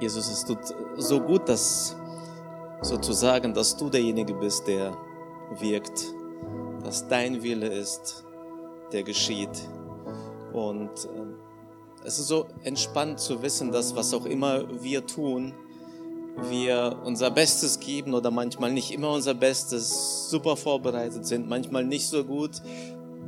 Jesus, 0.00 0.30
es 0.30 0.44
tut 0.44 0.58
so 0.96 1.20
gut, 1.20 1.48
dass 1.48 1.96
sozusagen, 2.82 3.52
dass 3.52 3.76
du 3.76 3.90
derjenige 3.90 4.34
bist, 4.34 4.66
der 4.66 4.96
wirkt, 5.58 6.14
dass 6.84 7.06
dein 7.08 7.42
Wille 7.42 7.66
ist, 7.66 8.24
der 8.92 9.02
geschieht. 9.02 9.68
Und 10.52 10.90
äh, 10.90 12.04
es 12.04 12.18
ist 12.18 12.28
so 12.28 12.46
entspannt 12.62 13.18
zu 13.18 13.42
wissen, 13.42 13.72
dass 13.72 13.94
was 13.96 14.14
auch 14.14 14.24
immer 14.24 14.64
wir 14.82 15.04
tun, 15.04 15.52
wir 16.48 16.96
unser 17.04 17.30
Bestes 17.30 17.80
geben 17.80 18.14
oder 18.14 18.30
manchmal 18.30 18.72
nicht 18.72 18.92
immer 18.92 19.10
unser 19.10 19.34
Bestes, 19.34 20.30
super 20.30 20.56
vorbereitet 20.56 21.26
sind, 21.26 21.48
manchmal 21.48 21.84
nicht 21.84 22.06
so 22.06 22.24
gut, 22.24 22.62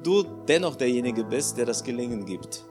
du 0.02 0.23
dennoch 0.46 0.77
derjenige 0.77 1.25
bist, 1.25 1.59
der 1.59 1.66
das 1.66 1.82
Gelingen 1.82 2.25
gibt. 2.25 2.64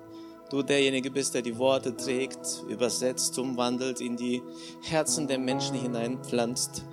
Du 0.50 0.64
derjenige 0.64 1.12
bist, 1.12 1.36
der 1.36 1.44
die 1.44 1.58
Worte 1.58 1.96
trägt, 1.96 2.64
übersetzt, 2.68 3.38
umwandelt, 3.38 4.02
in 4.02 4.18
die 4.18 4.42
Herzen 4.82 5.28
der 5.28 5.38
Menschen 5.38 5.76
hineinpflanzt, 5.76 6.84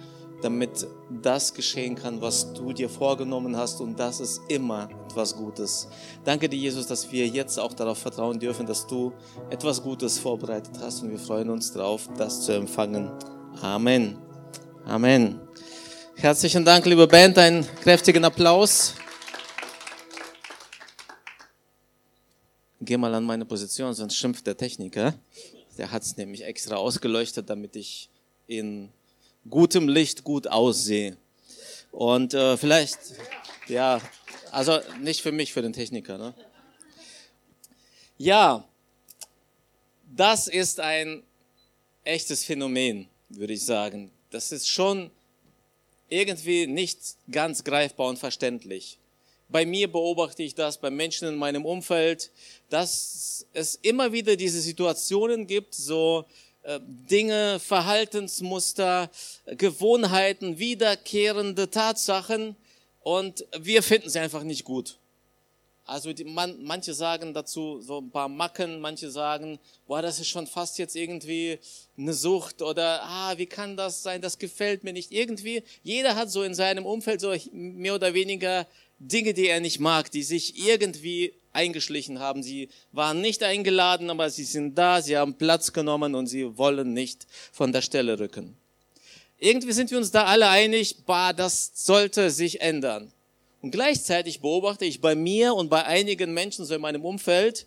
damit 0.42 0.86
das 1.22 1.54
geschehen 1.54 1.95
kann, 1.95 2.20
was 2.20 2.52
du 2.52 2.74
dir 2.74 2.90
vorgenommen 2.90 3.56
hast 3.56 3.80
und 3.80 3.98
das 3.98 4.20
ist 4.20 4.42
immer 4.48 4.90
etwas 5.06 5.34
Gutes. 5.34 5.88
Danke 6.24 6.50
dir, 6.50 6.58
Jesus, 6.58 6.86
dass 6.86 7.10
wir 7.10 7.26
jetzt 7.26 7.58
auch 7.58 7.72
darauf 7.72 7.96
vertrauen 7.96 8.38
dürfen, 8.38 8.66
dass 8.66 8.86
du 8.86 9.12
etwas 9.48 9.82
Gutes 9.82 10.18
vorbereitet 10.18 10.74
hast 10.80 11.02
und 11.02 11.10
wir 11.10 11.18
freuen 11.18 11.48
uns 11.48 11.73
darauf, 11.73 12.09
das 12.18 12.42
zu 12.42 12.52
empfangen. 12.52 13.10
Amen. 13.62 14.18
Amen. 14.84 15.40
Herzlichen 16.14 16.64
Dank, 16.64 16.84
liebe 16.84 17.06
Band, 17.06 17.38
einen 17.38 17.66
kräftigen 17.82 18.24
Applaus. 18.24 18.95
Geh 22.80 22.96
mal 22.96 23.14
an 23.14 23.24
meine 23.24 23.44
Position, 23.44 23.94
sonst 23.94 24.16
schimpft 24.16 24.46
der 24.46 24.56
Techniker. 24.56 25.14
Der 25.78 25.90
hat 25.90 26.02
es 26.02 26.16
nämlich 26.16 26.44
extra 26.44 26.76
ausgeleuchtet, 26.76 27.48
damit 27.48 27.74
ich 27.76 28.10
in 28.46 28.90
gutem 29.48 29.88
Licht 29.88 30.24
gut 30.24 30.46
aussehe. 30.46 31.16
Und 31.90 32.34
äh, 32.34 32.56
vielleicht, 32.56 32.98
ja, 33.68 34.01
also 34.51 34.78
nicht 35.01 35.23
für 35.23 35.32
mich, 35.32 35.52
für 35.52 35.62
den 35.62 35.73
Techniker. 35.73 36.18
Ne? 36.18 36.34
Ja, 38.18 38.68
das 40.14 40.48
ist 40.48 40.80
ein 40.80 41.23
echtes 42.04 42.45
Phänomen, 42.45 43.08
würde 43.29 43.54
ich 43.54 43.64
sagen. 43.64 44.10
Das 44.30 44.52
ist 44.52 44.68
schon 44.68 45.10
irgendwie 46.08 46.66
nicht 46.66 46.98
ganz 47.30 47.64
greifbar 47.64 48.08
und 48.08 48.18
verständlich. 48.18 48.98
Bei 49.48 49.64
mir 49.64 49.90
beobachte 49.90 50.42
ich 50.42 50.54
das 50.54 50.78
bei 50.78 50.90
Menschen 50.90 51.28
in 51.28 51.36
meinem 51.36 51.64
Umfeld, 51.64 52.32
dass 52.68 53.46
es 53.52 53.76
immer 53.76 54.12
wieder 54.12 54.36
diese 54.36 54.60
Situationen 54.60 55.46
gibt, 55.46 55.74
so 55.74 56.24
äh, 56.62 56.80
Dinge, 56.82 57.60
Verhaltensmuster, 57.60 59.08
Gewohnheiten, 59.46 60.58
wiederkehrende 60.58 61.70
Tatsachen 61.70 62.56
und 63.00 63.46
wir 63.56 63.84
finden 63.84 64.10
sie 64.10 64.19
einfach 64.19 64.42
nicht 64.42 64.64
gut. 64.64 64.98
Also 65.84 66.12
die, 66.12 66.24
man, 66.24 66.64
manche 66.64 66.92
sagen 66.92 67.32
dazu 67.32 67.80
so 67.80 67.98
ein 67.98 68.10
paar 68.10 68.28
Macken, 68.28 68.80
manche 68.80 69.08
sagen, 69.08 69.60
boah, 69.86 70.02
das 70.02 70.19
ist 70.19 70.26
schon 70.26 70.48
fast 70.48 70.78
jetzt 70.78 70.97
irgendwie 70.97 71.60
eine 71.97 72.12
Sucht 72.12 72.60
oder 72.60 73.04
ah, 73.04 73.38
wie 73.38 73.47
kann 73.47 73.76
das 73.76 74.02
sein, 74.02 74.20
das 74.20 74.36
gefällt 74.36 74.82
mir 74.82 74.92
nicht. 74.92 75.12
Irgendwie, 75.12 75.62
jeder 75.84 76.16
hat 76.16 76.28
so 76.28 76.42
in 76.42 76.56
seinem 76.56 76.84
Umfeld 76.84 77.20
so 77.20 77.32
mehr 77.52 77.94
oder 77.94 78.14
weniger 78.14 78.66
Dinge, 78.98 79.34
die 79.34 79.48
er 79.48 79.60
nicht 79.60 79.80
mag, 79.80 80.10
die 80.10 80.22
sich 80.22 80.66
irgendwie 80.66 81.34
eingeschlichen 81.52 82.19
haben. 82.19 82.42
Sie 82.42 82.69
waren 82.92 83.20
nicht 83.20 83.42
eingeladen, 83.42 84.10
aber 84.10 84.30
sie 84.30 84.44
sind 84.44 84.76
da, 84.76 85.02
sie 85.02 85.16
haben 85.16 85.34
Platz 85.34 85.72
genommen 85.72 86.14
und 86.14 86.26
sie 86.26 86.56
wollen 86.56 86.92
nicht 86.92 87.26
von 87.52 87.72
der 87.72 87.82
Stelle 87.82 88.19
rücken. 88.19 88.56
Irgendwie 89.38 89.72
sind 89.72 89.91
wir 89.91 89.98
uns 89.98 90.10
da 90.10 90.24
alle 90.24 90.48
einig, 90.48 91.04
bah, 91.04 91.32
das 91.32 91.72
sollte 91.74 92.30
sich 92.30 92.60
ändern. 92.60 93.12
Und 93.60 93.70
gleichzeitig 93.70 94.41
beobachte 94.41 94.84
ich 94.84 95.00
bei 95.00 95.14
mir 95.14 95.54
und 95.54 95.68
bei 95.68 95.84
einigen 95.84 96.32
Menschen 96.32 96.64
so 96.64 96.74
in 96.74 96.80
meinem 96.80 97.04
Umfeld, 97.04 97.66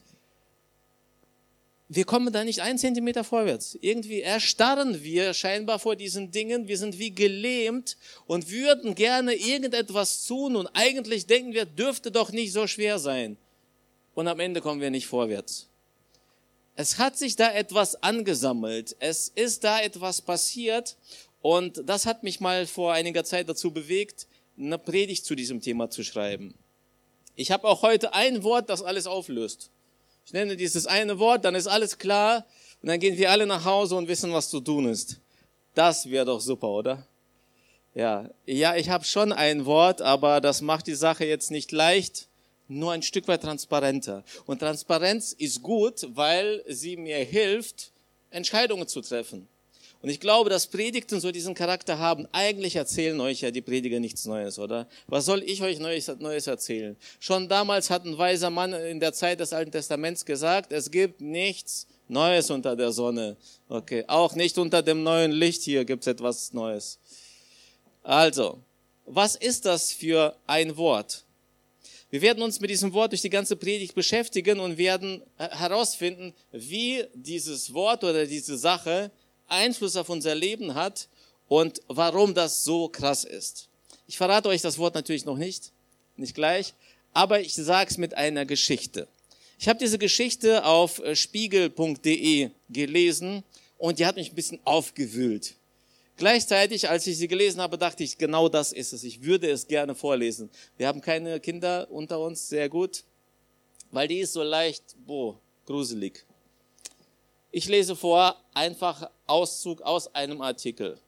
wir 1.92 2.06
kommen 2.06 2.32
da 2.32 2.44
nicht 2.44 2.62
einen 2.62 2.78
Zentimeter 2.78 3.24
vorwärts. 3.24 3.76
Irgendwie 3.82 4.22
erstarren 4.22 5.04
wir 5.04 5.34
scheinbar 5.34 5.80
vor 5.80 5.96
diesen 5.96 6.30
Dingen. 6.30 6.68
Wir 6.68 6.78
sind 6.78 7.00
wie 7.00 7.16
gelähmt 7.16 7.98
und 8.28 8.52
würden 8.52 8.94
gerne 8.94 9.34
irgendetwas 9.34 10.24
tun 10.26 10.56
und 10.56 10.68
eigentlich 10.68 11.26
denken 11.26 11.54
wir, 11.54 11.66
dürfte 11.66 12.12
doch 12.12 12.32
nicht 12.32 12.54
so 12.54 12.68
schwer 12.68 13.00
sein. 13.00 13.38
Und 14.14 14.28
am 14.28 14.40
Ende 14.40 14.62
kommen 14.62 14.82
wir 14.82 14.92
nicht 14.92 15.08
vorwärts. 15.08 15.68
Es 16.76 17.00
hat 17.00 17.18
sich 17.18 17.36
da 17.36 17.52
etwas 17.52 18.04
angesammelt. 18.04 18.96
Es 19.00 19.28
ist 19.28 19.64
da 19.64 19.82
etwas 19.82 20.22
passiert 20.22 20.96
und 21.42 21.82
das 21.90 22.06
hat 22.06 22.22
mich 22.22 22.40
mal 22.40 22.68
vor 22.68 22.94
einiger 22.94 23.24
Zeit 23.24 23.50
dazu 23.50 23.72
bewegt, 23.72 24.28
eine 24.60 24.78
Predigt 24.78 25.26
zu 25.26 25.34
diesem 25.34 25.60
Thema 25.60 25.90
zu 25.90 26.04
schreiben. 26.04 26.54
Ich 27.36 27.50
habe 27.50 27.68
auch 27.68 27.82
heute 27.82 28.14
ein 28.14 28.44
Wort, 28.44 28.70
das 28.70 28.84
alles 28.84 29.08
auflöst. 29.08 29.72
Ich 30.30 30.34
nenne 30.34 30.56
dieses 30.56 30.86
eine 30.86 31.18
Wort, 31.18 31.44
dann 31.44 31.56
ist 31.56 31.66
alles 31.66 31.98
klar 31.98 32.46
und 32.84 32.88
dann 32.90 33.00
gehen 33.00 33.18
wir 33.18 33.32
alle 33.32 33.48
nach 33.48 33.66
Hause 33.66 33.96
und 33.96 34.08
wissen, 34.08 34.32
was 34.32 34.48
zu 34.48 34.60
tun 34.60 34.86
ist. 34.86 35.20
Das 35.74 36.08
wäre 36.08 36.24
doch 36.24 36.40
super, 36.40 36.68
oder? 36.68 37.08
Ja, 37.96 38.30
ja, 38.46 38.76
ich 38.76 38.90
habe 38.90 39.04
schon 39.06 39.34
ein 39.34 39.66
Wort, 39.66 40.04
aber 40.04 40.40
das 40.40 40.62
macht 40.62 40.86
die 40.86 40.94
Sache 40.94 41.26
jetzt 41.26 41.50
nicht 41.50 41.72
leicht, 41.72 42.28
nur 42.68 42.92
ein 42.92 43.02
Stück 43.02 43.28
weit 43.28 43.42
transparenter. 43.42 44.24
Und 44.46 44.60
Transparenz 44.60 45.34
ist 45.34 45.64
gut, 45.64 46.08
weil 46.10 46.64
sie 46.68 46.96
mir 46.96 47.18
hilft, 47.18 47.92
Entscheidungen 48.30 48.88
zu 48.88 49.02
treffen. 49.02 49.48
Und 50.02 50.10
ich 50.10 50.20
glaube, 50.22 50.50
dass 50.50 50.68
Predigten 50.68 51.20
so 51.20 51.32
diesen 51.32 51.54
Charakter 51.54 52.00
haben. 52.00 52.26
Eigentlich 52.32 52.78
erzählen 52.78 53.20
euch 53.20 53.42
ja 53.42 53.52
die 53.52 53.62
Prediger 53.62 54.00
nichts 54.00 54.26
Neues, 54.26 54.58
oder? 54.58 54.88
Was 55.08 55.26
soll 55.26 55.44
ich 55.44 55.62
euch 55.62 55.80
Neues, 55.80 56.08
Neues 56.20 56.48
erzählen? 56.48 56.96
Schon 57.20 57.50
damals 57.50 57.90
hat 57.90 58.06
ein 58.06 58.18
weiser 58.18 58.50
Mann 58.50 58.74
in 58.74 59.02
der 59.02 59.12
Zeit 59.12 59.42
des 59.42 59.52
Alten 59.52 59.72
Testaments 59.72 60.26
gesagt, 60.26 60.72
es 60.72 60.90
gibt 60.90 61.20
nichts 61.20 61.86
Neues 62.08 62.50
unter 62.50 62.78
der 62.78 62.94
Sonne. 62.94 63.36
Okay, 63.68 64.06
auch 64.08 64.36
nicht 64.36 64.58
unter 64.58 64.82
dem 64.82 65.04
neuen 65.04 65.32
Licht 65.32 65.64
hier 65.64 65.84
gibt 65.84 66.04
es 66.04 66.08
etwas 66.08 66.54
Neues. 66.54 66.98
Also, 68.02 68.60
was 69.06 69.36
ist 69.36 69.66
das 69.66 69.92
für 69.92 70.36
ein 70.48 70.78
Wort? 70.78 71.26
Wir 72.10 72.22
werden 72.22 72.42
uns 72.42 72.60
mit 72.60 72.72
diesem 72.72 72.94
Wort 72.94 73.12
durch 73.12 73.22
die 73.22 73.30
ganze 73.30 73.56
Predigt 73.56 73.94
beschäftigen 73.94 74.60
und 74.60 74.78
werden 74.78 75.22
herausfinden, 75.38 76.34
wie 76.52 77.06
dieses 77.14 77.74
Wort 77.74 78.04
oder 78.04 78.26
diese 78.26 78.58
Sache 78.58 79.12
Einfluss 79.52 79.96
auf 79.96 80.10
unser 80.10 80.36
Leben 80.36 80.76
hat 80.76 81.08
und 81.48 81.82
warum 81.88 82.34
das 82.34 82.64
so 82.64 82.88
krass 82.88 83.24
ist. 83.24 83.70
Ich 84.08 84.18
verrate 84.18 84.50
euch 84.50 84.62
das 84.62 84.78
Wort 84.78 84.96
natürlich 84.96 85.26
noch 85.26 85.38
nicht, 85.38 85.72
nicht 86.16 86.36
gleich, 86.36 86.74
aber 87.14 87.42
ich 87.42 87.54
sage 87.54 87.90
es 87.90 87.98
mit 87.98 88.16
einer 88.16 88.46
Geschichte. 88.46 89.08
Ich 89.60 89.68
habe 89.68 89.80
diese 89.80 89.98
Geschichte 89.98 90.64
auf 90.64 91.00
äh, 91.00 91.16
spiegel.de 91.16 92.50
gelesen 92.70 93.44
und 93.78 94.00
die 94.00 94.06
hat 94.06 94.16
mich 94.16 94.32
ein 94.32 94.36
bisschen 94.36 94.60
aufgewühlt. 94.64 95.56
Gleichzeitig, 96.16 96.90
als 96.90 97.08
ich 97.08 97.18
sie 97.18 97.28
gelesen 97.28 97.62
habe, 97.62 97.78
dachte 97.78 98.04
ich, 98.04 98.18
genau 98.18 98.50
das 98.50 98.74
ist 98.74 98.94
es. 98.94 99.04
Ich 99.04 99.24
würde 99.24 99.50
es 99.50 99.68
gerne 99.68 99.96
vorlesen. 99.96 100.50
Wir 100.78 100.88
haben 100.88 101.02
keine 101.02 101.40
Kinder 101.40 101.88
unter 101.90 102.20
uns, 102.20 102.50
sehr 102.50 102.68
gut, 102.68 103.04
weil 103.92 104.08
die 104.08 104.20
ist 104.20 104.34
so 104.34 104.44
leicht, 104.44 104.96
boah, 105.06 105.40
gruselig. 105.66 106.26
Ich 107.52 107.68
lese 107.68 107.96
vor, 107.96 108.36
einfach 108.54 109.10
Auszug 109.26 109.82
aus 109.82 110.14
einem 110.14 110.40
Artikel. 110.40 111.00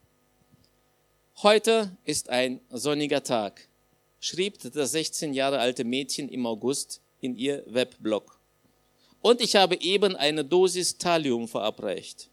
Heute 1.44 1.96
ist 2.03 2.29
ein 2.29 2.59
sonniger 2.72 3.22
Tag, 3.22 3.69
schrieb 4.19 4.57
das 4.59 4.91
16 4.94 5.35
Jahre 5.35 5.59
alte 5.59 5.84
Mädchen 5.84 6.29
im 6.29 6.47
August 6.47 7.00
in 7.19 7.35
ihr 7.35 7.63
Webblog. 7.68 8.40
Und 9.22 9.40
ich 9.40 9.56
habe 9.56 9.79
eben 9.81 10.16
eine 10.16 10.44
Dosis 10.44 10.97
Thallium 10.97 11.47
verabreicht. 11.47 12.31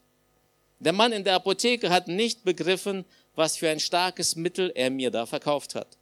Der 0.79 0.93
Mann 0.93 1.11
in 1.11 1.23
der 1.23 1.35
Apotheke 1.35 1.91
hat 1.91 2.07
nicht 2.07 2.43
begriffen, 2.43 3.05
was 3.35 3.57
für 3.57 3.69
ein 3.69 3.79
starkes 3.79 4.35
Mittel 4.35 4.71
er 4.73 4.89
mir 4.89 5.11
da 5.11 5.27
verkauft 5.27 5.75
hat. 5.75 5.99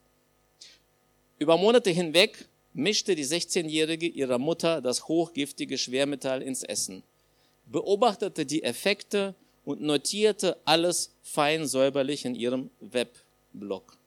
Über 1.39 1.57
Monate 1.57 1.89
hinweg 1.89 2.47
mischte 2.71 3.15
die 3.15 3.25
16-Jährige 3.25 4.07
ihrer 4.07 4.39
Mutter 4.39 4.79
das 4.81 5.09
hochgiftige 5.09 5.77
Schwermetall 5.77 6.41
ins 6.41 6.63
Essen 6.63 7.03
beobachtete 7.71 8.45
die 8.45 8.63
Effekte 8.63 9.35
und 9.65 9.81
notierte 9.81 10.57
alles 10.65 11.11
fein 11.21 11.67
säuberlich 11.67 12.25
in 12.25 12.35
ihrem 12.35 12.69
Webblog. 12.79 13.97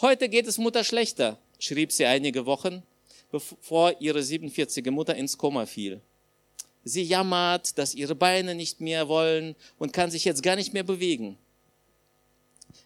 Heute 0.00 0.28
geht 0.28 0.46
es 0.46 0.58
Mutter 0.58 0.82
schlechter, 0.82 1.38
schrieb 1.58 1.92
sie 1.92 2.04
einige 2.04 2.46
Wochen, 2.46 2.82
bevor 3.30 4.00
ihre 4.00 4.22
47 4.22 4.84
Mutter 4.90 5.14
ins 5.14 5.38
Koma 5.38 5.66
fiel. 5.66 6.00
Sie 6.84 7.02
jammert, 7.02 7.78
dass 7.78 7.94
ihre 7.94 8.14
Beine 8.14 8.54
nicht 8.54 8.80
mehr 8.80 9.08
wollen 9.08 9.54
und 9.78 9.92
kann 9.92 10.10
sich 10.10 10.24
jetzt 10.24 10.42
gar 10.42 10.56
nicht 10.56 10.74
mehr 10.74 10.82
bewegen. 10.82 11.38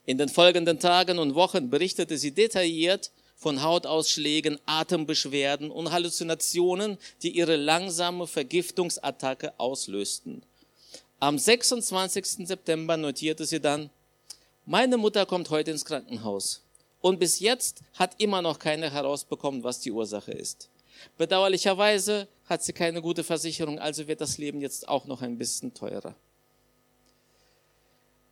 In 0.04 0.18
den 0.18 0.28
folgenden 0.28 0.78
Tagen 0.78 1.18
und 1.18 1.34
Wochen 1.34 1.70
berichtete 1.70 2.16
sie 2.16 2.32
detailliert 2.32 3.10
von 3.38 3.62
Hautausschlägen, 3.62 4.58
Atembeschwerden 4.66 5.70
und 5.70 5.92
Halluzinationen, 5.92 6.98
die 7.22 7.30
ihre 7.30 7.54
langsame 7.54 8.26
Vergiftungsattacke 8.26 9.58
auslösten. 9.58 10.42
Am 11.20 11.38
26. 11.38 12.46
September 12.48 12.96
notierte 12.96 13.46
sie 13.46 13.60
dann, 13.60 13.90
meine 14.66 14.98
Mutter 14.98 15.24
kommt 15.24 15.50
heute 15.50 15.70
ins 15.70 15.84
Krankenhaus. 15.84 16.62
Und 17.00 17.20
bis 17.20 17.38
jetzt 17.38 17.80
hat 17.94 18.20
immer 18.20 18.42
noch 18.42 18.58
keiner 18.58 18.90
herausbekommen, 18.90 19.62
was 19.62 19.80
die 19.80 19.92
Ursache 19.92 20.32
ist. 20.32 20.68
Bedauerlicherweise 21.16 22.26
hat 22.46 22.64
sie 22.64 22.72
keine 22.72 23.00
gute 23.00 23.22
Versicherung, 23.22 23.78
also 23.78 24.08
wird 24.08 24.20
das 24.20 24.36
Leben 24.36 24.60
jetzt 24.60 24.88
auch 24.88 25.06
noch 25.06 25.22
ein 25.22 25.38
bisschen 25.38 25.72
teurer. 25.74 26.16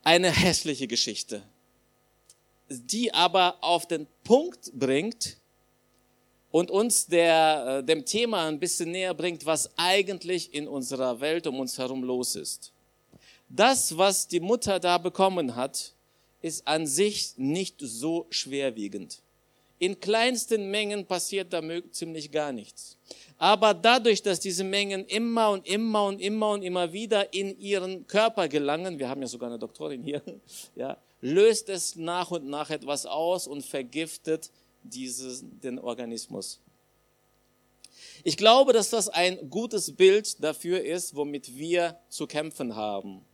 Eine 0.03 0.33
hässliche 0.33 0.89
Geschichte, 0.89 1.43
die 2.69 3.13
aber 3.13 3.57
auf 3.61 3.87
den 3.87 4.07
Punkt 4.25 4.73
bringt 4.73 5.37
und 6.51 6.71
uns 6.71 7.07
der, 7.07 7.81
äh, 7.81 7.85
dem 7.85 8.05
Thema 8.05 8.47
ein 8.47 8.59
bisschen 8.59 8.91
näher 8.91 9.15
bringt, 9.15 9.47
was 9.47 9.71
eigentlich 9.77 10.55
in 10.55 10.67
unserer 10.67 11.21
Welt 11.21 11.47
um 11.47 11.61
uns 11.61 11.79
herum 11.79 12.03
los 12.03 12.35
ist. 12.35 12.73
Das, 13.49 13.97
was 13.97 14.27
die 14.27 14.41
Mutter 14.41 14.81
da 14.81 14.99
bekommen 14.99 15.55
hat, 15.55 15.93
ist 16.43 16.67
an 16.67 16.87
sich 16.87 17.35
nicht 17.37 17.77
so 17.81 18.27
schwerwiegend. 18.31 19.23
In 19.79 20.01
kleinsten 20.01 20.71
Mengen 20.71 21.05
passiert 21.05 21.53
da 21.53 21.61
ziemlich 21.91 22.31
gar 22.31 22.51
nichts. 22.53 22.97
Aber 23.37 23.75
dadurch, 23.75 24.23
dass 24.23 24.41
diese 24.41 24.65
Mengen 24.65 25.05
immer 25.05 25.51
und 25.51 25.67
immer 25.67 26.07
und 26.07 26.21
immer 26.21 26.53
und 26.53 26.63
immer 26.63 26.93
wieder 26.93 27.33
in 27.35 27.59
ihren 27.61 28.07
Körper 28.07 28.49
gelangen, 28.49 28.99
wir 28.99 29.09
haben 29.09 29.21
ja 29.21 29.29
sogar 29.29 29.51
eine 29.51 29.59
Doktorin 29.59 30.03
hier, 30.03 30.23
ja, 30.75 30.97
löst 31.21 31.69
es 31.69 31.97
nach 31.97 32.31
und 32.31 32.47
nach 32.47 32.71
etwas 32.71 33.07
aus 33.07 33.47
und 33.47 33.65
vergiftet 33.65 34.51
dieses, 34.83 35.43
den 35.43 35.79
Organismus. 35.79 36.61
Ich 38.25 38.37
glaube, 38.37 38.73
dass 38.73 38.91
das 38.91 39.09
ein 39.09 39.51
gutes 39.51 39.95
Bild 39.95 40.43
dafür 40.43 40.83
ist, 40.85 41.15
womit 41.15 41.57
wir 41.57 41.99
zu 42.09 42.27
kämpfen 42.27 42.75
haben. 42.77 43.25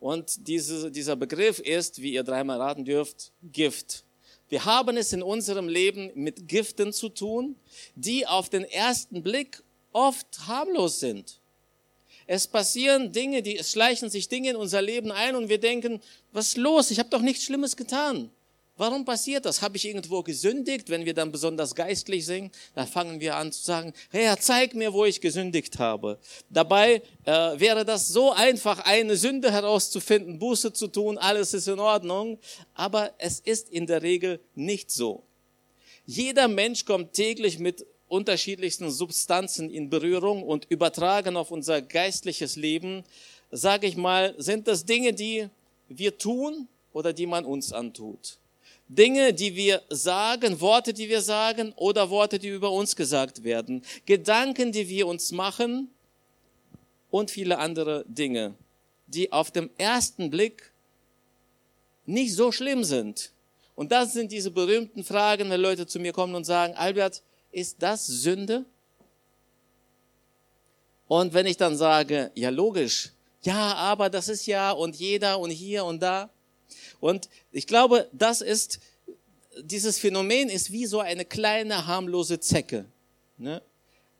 Und 0.00 0.46
diese, 0.46 0.90
dieser 0.90 1.16
Begriff 1.16 1.58
ist, 1.58 2.00
wie 2.02 2.12
ihr 2.12 2.22
dreimal 2.22 2.60
raten 2.60 2.84
dürft, 2.84 3.32
Gift. 3.42 4.04
Wir 4.48 4.64
haben 4.64 4.96
es 4.96 5.12
in 5.12 5.22
unserem 5.22 5.68
Leben 5.68 6.12
mit 6.14 6.46
Giften 6.46 6.92
zu 6.92 7.08
tun, 7.08 7.56
die 7.96 8.26
auf 8.26 8.48
den 8.48 8.64
ersten 8.64 9.22
Blick 9.22 9.62
oft 9.92 10.46
harmlos 10.46 11.00
sind. 11.00 11.40
Es 12.26 12.46
passieren 12.46 13.12
Dinge, 13.12 13.42
die 13.42 13.56
es 13.56 13.72
schleichen 13.72 14.10
sich 14.10 14.28
Dinge 14.28 14.50
in 14.50 14.56
unser 14.56 14.82
Leben 14.82 15.12
ein 15.12 15.36
und 15.36 15.48
wir 15.48 15.58
denken, 15.58 16.00
was 16.32 16.48
ist 16.48 16.56
los? 16.56 16.90
Ich 16.90 16.98
habe 16.98 17.08
doch 17.08 17.22
nichts 17.22 17.44
Schlimmes 17.44 17.76
getan. 17.76 18.30
Warum 18.78 19.06
passiert 19.06 19.46
das? 19.46 19.62
Habe 19.62 19.78
ich 19.78 19.86
irgendwo 19.86 20.22
gesündigt? 20.22 20.90
Wenn 20.90 21.06
wir 21.06 21.14
dann 21.14 21.32
besonders 21.32 21.74
geistlich 21.74 22.26
sind, 22.26 22.54
dann 22.74 22.86
fangen 22.86 23.20
wir 23.20 23.36
an 23.36 23.50
zu 23.50 23.64
sagen, 23.64 23.94
Herr, 24.10 24.38
zeig 24.38 24.74
mir, 24.74 24.92
wo 24.92 25.06
ich 25.06 25.22
gesündigt 25.22 25.78
habe. 25.78 26.18
Dabei 26.50 27.00
äh, 27.24 27.30
wäre 27.58 27.86
das 27.86 28.08
so 28.08 28.32
einfach, 28.32 28.80
eine 28.80 29.16
Sünde 29.16 29.50
herauszufinden, 29.50 30.38
Buße 30.38 30.74
zu 30.74 30.88
tun, 30.88 31.16
alles 31.16 31.54
ist 31.54 31.68
in 31.68 31.78
Ordnung. 31.78 32.38
Aber 32.74 33.14
es 33.16 33.40
ist 33.40 33.70
in 33.70 33.86
der 33.86 34.02
Regel 34.02 34.40
nicht 34.54 34.90
so. 34.90 35.22
Jeder 36.04 36.46
Mensch 36.46 36.84
kommt 36.84 37.14
täglich 37.14 37.58
mit 37.58 37.86
unterschiedlichsten 38.08 38.90
Substanzen 38.90 39.70
in 39.70 39.90
Berührung 39.90 40.42
und 40.42 40.66
übertragen 40.70 41.36
auf 41.36 41.50
unser 41.50 41.82
geistliches 41.82 42.56
Leben, 42.56 43.04
sage 43.50 43.86
ich 43.86 43.96
mal, 43.96 44.34
sind 44.38 44.68
das 44.68 44.84
Dinge, 44.84 45.12
die 45.12 45.48
wir 45.88 46.16
tun 46.18 46.68
oder 46.92 47.12
die 47.12 47.26
man 47.26 47.44
uns 47.44 47.72
antut. 47.72 48.38
Dinge, 48.88 49.34
die 49.34 49.56
wir 49.56 49.82
sagen, 49.90 50.60
Worte, 50.60 50.92
die 50.92 51.08
wir 51.08 51.20
sagen 51.20 51.72
oder 51.76 52.08
Worte, 52.08 52.38
die 52.38 52.48
über 52.48 52.70
uns 52.70 52.94
gesagt 52.94 53.42
werden, 53.42 53.82
Gedanken, 54.04 54.70
die 54.70 54.88
wir 54.88 55.08
uns 55.08 55.32
machen 55.32 55.90
und 57.10 57.30
viele 57.30 57.58
andere 57.58 58.04
Dinge, 58.06 58.54
die 59.08 59.32
auf 59.32 59.50
dem 59.50 59.70
ersten 59.78 60.30
Blick 60.30 60.70
nicht 62.04 62.34
so 62.34 62.52
schlimm 62.52 62.84
sind. 62.84 63.32
Und 63.74 63.90
das 63.90 64.12
sind 64.12 64.30
diese 64.30 64.50
berühmten 64.50 65.02
Fragen, 65.02 65.50
wenn 65.50 65.60
Leute 65.60 65.86
zu 65.86 65.98
mir 65.98 66.12
kommen 66.12 66.34
und 66.34 66.44
sagen, 66.44 66.74
Albert, 66.74 67.22
ist 67.56 67.76
das 67.78 68.06
Sünde? 68.06 68.66
Und 71.08 71.32
wenn 71.32 71.46
ich 71.46 71.56
dann 71.56 71.74
sage, 71.74 72.30
ja 72.34 72.50
logisch, 72.50 73.12
ja, 73.42 73.74
aber 73.74 74.10
das 74.10 74.28
ist 74.28 74.46
ja 74.46 74.72
und 74.72 74.94
jeder 74.96 75.38
und 75.38 75.50
hier 75.50 75.86
und 75.86 76.00
da, 76.02 76.28
und 77.00 77.30
ich 77.52 77.66
glaube, 77.66 78.08
das 78.12 78.42
ist, 78.42 78.80
dieses 79.62 79.98
Phänomen 79.98 80.50
ist 80.50 80.70
wie 80.70 80.84
so 80.84 81.00
eine 81.00 81.24
kleine 81.24 81.86
harmlose 81.86 82.40
Zecke. 82.40 82.84
Ne? 83.38 83.62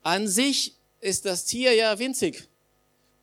An 0.03 0.29
sich 0.29 0.75
ist 1.01 1.27
das 1.27 1.45
Tier 1.45 1.75
ja 1.75 1.99
winzig 1.99 2.49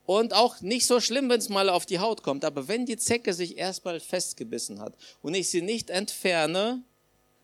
und 0.05 0.33
auch 0.33 0.61
nicht 0.61 0.85
so 0.85 0.99
schlimm, 0.99 1.27
wenn 1.29 1.39
es 1.39 1.49
mal 1.49 1.69
auf 1.69 1.87
die 1.87 1.97
Haut 1.97 2.21
kommt. 2.21 2.45
Aber 2.45 2.67
wenn 2.67 2.85
die 2.85 2.97
Zecke 2.97 3.33
sich 3.33 3.57
erstmal 3.57 3.99
festgebissen 3.99 4.79
hat 4.79 4.93
und 5.23 5.33
ich 5.33 5.49
sie 5.49 5.63
nicht 5.63 5.89
entferne, 5.89 6.83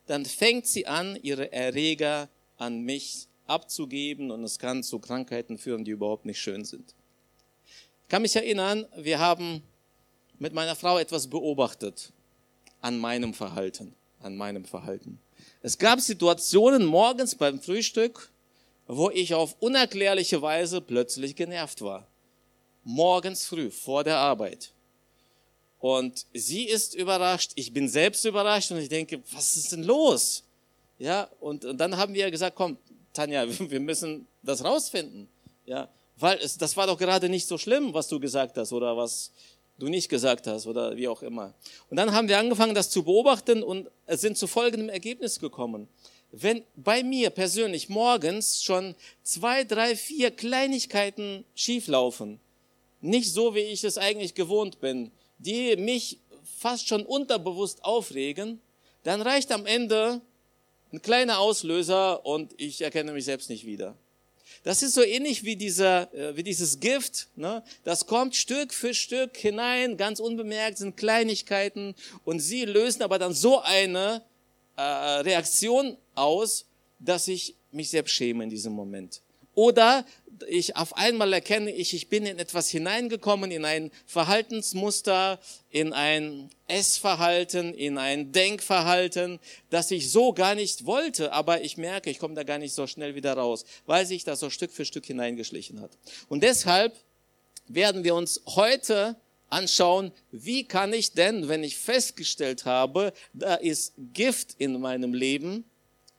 dann 0.06 0.26
fängt 0.26 0.68
sie 0.68 0.86
an, 0.86 1.18
ihre 1.20 1.52
Erreger 1.52 2.30
an 2.60 2.82
mich 2.82 3.28
abzugeben 3.48 4.30
und 4.30 4.44
es 4.44 4.60
kann 4.60 4.84
zu 4.84 5.00
Krankheiten 5.00 5.58
führen, 5.58 5.84
die 5.84 5.92
überhaupt 5.92 6.26
nicht 6.26 6.40
schön 6.40 6.66
sind. 6.66 6.94
Ich 8.04 8.10
kann 8.10 8.22
mich 8.22 8.36
erinnern, 8.36 8.86
wir 8.96 9.20
haben 9.20 9.64
mit 10.38 10.54
meiner 10.54 10.76
Frau 10.76 11.00
etwas 11.00 11.28
beobachtet 11.28 12.14
an 12.82 12.98
meinem 12.98 13.34
Verhalten, 13.34 13.96
an 14.20 14.38
meinem 14.38 14.66
Verhalten. 14.66 15.20
Es 15.62 15.78
gab 15.78 16.00
Situationen 16.00 16.86
morgens 16.86 17.36
beim 17.36 17.60
Frühstück, 17.60 18.32
wo 18.88 19.10
ich 19.10 19.34
auf 19.34 19.56
unerklärliche 19.60 20.42
Weise 20.42 20.82
plötzlich 20.82 21.36
genervt 21.36 21.82
war. 21.82 22.08
Morgens 22.84 23.46
früh, 23.46 23.70
vor 23.70 24.04
der 24.04 24.18
Arbeit. 24.18 24.74
Und 25.80 26.26
sie 26.34 26.66
ist 26.68 26.96
überrascht, 26.96 27.52
ich 27.56 27.72
bin 27.72 27.88
selbst 27.88 28.26
überrascht 28.26 28.72
und 28.72 28.80
ich 28.80 28.90
denke, 28.90 29.22
was 29.32 29.56
ist 29.56 29.72
denn 29.72 29.84
los? 29.84 30.44
Ja, 31.00 31.30
und, 31.40 31.66
und 31.66 31.78
dann 31.78 31.98
haben 31.98 32.14
wir 32.14 32.30
gesagt, 32.30 32.56
komm, 32.56 32.78
Tanja, 33.14 33.46
wir 33.60 33.80
müssen 33.80 34.28
das 34.44 34.64
rausfinden. 34.64 35.28
Ja, 35.66 35.90
weil 36.18 36.38
es, 36.40 36.58
das 36.58 36.76
war 36.78 36.88
doch 36.88 36.98
gerade 36.98 37.30
nicht 37.30 37.48
so 37.48 37.58
schlimm, 37.58 37.94
was 37.94 38.08
du 38.08 38.20
gesagt 38.20 38.58
hast 38.58 38.74
oder 38.74 38.96
was 38.98 39.32
du 39.80 39.88
nicht 39.88 40.10
gesagt 40.10 40.46
hast 40.46 40.68
oder 40.68 40.96
wie 40.98 41.08
auch 41.08 41.22
immer. 41.22 41.54
Und 41.90 41.98
dann 41.98 42.14
haben 42.14 42.28
wir 42.28 42.38
angefangen, 42.38 42.76
das 42.76 42.90
zu 42.90 43.04
beobachten 43.04 43.64
und 43.64 43.90
sind 44.08 44.38
zu 44.38 44.46
folgendem 44.48 44.90
Ergebnis 44.90 45.40
gekommen. 45.40 45.88
Wenn 46.32 46.64
bei 46.76 47.02
mir 47.02 47.30
persönlich 47.30 47.90
morgens 47.90 48.62
schon 48.62 48.96
zwei, 49.24 49.64
drei, 49.64 49.96
vier 49.96 50.32
Kleinigkeiten 50.32 51.46
schieflaufen, 51.56 52.40
nicht 53.02 53.32
so, 53.32 53.56
wie 53.56 53.60
ich 53.60 53.84
es 53.84 53.98
eigentlich 53.98 54.36
gewohnt 54.36 54.82
bin, 54.82 55.12
die 55.38 55.76
mich 55.78 56.20
fast 56.44 56.88
schon 56.88 57.06
unterbewusst 57.06 57.84
aufregen, 57.86 58.60
dann 59.04 59.22
reicht 59.22 59.52
am 59.54 59.66
Ende 59.66 60.22
ein 60.92 61.02
kleiner 61.02 61.40
Auslöser 61.40 62.26
und 62.26 62.54
ich 62.58 62.82
erkenne 62.82 63.12
mich 63.12 63.26
selbst 63.26 63.50
nicht 63.50 63.66
wieder. 63.66 63.96
Das 64.64 64.82
ist 64.82 64.94
so 64.94 65.04
ähnlich 65.04 65.44
wie, 65.44 65.56
dieser, 65.56 66.14
äh, 66.14 66.36
wie 66.36 66.44
dieses 66.44 66.80
Gift. 66.80 67.28
Ne? 67.36 67.64
Das 67.84 68.06
kommt 68.08 68.36
Stück 68.36 68.74
für 68.74 68.94
Stück 68.94 69.38
hinein, 69.38 69.98
ganz 69.98 70.20
unbemerkt, 70.20 70.78
sind 70.80 70.98
Kleinigkeiten 70.98 71.96
und 72.26 72.40
sie 72.40 72.66
lösen 72.66 73.04
aber 73.04 73.20
dann 73.20 73.34
so 73.34 73.62
eine 73.62 74.24
äh, 74.76 74.82
Reaktion 74.82 75.98
aus, 76.16 76.66
dass 77.00 77.28
ich 77.28 77.56
mich 77.72 77.90
selbst 77.90 78.12
schäme 78.12 78.44
in 78.44 78.50
diesem 78.50 78.74
Moment. 78.74 79.22
Oder 79.56 80.06
ich 80.48 80.76
auf 80.76 80.96
einmal 80.96 81.34
erkenne 81.34 81.72
ich, 81.72 81.94
ich 81.94 82.08
bin 82.08 82.26
in 82.26 82.40
etwas 82.40 82.70
hineingekommen, 82.70 83.52
in 83.52 83.66
ein 83.66 83.92
Verhaltensmuster, 84.06 85.40
in 85.70 85.94
ein 85.94 86.50
Essverhalten, 86.68 87.74
in 87.74 87.98
ein 87.98 88.32
Denkverhalten, 88.32 89.40
das 89.70 89.92
ich 89.92 90.12
so 90.12 90.34
gar 90.34 90.56
nicht 90.56 90.86
wollte, 90.86 91.34
aber 91.34 91.62
ich 91.62 91.78
merke, 91.78 92.10
ich 92.10 92.20
komme 92.20 92.36
da 92.36 92.44
gar 92.44 92.58
nicht 92.58 92.74
so 92.74 92.88
schnell 92.88 93.16
wieder 93.16 93.34
raus, 93.34 93.66
weil 93.86 94.06
sich 94.06 94.24
das 94.24 94.40
so 94.40 94.50
Stück 94.50 94.72
für 94.72 94.86
Stück 94.86 95.06
hineingeschlichen 95.06 95.82
hat. 95.82 95.92
Und 96.28 96.44
deshalb 96.44 96.96
werden 97.68 98.04
wir 98.04 98.16
uns 98.16 98.42
heute 98.46 99.16
anschauen, 99.50 100.12
wie 100.32 100.64
kann 100.64 100.94
ich 100.94 101.14
denn, 101.14 101.48
wenn 101.48 101.64
ich 101.64 101.78
festgestellt 101.78 102.66
habe, 102.66 103.14
da 103.34 103.56
ist 103.56 103.94
Gift 104.14 104.56
in 104.60 104.80
meinem 104.80 105.14
Leben, 105.14 105.66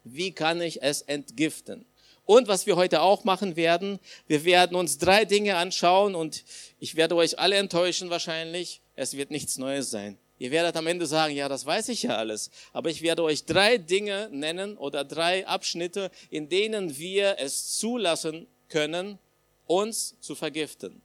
wie 0.04 0.32
kann 0.32 0.60
ich 0.60 0.82
es 0.82 1.02
entgiften? 1.02 1.84
Und 2.30 2.46
was 2.46 2.64
wir 2.64 2.76
heute 2.76 3.02
auch 3.02 3.24
machen 3.24 3.56
werden, 3.56 3.98
wir 4.28 4.44
werden 4.44 4.76
uns 4.76 4.98
drei 4.98 5.24
Dinge 5.24 5.56
anschauen 5.56 6.14
und 6.14 6.44
ich 6.78 6.94
werde 6.94 7.16
euch 7.16 7.40
alle 7.40 7.56
enttäuschen 7.56 8.08
wahrscheinlich. 8.08 8.82
Es 8.94 9.16
wird 9.16 9.32
nichts 9.32 9.58
Neues 9.58 9.90
sein. 9.90 10.16
Ihr 10.38 10.52
werdet 10.52 10.76
am 10.76 10.86
Ende 10.86 11.06
sagen, 11.06 11.34
ja, 11.34 11.48
das 11.48 11.66
weiß 11.66 11.88
ich 11.88 12.04
ja 12.04 12.16
alles. 12.16 12.52
Aber 12.72 12.88
ich 12.88 13.02
werde 13.02 13.24
euch 13.24 13.46
drei 13.46 13.78
Dinge 13.78 14.28
nennen 14.30 14.76
oder 14.76 15.02
drei 15.02 15.44
Abschnitte, 15.44 16.12
in 16.30 16.48
denen 16.48 16.96
wir 16.96 17.34
es 17.40 17.76
zulassen 17.78 18.46
können, 18.68 19.18
uns 19.66 20.14
zu 20.20 20.36
vergiften. 20.36 21.02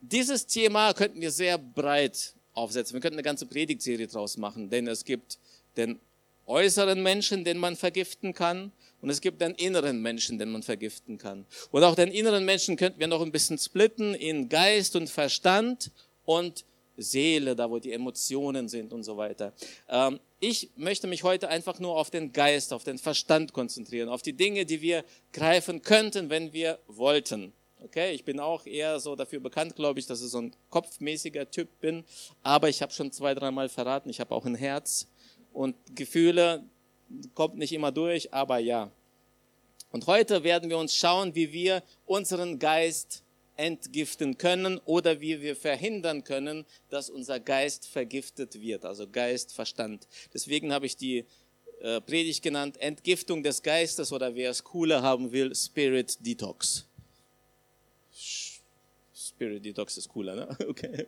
Dieses 0.00 0.44
Thema 0.44 0.92
könnten 0.92 1.20
wir 1.20 1.30
sehr 1.30 1.56
breit 1.56 2.34
aufsetzen. 2.52 2.94
Wir 2.94 3.00
könnten 3.00 3.18
eine 3.18 3.22
ganze 3.22 3.46
Predigtserie 3.46 4.08
draus 4.08 4.36
machen, 4.38 4.70
denn 4.70 4.88
es 4.88 5.04
gibt 5.04 5.38
den 5.76 6.00
äußeren 6.46 7.00
Menschen, 7.00 7.44
den 7.44 7.58
man 7.58 7.76
vergiften 7.76 8.34
kann 8.34 8.72
Und 9.00 9.10
es 9.10 9.20
gibt 9.20 9.40
den 9.40 9.54
inneren 9.54 10.02
Menschen, 10.02 10.38
den 10.38 10.50
man 10.50 10.62
vergiften 10.62 11.18
kann. 11.18 11.46
Und 11.70 11.84
auch 11.84 11.94
den 11.94 12.10
inneren 12.10 12.44
Menschen 12.44 12.76
könnten 12.76 13.00
wir 13.00 13.06
noch 13.06 13.22
ein 13.22 13.32
bisschen 13.32 13.58
splitten 13.58 14.14
in 14.14 14.48
Geist 14.48 14.94
und 14.96 15.08
Verstand 15.08 15.90
und 16.24 16.64
Seele, 16.96 17.56
da 17.56 17.70
wo 17.70 17.78
die 17.78 17.92
Emotionen 17.92 18.68
sind 18.68 18.92
und 18.92 19.02
so 19.02 19.16
weiter. 19.16 19.52
Ähm, 19.88 20.20
ich 20.38 20.70
möchte 20.76 21.06
mich 21.06 21.22
heute 21.22 21.48
einfach 21.48 21.78
nur 21.80 21.96
auf 21.96 22.10
den 22.10 22.32
Geist, 22.32 22.72
auf 22.72 22.84
den 22.84 22.98
Verstand 22.98 23.52
konzentrieren, 23.52 24.08
auf 24.08 24.22
die 24.22 24.32
Dinge, 24.32 24.66
die 24.66 24.80
wir 24.80 25.04
greifen 25.32 25.82
könnten, 25.82 26.30
wenn 26.30 26.52
wir 26.52 26.78
wollten. 26.86 27.52
Okay, 27.82 28.12
ich 28.12 28.24
bin 28.24 28.40
auch 28.40 28.66
eher 28.66 29.00
so 29.00 29.16
dafür 29.16 29.40
bekannt, 29.40 29.74
glaube 29.74 30.00
ich, 30.00 30.06
dass 30.06 30.20
ich 30.20 30.28
so 30.28 30.38
ein 30.38 30.52
kopfmäßiger 30.68 31.50
Typ 31.50 31.80
bin. 31.80 32.04
Aber 32.42 32.68
ich 32.68 32.82
habe 32.82 32.92
schon 32.92 33.10
zwei, 33.10 33.34
dreimal 33.34 33.70
verraten, 33.70 34.10
ich 34.10 34.20
habe 34.20 34.34
auch 34.34 34.44
ein 34.44 34.54
Herz 34.54 35.08
und 35.52 35.74
Gefühle 35.94 36.64
kommt 37.34 37.56
nicht 37.56 37.72
immer 37.72 37.92
durch, 37.92 38.32
aber 38.32 38.58
ja. 38.58 38.90
Und 39.92 40.06
heute 40.06 40.44
werden 40.44 40.70
wir 40.70 40.78
uns 40.78 40.94
schauen, 40.94 41.34
wie 41.34 41.52
wir 41.52 41.82
unseren 42.06 42.58
Geist 42.58 43.24
entgiften 43.56 44.38
können 44.38 44.78
oder 44.84 45.20
wie 45.20 45.42
wir 45.42 45.54
verhindern 45.54 46.24
können, 46.24 46.64
dass 46.88 47.10
unser 47.10 47.40
Geist 47.40 47.86
vergiftet 47.86 48.60
wird, 48.60 48.84
also 48.84 49.06
Geist, 49.08 49.52
Verstand. 49.52 50.08
Deswegen 50.32 50.72
habe 50.72 50.86
ich 50.86 50.96
die 50.96 51.26
äh, 51.80 52.00
Predigt 52.00 52.42
genannt, 52.42 52.80
Entgiftung 52.80 53.42
des 53.42 53.62
Geistes 53.62 54.12
oder 54.12 54.34
wer 54.34 54.50
es 54.50 54.64
cooler 54.64 55.02
haben 55.02 55.32
will, 55.32 55.54
Spirit 55.54 56.24
Detox. 56.24 56.86
Spirit 59.40 59.64
Detox 59.64 59.96
ist 59.96 60.08
cooler, 60.10 60.36
ne? 60.36 60.56
Okay. 60.68 61.06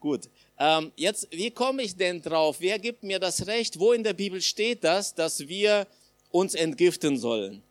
Gut. 0.00 0.30
Ähm, 0.58 0.92
jetzt, 0.96 1.28
wie 1.30 1.50
komme 1.50 1.82
ich 1.82 1.94
denn 1.94 2.22
drauf? 2.22 2.56
Wer 2.58 2.78
gibt 2.78 3.02
mir 3.02 3.18
das 3.18 3.46
Recht? 3.46 3.78
Wo 3.78 3.92
in 3.92 4.02
der 4.02 4.14
Bibel 4.14 4.40
steht 4.40 4.82
das, 4.82 5.14
dass 5.14 5.46
wir 5.46 5.86
uns 6.30 6.54
entgiften 6.54 7.18
sollen? 7.18 7.62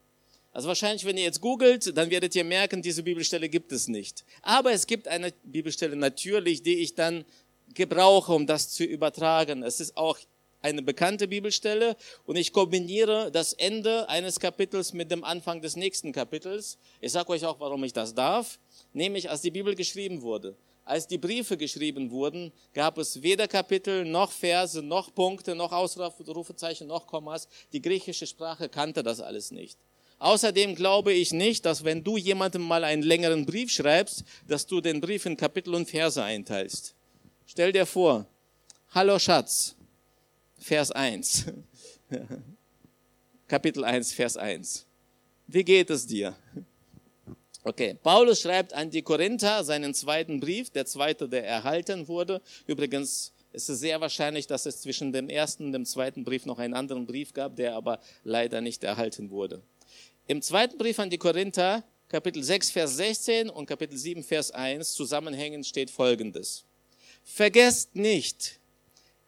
Also 0.51 0.67
wahrscheinlich, 0.67 1.05
wenn 1.05 1.17
ihr 1.17 1.23
jetzt 1.23 1.41
googelt, 1.41 1.97
dann 1.97 2.11
werdet 2.11 2.35
ihr 2.35 2.43
merken, 2.43 2.83
diese 2.83 3.01
Bibelstelle 3.01 3.49
gibt 3.49 3.71
es 3.71 3.87
nicht. 3.87 4.23
Aber 4.43 4.71
es 4.71 4.85
gibt 4.85 5.07
eine 5.07 5.33
Bibelstelle 5.43 5.95
natürlich, 5.95 6.61
die 6.61 6.75
ich 6.75 6.93
dann 6.93 7.25
gebrauche, 7.73 8.31
um 8.31 8.45
das 8.45 8.69
zu 8.69 8.83
übertragen. 8.83 9.63
Es 9.63 9.79
ist 9.79 9.97
auch 9.97 10.19
eine 10.63 10.81
bekannte 10.81 11.27
Bibelstelle 11.27 11.95
und 12.25 12.35
ich 12.35 12.51
kombiniere 12.51 13.31
das 13.31 13.53
Ende 13.53 14.09
eines 14.09 14.39
Kapitels 14.39 14.93
mit 14.93 15.11
dem 15.11 15.23
Anfang 15.23 15.61
des 15.61 15.75
nächsten 15.75 16.11
Kapitels. 16.11 16.79
Ich 17.01 17.11
sage 17.11 17.29
euch 17.29 17.45
auch, 17.45 17.59
warum 17.59 17.83
ich 17.83 17.93
das 17.93 18.15
darf 18.15 18.57
nämlich 18.93 19.29
als 19.29 19.41
die 19.41 19.51
Bibel 19.51 19.75
geschrieben 19.75 20.21
wurde. 20.21 20.55
Als 20.85 21.07
die 21.07 21.17
Briefe 21.17 21.55
geschrieben 21.55 22.11
wurden, 22.11 22.51
gab 22.73 22.97
es 22.97 23.21
weder 23.21 23.47
Kapitel, 23.47 24.03
noch 24.03 24.31
Verse, 24.31 24.81
noch 24.81 25.13
Punkte, 25.15 25.55
noch 25.55 25.71
Ausrufezeichen, 25.71 26.87
noch 26.87 27.07
Kommas. 27.07 27.47
Die 27.71 27.81
griechische 27.81 28.27
Sprache 28.27 28.67
kannte 28.67 29.01
das 29.01 29.21
alles 29.21 29.51
nicht. 29.51 29.77
Außerdem 30.19 30.75
glaube 30.75 31.13
ich 31.13 31.31
nicht, 31.31 31.65
dass 31.65 31.85
wenn 31.85 32.03
du 32.03 32.17
jemandem 32.17 32.61
mal 32.61 32.83
einen 32.83 33.01
längeren 33.01 33.45
Brief 33.45 33.71
schreibst, 33.71 34.23
dass 34.47 34.67
du 34.67 34.81
den 34.81 34.99
Brief 34.99 35.25
in 35.25 35.37
Kapitel 35.37 35.73
und 35.73 35.89
Verse 35.89 36.21
einteilst. 36.21 36.95
Stell 37.45 37.71
dir 37.71 37.85
vor, 37.85 38.25
hallo 38.91 39.19
Schatz, 39.19 39.75
Vers 40.63 40.91
1. 40.91 41.45
Kapitel 43.49 43.83
1, 43.83 44.13
Vers 44.13 44.37
1. 44.37 44.85
Wie 45.45 45.63
geht 45.63 45.89
es 45.89 46.07
dir? 46.07 46.37
Okay, 47.65 47.97
Paulus 48.01 48.39
schreibt 48.39 48.71
an 48.73 48.89
die 48.89 49.01
Korinther 49.01 49.65
seinen 49.65 49.93
zweiten 49.93 50.39
Brief, 50.39 50.69
der 50.69 50.85
zweite, 50.85 51.27
der 51.27 51.45
erhalten 51.45 52.07
wurde. 52.07 52.41
Übrigens 52.65 53.33
ist 53.51 53.69
es 53.69 53.81
sehr 53.81 53.99
wahrscheinlich, 53.99 54.47
dass 54.47 54.65
es 54.65 54.79
zwischen 54.79 55.11
dem 55.11 55.27
ersten 55.27 55.65
und 55.65 55.73
dem 55.73 55.85
zweiten 55.85 56.23
Brief 56.23 56.45
noch 56.45 56.59
einen 56.59 56.75
anderen 56.75 57.05
Brief 57.05 57.33
gab, 57.33 57.57
der 57.57 57.75
aber 57.75 57.99
leider 58.23 58.61
nicht 58.61 58.85
erhalten 58.85 59.31
wurde. 59.31 59.61
Im 60.27 60.41
zweiten 60.41 60.77
Brief 60.77 60.97
an 60.97 61.09
die 61.09 61.17
Korinther, 61.17 61.83
Kapitel 62.07 62.41
6, 62.41 62.71
Vers 62.71 62.95
16 62.95 63.49
und 63.49 63.65
Kapitel 63.65 63.97
7, 63.97 64.23
Vers 64.23 64.51
1 64.51 64.93
zusammenhängend 64.93 65.65
steht 65.65 65.91
Folgendes. 65.91 66.63
Vergesst 67.25 67.95
nicht, 67.95 68.61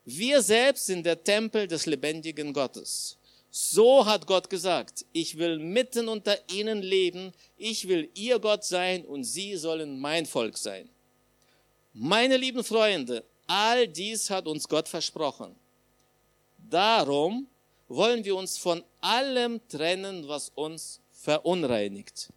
wir 0.05 0.41
selbst 0.43 0.85
sind 0.85 1.05
der 1.05 1.24
Tempel 1.24 1.67
des 1.67 1.88
lebendigen 1.88 2.53
Gottes. 2.53 3.17
So 3.50 4.05
hat 4.05 4.27
Gott 4.27 4.50
gesagt, 4.50 5.05
ich 5.13 5.38
will 5.38 5.57
mitten 5.59 6.07
unter 6.07 6.38
ihnen 6.51 6.81
leben, 6.81 7.33
ich 7.57 7.88
will 7.88 8.09
ihr 8.13 8.38
Gott 8.38 8.63
sein 8.63 9.05
und 9.05 9.24
sie 9.24 9.55
sollen 9.55 10.00
mein 10.00 10.25
Volk 10.25 10.57
sein. 10.57 10.89
Meine 11.93 12.38
lieben 12.38 12.63
Freunde, 12.63 13.24
all 13.47 13.88
dies 13.88 14.29
hat 14.29 14.47
uns 14.47 14.67
Gott 14.67 14.88
versprochen. 14.88 15.55
Darum 16.57 17.47
wollen 17.88 18.24
wir 18.25 18.35
uns 18.35 18.57
von 18.57 18.83
allem 19.01 19.59
trennen, 19.69 20.27
was 20.27 20.50
uns 20.50 21.00
verunreinigt, 21.12 22.31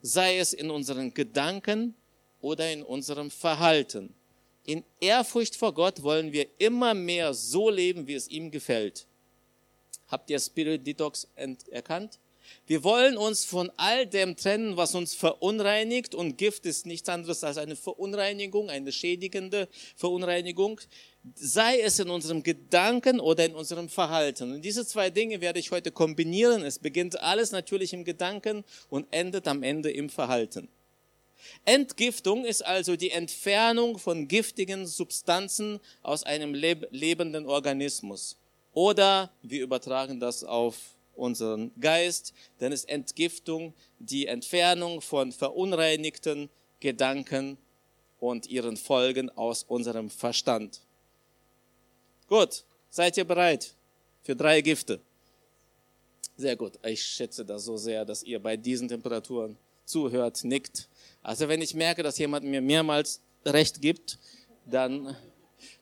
sei 0.00 0.38
es 0.38 0.52
in 0.52 0.70
unseren 0.70 1.12
Gedanken 1.12 1.94
oder 2.40 2.72
in 2.72 2.82
unserem 2.82 3.30
Verhalten. 3.30 4.14
In 4.66 4.84
Ehrfurcht 5.00 5.54
vor 5.54 5.72
Gott 5.72 6.02
wollen 6.02 6.32
wir 6.32 6.46
immer 6.58 6.92
mehr 6.92 7.32
so 7.34 7.70
leben, 7.70 8.06
wie 8.08 8.14
es 8.14 8.28
ihm 8.28 8.50
gefällt. 8.50 9.06
Habt 10.08 10.28
ihr 10.28 10.40
Spirit 10.40 10.86
Detox 10.86 11.28
erkannt? 11.70 12.18
Wir 12.66 12.82
wollen 12.84 13.16
uns 13.16 13.44
von 13.44 13.70
all 13.76 14.06
dem 14.06 14.36
trennen, 14.36 14.76
was 14.76 14.94
uns 14.94 15.14
verunreinigt 15.14 16.14
und 16.14 16.36
Gift 16.36 16.66
ist 16.66 16.86
nichts 16.86 17.08
anderes 17.08 17.44
als 17.44 17.58
eine 17.58 17.76
Verunreinigung, 17.76 18.70
eine 18.70 18.92
schädigende 18.92 19.68
Verunreinigung, 19.96 20.80
sei 21.34 21.80
es 21.80 21.98
in 21.98 22.10
unserem 22.10 22.42
Gedanken 22.42 23.20
oder 23.20 23.44
in 23.44 23.54
unserem 23.54 23.88
Verhalten. 23.88 24.52
Und 24.52 24.62
diese 24.62 24.86
zwei 24.86 25.10
Dinge 25.10 25.40
werde 25.40 25.58
ich 25.58 25.70
heute 25.70 25.90
kombinieren. 25.90 26.62
Es 26.62 26.78
beginnt 26.78 27.20
alles 27.20 27.50
natürlich 27.50 27.92
im 27.92 28.04
Gedanken 28.04 28.64
und 28.88 29.06
endet 29.10 29.48
am 29.48 29.62
Ende 29.62 29.90
im 29.90 30.08
Verhalten. 30.08 30.68
Entgiftung 31.64 32.44
ist 32.44 32.64
also 32.64 32.96
die 32.96 33.10
Entfernung 33.10 33.98
von 33.98 34.28
giftigen 34.28 34.86
Substanzen 34.86 35.80
aus 36.02 36.22
einem 36.22 36.54
lebenden 36.54 37.46
Organismus. 37.46 38.36
Oder 38.72 39.30
wir 39.42 39.62
übertragen 39.62 40.20
das 40.20 40.44
auf 40.44 40.76
unseren 41.14 41.72
Geist, 41.80 42.34
dann 42.58 42.72
ist 42.72 42.88
Entgiftung 42.88 43.74
die 43.98 44.26
Entfernung 44.26 45.00
von 45.00 45.32
verunreinigten 45.32 46.50
Gedanken 46.80 47.56
und 48.20 48.46
ihren 48.46 48.76
Folgen 48.76 49.30
aus 49.30 49.62
unserem 49.62 50.10
Verstand. 50.10 50.80
Gut, 52.28 52.64
seid 52.90 53.16
ihr 53.16 53.24
bereit 53.24 53.74
für 54.22 54.36
drei 54.36 54.60
Gifte? 54.60 55.00
Sehr 56.36 56.56
gut. 56.56 56.78
Ich 56.84 57.02
schätze 57.02 57.44
das 57.44 57.64
so 57.64 57.76
sehr, 57.76 58.04
dass 58.04 58.22
ihr 58.22 58.38
bei 58.38 58.56
diesen 58.56 58.88
Temperaturen 58.88 59.56
zuhört, 59.86 60.44
nickt. 60.44 60.88
Also 61.22 61.48
wenn 61.48 61.62
ich 61.62 61.74
merke, 61.74 62.02
dass 62.02 62.18
jemand 62.18 62.44
mir 62.44 62.60
mehrmals 62.60 63.20
Recht 63.44 63.80
gibt, 63.80 64.18
dann 64.66 65.16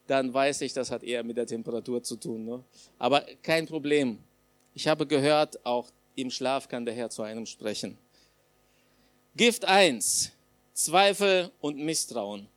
dann 0.06 0.32
weiß 0.32 0.60
ich, 0.62 0.72
das 0.72 0.90
hat 0.90 1.02
eher 1.02 1.22
mit 1.22 1.36
der 1.36 1.46
Temperatur 1.46 2.02
zu 2.02 2.16
tun. 2.16 2.44
Ne? 2.44 2.64
Aber 2.98 3.22
kein 3.42 3.66
Problem. 3.66 4.18
Ich 4.74 4.86
habe 4.86 5.06
gehört, 5.06 5.64
auch 5.64 5.90
im 6.14 6.30
Schlaf 6.30 6.68
kann 6.68 6.84
der 6.84 6.94
Herr 6.94 7.10
zu 7.10 7.22
einem 7.22 7.46
sprechen. 7.46 7.96
Gift 9.36 9.64
1, 9.64 10.30
Zweifel 10.74 11.50
und 11.60 11.78
Misstrauen. 11.78 12.48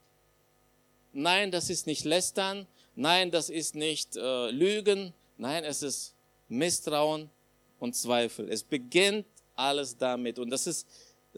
Nein, 1.13 1.51
das 1.51 1.70
ist 1.70 1.88
nicht 1.88 2.06
Lästern. 2.06 2.68
Nein, 2.96 3.32
das 3.32 3.50
ist 3.50 3.75
nicht 3.75 4.16
äh, 4.16 4.51
Lügen. 4.51 5.13
Nein, 5.38 5.63
es 5.63 5.82
ist 5.82 6.13
Misstrauen 6.50 7.30
und 7.80 7.96
Zweifel. 7.96 8.50
Es 8.50 8.63
beginnt 8.63 9.25
alles 9.56 9.98
damit. 9.98 10.38
Und 10.38 10.50
das 10.50 10.68
ist 10.68 10.88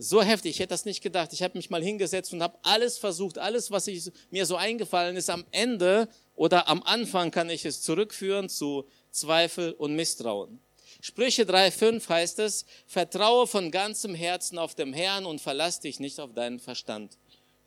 so 0.01 0.24
heftig, 0.24 0.51
ich 0.51 0.60
hätte 0.60 0.70
das 0.70 0.86
nicht 0.86 1.03
gedacht. 1.03 1.34
Ich 1.34 1.44
habe 1.44 1.58
mich 1.58 1.70
mal 1.70 1.84
hingesetzt 1.84 2.32
und 2.32 2.41
habe 2.41 2.58
alles 2.63 2.98
versucht, 2.98 3.38
alles, 3.38 3.70
was 3.70 3.86
ich, 3.88 4.10
mir 4.32 4.46
so 4.46 4.56
eingefallen 4.56 5.18
ist, 5.18 5.29
am 5.29 5.44
Ende 5.51 6.08
oder 6.36 6.70
am 6.70 6.82
Anfang 6.84 7.32
kann 7.32 7.50
ich 7.50 7.65
es 7.65 7.82
zurückführen 7.82 8.48
zu 8.48 8.86
Zweifel 9.12 9.74
und 9.74 9.98
Misstrauen. 9.98 10.62
Sprüche 11.01 11.44
3,5 11.44 12.08
heißt 12.08 12.39
es, 12.39 12.65
vertraue 12.88 13.46
von 13.46 13.72
ganzem 13.72 14.15
Herzen 14.15 14.58
auf 14.58 14.74
dem 14.74 14.94
Herrn 14.94 15.25
und 15.25 15.41
verlass 15.41 15.82
dich 15.82 16.00
nicht 16.00 16.22
auf 16.22 16.34
deinen 16.34 16.60
Verstand. 16.60 17.18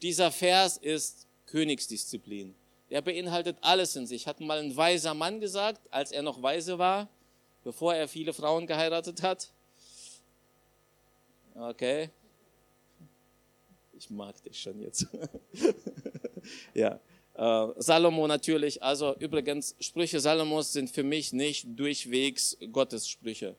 Dieser 0.01 0.33
Vers 0.33 0.79
ist 0.79 1.27
Königsdisziplin. 1.47 2.55
Er 2.89 3.03
beinhaltet 3.03 3.59
alles 3.61 3.95
in 3.95 4.07
sich. 4.07 4.27
Hat 4.27 4.41
mal 4.41 4.59
ein 4.59 4.75
weiser 4.75 5.12
Mann 5.12 5.39
gesagt, 5.39 5.81
als 5.91 6.12
er 6.12 6.23
noch 6.23 6.43
weise 6.43 6.79
war, 6.79 7.09
bevor 7.62 7.95
er 7.95 8.09
viele 8.09 8.33
Frauen 8.33 8.67
geheiratet 8.67 9.23
hat. 9.23 9.51
Okay, 11.55 12.09
ich 14.03 14.11
mag 14.11 14.43
dich 14.43 14.61
schon 14.61 14.81
jetzt. 14.81 15.07
ja. 16.75 16.99
Äh, 17.35 17.69
Salomo 17.77 18.27
natürlich, 18.27 18.83
also 18.83 19.15
übrigens, 19.19 19.77
Sprüche 19.79 20.19
Salomos 20.19 20.73
sind 20.73 20.91
für 20.91 21.05
mich 21.05 21.33
nicht 21.33 21.67
durchwegs 21.79 22.57
Gottes 22.73 23.09
Sprüche. 23.09 23.55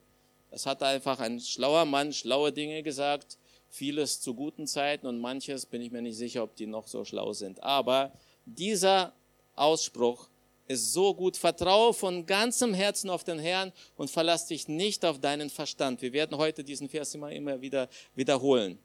Es 0.50 0.66
hat 0.66 0.82
einfach 0.82 1.18
ein 1.18 1.40
schlauer 1.40 1.86
Mann 1.86 2.12
schlaue 2.12 2.52
Dinge 2.52 2.82
gesagt, 2.82 3.38
vieles 3.70 4.20
zu 4.20 4.34
guten 4.34 4.66
Zeiten 4.66 5.06
und 5.06 5.18
manches 5.18 5.66
bin 5.66 5.80
ich 5.80 5.90
mir 5.90 6.02
nicht 6.02 6.16
sicher, 6.16 6.44
ob 6.44 6.54
die 6.56 6.66
noch 6.66 6.86
so 6.86 7.04
schlau 7.04 7.32
sind. 7.32 7.62
Aber 7.62 8.12
dieser 8.44 9.14
Ausspruch 9.54 10.28
ist 10.68 10.92
so 10.92 11.14
gut. 11.14 11.36
Vertraue 11.38 11.94
von 11.94 12.26
ganzem 12.26 12.74
Herzen 12.74 13.08
auf 13.08 13.24
den 13.24 13.38
Herrn 13.38 13.72
und 13.96 14.10
verlass 14.10 14.46
dich 14.46 14.68
nicht 14.68 15.04
auf 15.04 15.18
deinen 15.20 15.48
Verstand. 15.48 16.02
Wir 16.02 16.12
werden 16.12 16.36
heute 16.36 16.62
diesen 16.62 16.88
Vers 16.88 17.14
immer, 17.14 17.32
immer 17.32 17.60
wieder 17.60 17.88
wiederholen. 18.14 18.78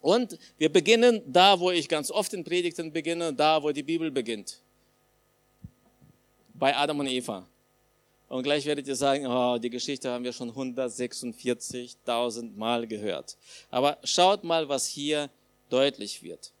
Und 0.00 0.38
wir 0.56 0.72
beginnen 0.72 1.22
da, 1.26 1.60
wo 1.60 1.70
ich 1.70 1.88
ganz 1.88 2.10
oft 2.10 2.32
in 2.32 2.42
Predigten 2.42 2.92
beginne, 2.92 3.34
da, 3.34 3.62
wo 3.62 3.70
die 3.70 3.82
Bibel 3.82 4.10
beginnt. 4.10 4.58
Bei 6.54 6.74
Adam 6.76 7.00
und 7.00 7.06
Eva. 7.06 7.46
Und 8.28 8.44
gleich 8.44 8.64
werdet 8.64 8.86
ihr 8.86 8.96
sagen, 8.96 9.26
oh, 9.26 9.58
die 9.58 9.70
Geschichte 9.70 10.08
haben 10.08 10.24
wir 10.24 10.32
schon 10.32 10.52
146.000 10.52 12.56
Mal 12.56 12.86
gehört. 12.86 13.36
Aber 13.70 13.98
schaut 14.04 14.44
mal, 14.44 14.68
was 14.68 14.86
hier 14.86 15.28
deutlich 15.68 16.22
wird. 16.22 16.52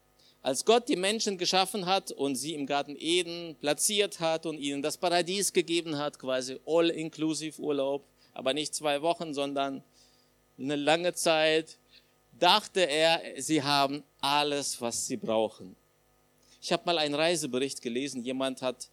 Als 0.42 0.64
Gott 0.64 0.88
die 0.88 0.96
Menschen 0.96 1.38
geschaffen 1.38 1.86
hat 1.86 2.12
und 2.12 2.34
sie 2.34 2.54
im 2.54 2.66
Garten 2.66 2.96
Eden 2.98 3.56
platziert 3.60 4.20
hat 4.20 4.46
und 4.46 4.58
ihnen 4.58 4.82
das 4.82 4.96
Paradies 4.96 5.52
gegeben 5.52 5.98
hat, 5.98 6.18
quasi 6.18 6.58
all-inclusive 6.66 7.60
Urlaub, 7.60 8.04
aber 8.32 8.54
nicht 8.54 8.74
zwei 8.74 9.02
Wochen, 9.02 9.32
sondern 9.32 9.84
eine 10.58 10.76
lange 10.76 11.14
Zeit, 11.14 11.78
dachte 12.40 12.80
er, 12.80 13.20
sie 13.38 13.62
haben 13.62 14.02
alles, 14.20 14.80
was 14.80 15.06
sie 15.06 15.16
brauchen. 15.16 15.76
Ich 16.60 16.72
habe 16.72 16.82
mal 16.86 16.98
einen 16.98 17.14
Reisebericht 17.14 17.80
gelesen. 17.80 18.22
Jemand 18.22 18.60
hat 18.62 18.88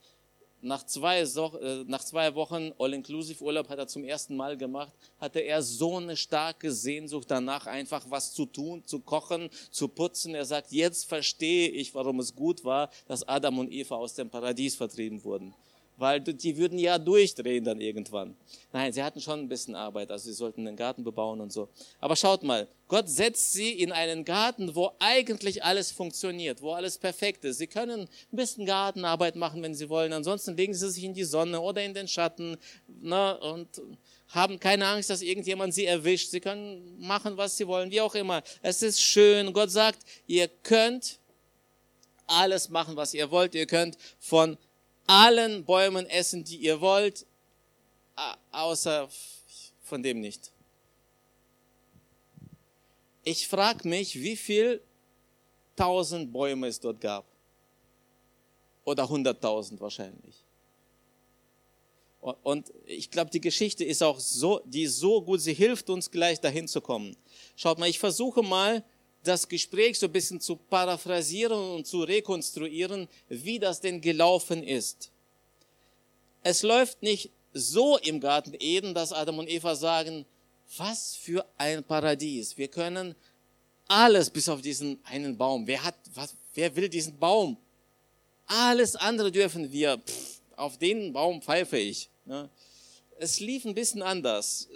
nach 0.62 0.86
zwei, 0.86 1.20
äh, 1.20 1.84
nach 1.86 2.04
zwei 2.04 2.34
Wochen 2.34 2.72
All-Inclusive-Urlaub 2.80 3.70
hat 3.70 3.78
er 3.78 3.88
zum 3.88 4.04
ersten 4.04 4.36
Mal 4.36 4.58
gemacht, 4.58 4.92
hatte 5.20 5.40
er 5.40 5.62
so 5.62 5.98
eine 5.98 6.18
starke 6.18 6.72
Sehnsucht 6.72 7.30
danach, 7.30 7.68
einfach 7.68 8.06
was 8.10 8.34
zu 8.34 8.46
tun, 8.46 8.84
zu 8.86 9.00
kochen, 9.00 9.50
zu 9.70 9.88
putzen. 9.88 10.34
Er 10.34 10.46
sagt, 10.46 10.72
jetzt 10.72 11.06
verstehe 11.06 11.70
ich, 11.70 11.94
warum 11.94 12.20
es 12.20 12.36
gut 12.36 12.64
war, 12.64 12.90
dass 13.08 13.28
Adam 13.28 13.60
und 13.60 13.72
Eva 13.72 13.96
aus 13.96 14.16
dem 14.16 14.30
Paradies 14.30 14.76
vertrieben 14.76 15.24
wurden 15.24 15.54
weil 15.98 16.22
die 16.22 16.58
würden 16.58 16.78
ja 16.78 16.98
durchdrehen 17.00 17.64
dann 17.64 17.82
irgendwann. 17.82 18.36
Nein, 18.72 18.94
sie 18.94 19.04
hatten 19.04 19.20
schon 19.20 19.40
ein 19.40 19.50
bisschen 19.50 19.76
Arbeit, 19.76 20.12
also 20.12 20.30
sie 20.30 20.34
sollten 20.34 20.64
den 20.64 20.76
Garten 20.76 21.04
bebauen 21.04 21.42
und 21.42 21.52
so. 21.52 21.70
Aber 22.00 22.16
schaut 22.16 22.44
mal, 22.44 22.68
Gott 22.88 23.10
setzt 23.10 23.54
sie 23.54 23.72
in 23.72 23.92
einen 23.92 24.24
Garten, 24.24 24.76
wo 24.76 24.92
eigentlich 25.00 25.64
alles 25.64 25.92
funktioniert, 25.92 26.62
wo 26.62 26.74
alles 26.74 26.98
perfekt 26.98 27.44
ist. 27.46 27.58
Sie 27.58 27.68
können 27.68 28.02
ein 28.02 28.36
bisschen 28.36 28.66
Gartenarbeit 28.66 29.36
machen, 29.36 29.62
wenn 29.64 29.74
sie 29.74 29.90
wollen. 29.90 30.14
Ansonsten 30.14 30.56
legen 30.56 30.74
sie 30.74 30.90
sich 30.90 31.04
in 31.04 31.14
die 31.14 31.24
Sonne 31.24 31.60
oder 31.60 31.84
in 31.84 31.94
den 31.94 32.08
Schatten 32.08 32.58
ne, 32.88 33.38
und 33.40 33.82
haben 34.30 34.60
keine 34.60 34.86
Angst, 34.86 35.10
dass 35.10 35.22
irgendjemand 35.22 35.74
sie 35.74 35.86
erwischt. 35.86 36.30
Sie 36.30 36.40
können 36.40 37.00
machen, 37.00 37.38
was 37.38 37.58
sie 37.58 37.68
wollen, 37.68 37.92
wie 37.92 38.02
auch 38.02 38.16
immer. 38.16 38.44
Es 38.62 38.82
ist 38.82 39.02
schön. 39.02 39.52
Gott 39.52 39.72
sagt, 39.72 40.00
ihr 40.28 40.48
könnt 40.48 41.20
alles 42.28 42.70
machen, 42.70 42.96
was 42.96 43.14
ihr 43.14 43.32
wollt. 43.32 43.56
Ihr 43.56 43.66
könnt 43.66 43.98
von 44.20 44.58
allen 45.08 45.66
Bäumen 45.66 46.06
essen, 46.06 46.44
die 46.44 46.58
ihr 46.58 46.80
wollt, 46.80 47.26
außer 48.52 49.10
von 49.82 50.04
dem 50.04 50.22
nicht. 50.22 50.52
Ich 53.24 53.48
frage 53.48 53.88
mich, 53.88 54.16
wie 54.16 54.36
viel 54.36 54.82
tausend 55.76 56.32
Bäume 56.32 56.68
es 56.68 56.80
dort 56.80 57.02
gab. 57.02 57.26
Oder 58.86 59.08
hunderttausend 59.08 59.82
wahrscheinlich. 59.82 60.44
Und 62.22 62.74
ich 62.86 63.12
glaube, 63.12 63.32
die 63.32 63.42
Geschichte 63.42 63.84
ist 63.84 64.02
auch 64.02 64.20
so, 64.20 64.62
die 64.66 64.88
so 64.88 65.22
gut, 65.22 65.42
sie 65.42 65.54
hilft 65.54 65.90
uns 65.90 66.10
gleich 66.10 66.40
dahin 66.40 66.68
zu 66.68 66.82
kommen. 66.82 67.16
Schaut 67.56 67.80
mal, 67.80 67.90
ich 67.90 68.00
versuche 68.00 68.42
mal, 68.42 68.84
das 69.28 69.48
Gespräch 69.48 70.00
so 70.00 70.08
ein 70.08 70.12
bisschen 70.12 70.40
zu 70.40 70.56
paraphrasieren 70.56 71.76
und 71.76 71.88
zu 71.88 72.04
rekonstruieren, 72.04 73.08
wie 73.30 73.60
das 73.60 73.82
denn 73.82 74.02
gelaufen 74.02 74.64
ist. 74.64 75.12
Es 76.44 76.64
läuft 76.64 77.04
nicht 77.04 77.32
so 77.54 77.98
im 77.98 78.20
Garten 78.20 78.56
Eden, 78.60 78.94
dass 78.94 79.12
Adam 79.12 79.40
und 79.40 79.50
Eva 79.50 79.76
sagen, 79.76 80.26
was 80.78 81.16
für 81.16 81.46
ein 81.58 81.84
Paradies. 81.84 82.58
Wir 82.58 82.68
können 82.68 83.16
alles 83.88 84.30
bis 84.30 84.50
auf 84.50 84.62
diesen 84.62 85.00
einen 85.06 85.38
Baum. 85.38 85.66
Wer 85.66 85.84
hat, 85.84 85.96
was, 86.14 86.36
wer 86.54 86.76
will 86.76 86.90
diesen 86.90 87.18
Baum? 87.18 87.58
Alles 88.46 88.96
andere 88.96 89.32
dürfen 89.32 89.72
wir. 89.72 89.98
Pff, 89.98 90.42
auf 90.56 90.78
den 90.78 91.14
Baum 91.14 91.42
pfeife 91.42 91.78
ich. 91.78 92.10
Ne? 92.26 92.50
Es 93.20 93.40
lief 93.40 93.66
ein 93.66 93.76
bisschen 93.76 94.02
anders. 94.02 94.68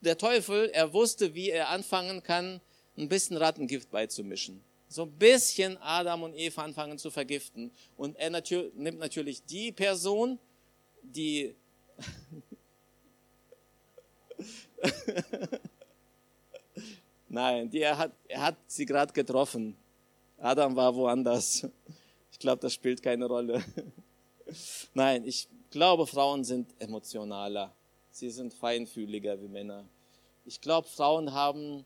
Der 0.00 0.16
Teufel, 0.16 0.70
er 0.72 0.92
wusste, 0.92 1.34
wie 1.34 1.50
er 1.50 1.68
anfangen 1.68 2.22
kann, 2.22 2.60
ein 3.00 3.08
bisschen 3.08 3.36
Rattengift 3.36 3.90
beizumischen. 3.90 4.62
So 4.88 5.02
ein 5.02 5.12
bisschen 5.12 5.76
Adam 5.78 6.22
und 6.24 6.34
Eva 6.34 6.64
anfangen 6.64 6.98
zu 6.98 7.10
vergiften. 7.10 7.70
Und 7.96 8.16
er 8.16 8.30
natür 8.30 8.70
nimmt 8.74 8.98
natürlich 8.98 9.44
die 9.44 9.72
Person, 9.72 10.38
die 11.02 11.54
Nein, 17.28 17.70
die, 17.70 17.80
er, 17.80 17.96
hat, 17.96 18.12
er 18.26 18.42
hat 18.42 18.56
sie 18.66 18.84
gerade 18.86 19.12
getroffen. 19.12 19.76
Adam 20.38 20.74
war 20.74 20.94
woanders. 20.94 21.66
Ich 22.32 22.38
glaube, 22.38 22.60
das 22.60 22.72
spielt 22.74 23.02
keine 23.02 23.26
Rolle. 23.26 23.62
Nein, 24.94 25.24
ich 25.24 25.48
glaube, 25.70 26.06
Frauen 26.06 26.44
sind 26.44 26.74
emotionaler. 26.80 27.74
Sie 28.10 28.30
sind 28.30 28.52
feinfühliger 28.54 29.40
wie 29.40 29.48
Männer. 29.48 29.84
Ich 30.44 30.60
glaube, 30.60 30.88
Frauen 30.88 31.32
haben 31.32 31.84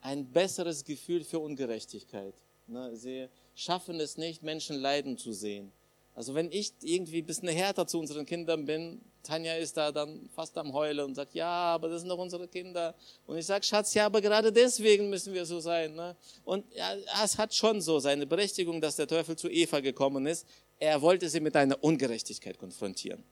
ein 0.00 0.30
besseres 0.30 0.84
Gefühl 0.84 1.24
für 1.24 1.38
Ungerechtigkeit. 1.38 2.34
Ne, 2.66 2.94
sie 2.96 3.28
schaffen 3.54 3.98
es 4.00 4.16
nicht, 4.16 4.42
Menschen 4.42 4.76
leiden 4.76 5.16
zu 5.16 5.32
sehen. 5.32 5.72
Also 6.14 6.34
wenn 6.34 6.50
ich 6.50 6.72
irgendwie 6.82 7.22
ein 7.22 7.26
bisschen 7.26 7.48
härter 7.48 7.86
zu 7.86 7.98
unseren 7.98 8.26
Kindern 8.26 8.64
bin, 8.66 9.00
Tanja 9.22 9.54
ist 9.54 9.76
da 9.76 9.92
dann 9.92 10.28
fast 10.34 10.56
am 10.58 10.72
Heulen 10.72 11.04
und 11.04 11.14
sagt, 11.14 11.34
ja, 11.34 11.46
aber 11.46 11.88
das 11.88 12.00
sind 12.00 12.08
doch 12.08 12.18
unsere 12.18 12.48
Kinder. 12.48 12.94
Und 13.26 13.38
ich 13.38 13.46
sage, 13.46 13.64
Schatz, 13.64 13.94
ja, 13.94 14.06
aber 14.06 14.20
gerade 14.20 14.52
deswegen 14.52 15.10
müssen 15.10 15.32
wir 15.32 15.44
so 15.46 15.60
sein. 15.60 15.94
Ne? 15.94 16.16
Und 16.44 16.64
ja, 16.74 16.94
es 17.22 17.38
hat 17.38 17.54
schon 17.54 17.80
so 17.80 18.00
seine 18.00 18.26
Berechtigung, 18.26 18.80
dass 18.80 18.96
der 18.96 19.06
Teufel 19.06 19.36
zu 19.36 19.48
Eva 19.48 19.80
gekommen 19.80 20.26
ist. 20.26 20.46
Er 20.78 21.00
wollte 21.02 21.28
sie 21.28 21.40
mit 21.40 21.54
einer 21.56 21.82
Ungerechtigkeit 21.84 22.58
konfrontieren. 22.58 23.22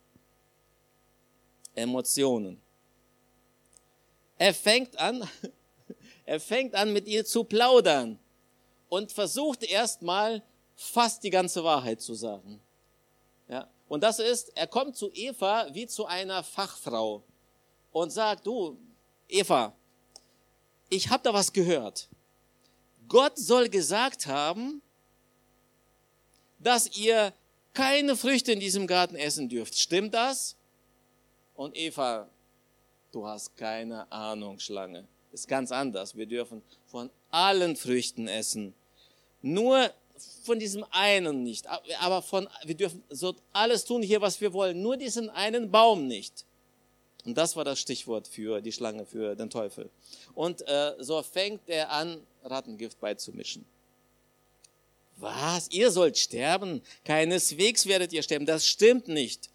Emotionen. 1.74 2.60
Er 4.38 4.54
fängt 4.54 4.98
an, 4.98 5.28
er 6.26 6.40
fängt 6.40 6.74
an, 6.74 6.92
mit 6.92 7.06
ihr 7.06 7.24
zu 7.24 7.44
plaudern 7.44 8.18
und 8.88 9.12
versucht 9.12 9.62
erstmal 9.62 10.42
fast 10.74 11.22
die 11.22 11.30
ganze 11.30 11.62
Wahrheit 11.62 12.02
zu 12.02 12.14
sagen. 12.14 12.60
Ja? 13.48 13.70
Und 13.88 14.02
das 14.02 14.18
ist, 14.18 14.54
er 14.56 14.66
kommt 14.66 14.96
zu 14.96 15.10
Eva 15.12 15.68
wie 15.72 15.86
zu 15.86 16.04
einer 16.04 16.42
Fachfrau 16.42 17.22
und 17.92 18.10
sagt, 18.10 18.46
du, 18.46 18.76
Eva, 19.28 19.72
ich 20.90 21.08
habe 21.08 21.22
da 21.22 21.32
was 21.32 21.52
gehört. 21.52 22.08
Gott 23.08 23.38
soll 23.38 23.68
gesagt 23.68 24.26
haben, 24.26 24.82
dass 26.58 26.96
ihr 26.96 27.32
keine 27.72 28.16
Früchte 28.16 28.50
in 28.50 28.58
diesem 28.58 28.88
Garten 28.88 29.14
essen 29.14 29.48
dürft. 29.48 29.78
Stimmt 29.78 30.14
das? 30.14 30.56
Und 31.54 31.76
Eva, 31.76 32.28
du 33.12 33.26
hast 33.26 33.56
keine 33.56 34.10
Ahnung, 34.10 34.58
Schlange 34.58 35.06
ist 35.36 35.48
ganz 35.48 35.70
anders. 35.70 36.16
Wir 36.16 36.26
dürfen 36.26 36.62
von 36.86 37.10
allen 37.30 37.76
Früchten 37.76 38.26
essen. 38.26 38.74
Nur 39.42 39.90
von 40.42 40.58
diesem 40.58 40.84
einen 40.90 41.42
nicht. 41.42 41.66
Aber 42.00 42.22
von, 42.22 42.48
wir 42.64 42.74
dürfen 42.74 43.02
so 43.10 43.34
alles 43.52 43.84
tun 43.84 44.02
hier, 44.02 44.20
was 44.22 44.40
wir 44.40 44.52
wollen. 44.52 44.80
Nur 44.80 44.96
diesen 44.96 45.28
einen 45.28 45.70
Baum 45.70 46.06
nicht. 46.06 46.44
Und 47.26 47.36
das 47.36 47.54
war 47.54 47.64
das 47.64 47.80
Stichwort 47.80 48.28
für 48.28 48.62
die 48.62 48.72
Schlange, 48.72 49.04
für 49.04 49.34
den 49.34 49.50
Teufel. 49.50 49.90
Und 50.34 50.66
äh, 50.66 50.94
so 51.00 51.22
fängt 51.22 51.68
er 51.68 51.90
an, 51.90 52.20
Rattengift 52.44 52.98
beizumischen. 53.00 53.64
Was? 55.16 55.68
Ihr 55.70 55.90
sollt 55.90 56.16
sterben? 56.16 56.82
Keineswegs 57.04 57.86
werdet 57.86 58.12
ihr 58.12 58.22
sterben. 58.22 58.46
Das 58.46 58.66
stimmt 58.66 59.08
nicht. 59.08 59.50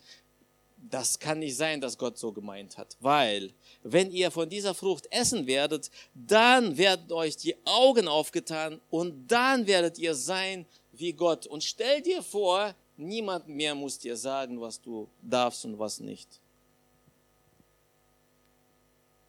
Das 0.78 1.18
kann 1.20 1.40
nicht 1.40 1.56
sein, 1.56 1.80
dass 1.80 1.98
Gott 1.98 2.18
so 2.18 2.32
gemeint 2.32 2.78
hat, 2.78 2.98
weil 3.00 3.54
wenn 3.84 4.12
ihr 4.12 4.32
von 4.32 4.50
dieser 4.50 4.74
Frucht 4.74 5.08
essen 5.12 5.48
werdet, 5.48 5.90
dann 6.14 6.78
werden 6.78 7.12
euch 7.12 7.36
die 7.38 7.56
Augen 7.66 8.08
aufgetan 8.08 8.80
und 8.90 9.28
dann 9.28 9.68
werdet 9.68 9.98
ihr 9.98 10.16
sein 10.16 10.66
wie 10.92 11.14
Gott. 11.14 11.48
Und 11.48 11.64
stell 11.64 12.02
dir 12.02 12.22
vor, 12.22 12.76
niemand 12.98 13.48
mehr 13.48 13.74
muss 13.74 13.98
dir 13.98 14.16
sagen, 14.16 14.60
was 14.62 14.80
du 14.80 15.08
darfst 15.22 15.66
und 15.66 15.80
was 15.80 16.00
nicht. 16.00 16.28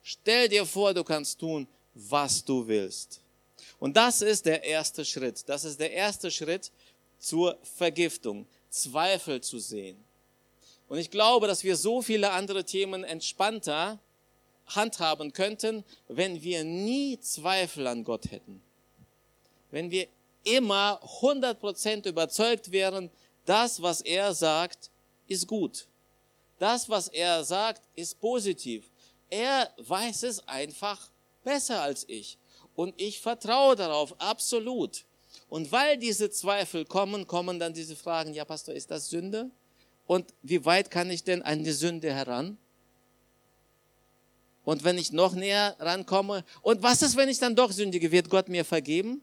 Stell 0.02 0.48
dir 0.48 0.66
vor, 0.66 0.92
du 0.92 1.04
kannst 1.04 1.38
tun, 1.38 1.66
was 1.94 2.44
du 2.44 2.66
willst. 2.66 3.20
Und 3.78 3.96
das 3.96 4.22
ist 4.22 4.46
der 4.46 4.62
erste 4.64 5.04
Schritt. 5.04 5.48
Das 5.48 5.64
ist 5.64 5.78
der 5.80 5.92
erste 5.92 6.30
Schritt 6.30 6.70
zur 7.18 7.56
Vergiftung, 7.62 8.46
Zweifel 8.68 9.40
zu 9.40 9.58
sehen. 9.58 9.96
Und 10.88 10.98
ich 10.98 11.10
glaube, 11.10 11.46
dass 11.46 11.64
wir 11.64 11.76
so 11.76 12.02
viele 12.02 12.32
andere 12.32 12.64
Themen 12.64 13.04
entspannter 13.04 13.98
handhaben 14.66 15.33
könnten, 15.33 15.85
wenn 16.09 16.42
wir 16.42 16.64
nie 16.64 17.18
Zweifel 17.20 17.87
an 17.87 18.05
Gott 18.05 18.31
hätten. 18.31 18.62
Wenn 19.70 19.90
wir 19.90 20.07
immer 20.44 21.01
100% 21.20 22.09
überzeugt 22.09 22.72
wären, 22.72 23.11
das, 23.44 23.83
was 23.83 24.01
er 24.01 24.35
sagt, 24.35 24.90
ist 25.27 25.46
gut. 25.46 25.87
Das, 26.59 26.88
was 26.88 27.09
er 27.09 27.44
sagt, 27.44 27.83
ist 27.96 28.20
positiv. 28.20 28.90
Er 29.31 29.72
weiß 29.79 30.25
es 30.25 30.46
einfach 30.46 31.11
besser 31.42 31.83
als 31.83 32.05
ich. 32.09 32.38
Und 32.75 32.94
ich 33.01 33.20
vertraue 33.20 33.77
darauf, 33.77 34.14
absolut. 34.20 35.05
Und 35.48 35.72
weil 35.72 35.98
diese 35.98 36.31
Zweifel 36.31 36.85
kommen, 36.85 37.27
kommen 37.27 37.59
dann 37.59 37.75
diese 37.75 37.96
Fragen, 37.96 38.33
ja 38.35 38.44
Pastor, 38.44 38.75
ist 38.75 38.90
das 38.90 39.09
Sünde? 39.09 39.51
Und 40.07 40.33
wie 40.42 40.64
weit 40.64 40.90
kann 40.90 41.11
ich 41.11 41.25
denn 41.25 41.42
an 41.42 41.64
die 41.64 41.72
Sünde 41.72 42.12
heran? 42.12 42.59
Und 44.64 44.85
wenn 44.85 44.98
ich 44.98 45.12
noch 45.12 45.35
näher 45.35 45.77
rankomme, 45.79 46.44
und 46.62 46.83
was 46.83 47.03
ist, 47.03 47.16
wenn 47.16 47.29
ich 47.29 47.38
dann 47.38 47.57
doch 47.57 47.72
sündige, 47.72 48.12
wird 48.12 48.31
Gott 48.31 48.48
mir 48.48 48.64
vergeben? 48.64 49.22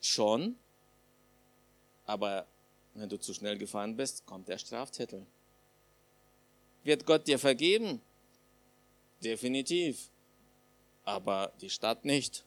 Schon, 0.00 0.56
aber 2.06 2.46
wenn 2.94 3.08
du 3.08 3.18
zu 3.18 3.32
schnell 3.32 3.56
gefahren 3.56 3.96
bist, 3.96 4.26
kommt 4.26 4.48
der 4.48 4.58
Strafzettel. 4.58 5.24
Wird 6.82 7.06
Gott 7.06 7.28
dir 7.28 7.38
vergeben? 7.38 8.00
Definitiv. 9.22 10.10
Aber 11.04 11.52
die 11.60 11.70
Stadt 11.70 12.04
nicht. 12.04 12.44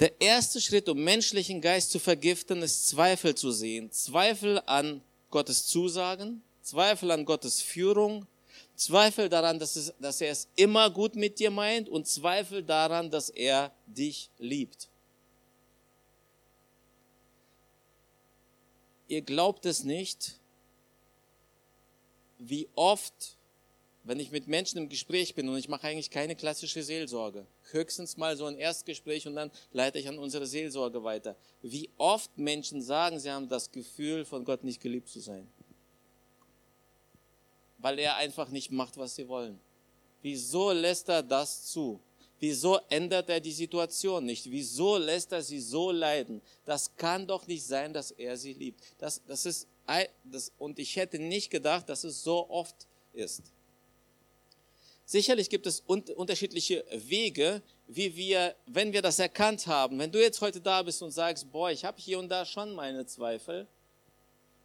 Der 0.00 0.18
erste 0.18 0.62
Schritt, 0.62 0.88
um 0.88 1.04
menschlichen 1.04 1.60
Geist 1.60 1.90
zu 1.90 1.98
vergiften, 1.98 2.62
ist 2.62 2.88
Zweifel 2.88 3.34
zu 3.34 3.52
sehen. 3.52 3.92
Zweifel 3.92 4.62
an 4.64 5.02
Gottes 5.30 5.66
Zusagen, 5.66 6.42
Zweifel 6.62 7.10
an 7.10 7.26
Gottes 7.26 7.60
Führung, 7.60 8.26
Zweifel 8.76 9.28
daran, 9.28 9.58
dass, 9.58 9.76
es, 9.76 9.92
dass 10.00 10.22
er 10.22 10.30
es 10.30 10.48
immer 10.56 10.88
gut 10.88 11.16
mit 11.16 11.38
dir 11.38 11.50
meint 11.50 11.86
und 11.90 12.08
Zweifel 12.08 12.62
daran, 12.62 13.10
dass 13.10 13.28
er 13.28 13.72
dich 13.86 14.30
liebt. 14.38 14.88
Ihr 19.06 19.20
glaubt 19.20 19.66
es 19.66 19.84
nicht, 19.84 20.38
wie 22.38 22.70
oft, 22.74 23.36
wenn 24.02 24.18
ich 24.18 24.30
mit 24.30 24.48
Menschen 24.48 24.78
im 24.78 24.88
Gespräch 24.88 25.34
bin 25.34 25.48
und 25.48 25.58
ich 25.58 25.68
mache 25.68 25.86
eigentlich 25.86 26.10
keine 26.10 26.34
klassische 26.34 26.82
Seelsorge, 26.82 27.46
höchstens 27.70 28.16
mal 28.16 28.36
so 28.36 28.46
ein 28.46 28.56
Erstgespräch 28.56 29.26
und 29.26 29.34
dann 29.36 29.50
leite 29.72 29.98
ich 29.98 30.08
an 30.08 30.18
unsere 30.18 30.46
Seelsorge 30.46 31.04
weiter, 31.04 31.36
wie 31.62 31.90
oft 31.98 32.36
Menschen 32.38 32.80
sagen, 32.80 33.18
sie 33.20 33.30
haben 33.30 33.48
das 33.48 33.70
Gefühl, 33.70 34.24
von 34.24 34.44
Gott 34.44 34.64
nicht 34.64 34.80
geliebt 34.80 35.08
zu 35.08 35.20
sein. 35.20 35.46
Weil 37.78 37.98
er 37.98 38.16
einfach 38.16 38.48
nicht 38.48 38.70
macht, 38.70 38.96
was 38.96 39.16
sie 39.16 39.28
wollen. 39.28 39.60
Wieso 40.22 40.72
lässt 40.72 41.08
er 41.08 41.22
das 41.22 41.66
zu? 41.66 42.00
Wieso 42.38 42.78
ändert 42.88 43.28
er 43.28 43.40
die 43.40 43.52
Situation 43.52 44.24
nicht? 44.24 44.50
Wieso 44.50 44.96
lässt 44.96 45.32
er 45.32 45.42
sie 45.42 45.60
so 45.60 45.90
leiden? 45.90 46.40
Das 46.64 46.96
kann 46.96 47.26
doch 47.26 47.46
nicht 47.46 47.64
sein, 47.64 47.92
dass 47.92 48.10
er 48.12 48.36
sie 48.38 48.54
liebt. 48.54 48.80
Das, 48.98 49.22
das 49.26 49.44
ist, 49.44 49.68
das, 50.24 50.50
und 50.56 50.78
ich 50.78 50.96
hätte 50.96 51.18
nicht 51.18 51.50
gedacht, 51.50 51.88
dass 51.90 52.04
es 52.04 52.22
so 52.22 52.48
oft 52.48 52.88
ist. 53.12 53.42
Sicherlich 55.10 55.50
gibt 55.50 55.66
es 55.66 55.80
unterschiedliche 55.80 56.84
Wege, 56.92 57.62
wie 57.88 58.14
wir, 58.14 58.54
wenn 58.66 58.92
wir 58.92 59.02
das 59.02 59.18
erkannt 59.18 59.66
haben, 59.66 59.98
wenn 59.98 60.12
du 60.12 60.22
jetzt 60.22 60.40
heute 60.40 60.60
da 60.60 60.84
bist 60.84 61.02
und 61.02 61.10
sagst, 61.10 61.50
boah, 61.50 61.68
ich 61.68 61.84
habe 61.84 62.00
hier 62.00 62.20
und 62.20 62.28
da 62.28 62.46
schon 62.46 62.72
meine 62.76 63.04
Zweifel, 63.06 63.66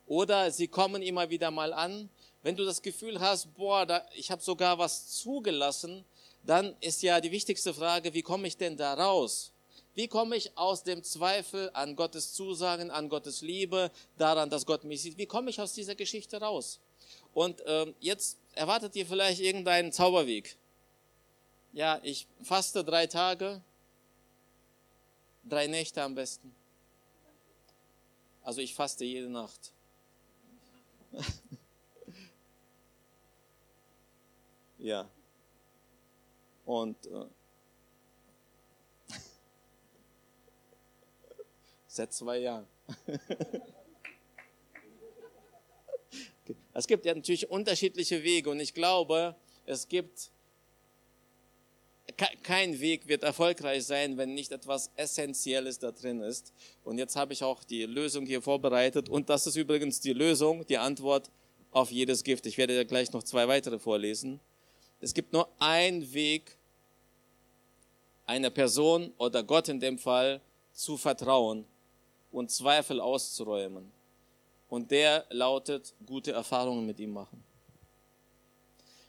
oder 0.06 0.52
sie 0.52 0.68
kommen 0.68 1.02
immer 1.02 1.32
wieder 1.32 1.50
mal 1.50 1.74
an, 1.74 2.12
wenn 2.44 2.56
du 2.56 2.64
das 2.64 2.84
Gefühl 2.84 3.20
hast, 3.20 3.56
boah, 3.56 3.88
da, 3.88 4.06
ich 4.14 4.30
habe 4.30 4.44
sogar 4.44 4.78
was 4.78 5.08
zugelassen, 5.08 6.06
dann 6.44 6.76
ist 6.80 7.02
ja 7.02 7.20
die 7.20 7.32
wichtigste 7.32 7.74
Frage, 7.74 8.14
wie 8.14 8.22
komme 8.22 8.48
ich 8.48 8.56
denn 8.56 8.78
da 8.78 8.94
raus? 8.94 9.52
Wie 9.96 10.08
komme 10.08 10.36
ich 10.36 10.56
aus 10.56 10.84
dem 10.84 11.02
Zweifel 11.02 11.72
an 11.74 11.96
Gottes 11.96 12.34
Zusagen, 12.34 12.92
an 12.92 13.10
Gottes 13.10 13.42
Liebe, 13.42 13.90
daran, 14.16 14.52
dass 14.52 14.68
Gott 14.68 14.84
mich 14.84 15.02
sieht? 15.02 15.18
Wie 15.18 15.26
komme 15.26 15.50
ich 15.50 15.60
aus 15.60 15.74
dieser 15.74 15.96
Geschichte 15.96 16.38
raus? 16.40 16.80
Und 17.34 17.64
ähm, 17.66 17.96
jetzt 18.00 18.38
erwartet 18.56 18.96
ihr 18.96 19.06
vielleicht 19.06 19.42
irgendeinen 19.42 19.92
Zauberweg. 19.92 20.58
Ja, 21.74 22.00
ich 22.04 22.28
faste 22.42 22.84
drei 22.84 23.06
Tage, 23.06 23.62
drei 25.44 25.68
Nächte 25.68 26.02
am 26.02 26.16
besten. 26.16 26.56
Also 28.42 28.62
ich 28.62 28.74
faste 28.74 29.04
jede 29.04 29.30
Nacht. 29.30 29.74
ja. 34.78 35.10
Und 36.66 37.06
äh, 37.08 37.26
seit 41.88 42.14
zwei 42.14 42.38
Jahren. 42.38 42.68
es 46.74 46.88
gibt 46.88 47.06
ja 47.06 47.14
natürlich 47.14 47.50
unterschiedliche 47.50 48.24
Wege 48.24 48.50
und 48.50 48.60
ich 48.60 48.74
glaube, 48.74 49.36
es 49.66 49.88
gibt 49.88 50.32
kein 52.44 52.80
Weg 52.80 53.08
wird 53.08 53.24
erfolgreich 53.24 53.86
sein, 53.86 54.18
wenn 54.18 54.34
nicht 54.34 54.52
etwas 54.52 54.92
Essentielles 54.96 55.80
da 55.80 55.92
drin 55.92 56.22
ist. 56.22 56.54
Und 56.84 56.98
jetzt 56.98 57.16
habe 57.16 57.34
ich 57.34 57.44
auch 57.44 57.64
die 57.64 57.84
Lösung 57.84 58.26
hier 58.26 58.42
vorbereitet. 58.42 59.10
Und 59.10 59.30
das 59.30 59.48
ist 59.48 59.56
übrigens 59.56 60.00
die 60.00 60.14
Lösung, 60.14 60.66
die 60.68 60.78
Antwort 60.78 61.32
auf 61.72 61.92
jedes 61.92 62.24
Gift. 62.24 62.46
Ich 62.46 62.58
werde 62.58 62.76
ja 62.76 62.84
gleich 62.84 63.12
noch 63.12 63.24
zwei 63.24 63.48
weitere 63.48 63.80
vorlesen. 63.80 64.40
Es 65.02 65.14
gibt 65.14 65.34
nur 65.34 65.50
einen 65.60 66.14
Weg, 66.14 66.58
einer 68.26 68.50
Person 68.50 69.12
oder 69.18 69.44
Gott 69.44 69.68
in 69.68 69.80
dem 69.80 69.98
Fall 69.98 70.42
zu 70.74 70.98
vertrauen 70.98 71.66
und 72.32 72.52
Zweifel 72.52 73.02
auszuräumen. 73.02 73.92
Und 74.70 74.92
der 74.92 75.26
lautet, 75.30 75.94
gute 76.06 76.32
Erfahrungen 76.32 76.86
mit 76.86 77.00
ihm 77.00 77.14
machen. 77.14 77.44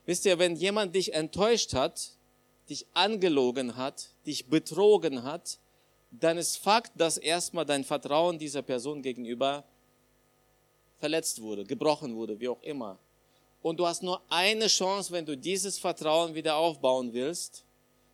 Wisst 0.05 0.25
ihr, 0.25 0.39
wenn 0.39 0.55
jemand 0.55 0.95
dich 0.95 1.15
enttäuscht 1.15 1.75
hat, 1.75 2.13
dich 2.69 2.87
angelogen 2.95 3.77
hat, 3.77 4.11
dich 4.27 4.47
betrogen 4.47 5.23
hat, 5.23 5.59
dann 6.11 6.39
ist 6.39 6.59
Fakt, 6.59 6.93
dass 7.01 7.19
erstmal 7.19 7.65
dein 7.65 7.85
Vertrauen 7.85 8.39
dieser 8.39 8.63
Person 8.63 9.03
gegenüber 9.03 9.65
verletzt 10.99 11.41
wurde, 11.43 11.65
gebrochen 11.65 12.15
wurde, 12.15 12.39
wie 12.41 12.49
auch 12.49 12.63
immer. 12.63 12.99
Und 13.63 13.79
du 13.79 13.87
hast 13.87 14.03
nur 14.03 14.23
eine 14.29 14.69
Chance, 14.69 15.11
wenn 15.13 15.27
du 15.27 15.37
dieses 15.37 15.79
Vertrauen 15.79 16.35
wieder 16.35 16.57
aufbauen 16.57 17.13
willst. 17.13 17.65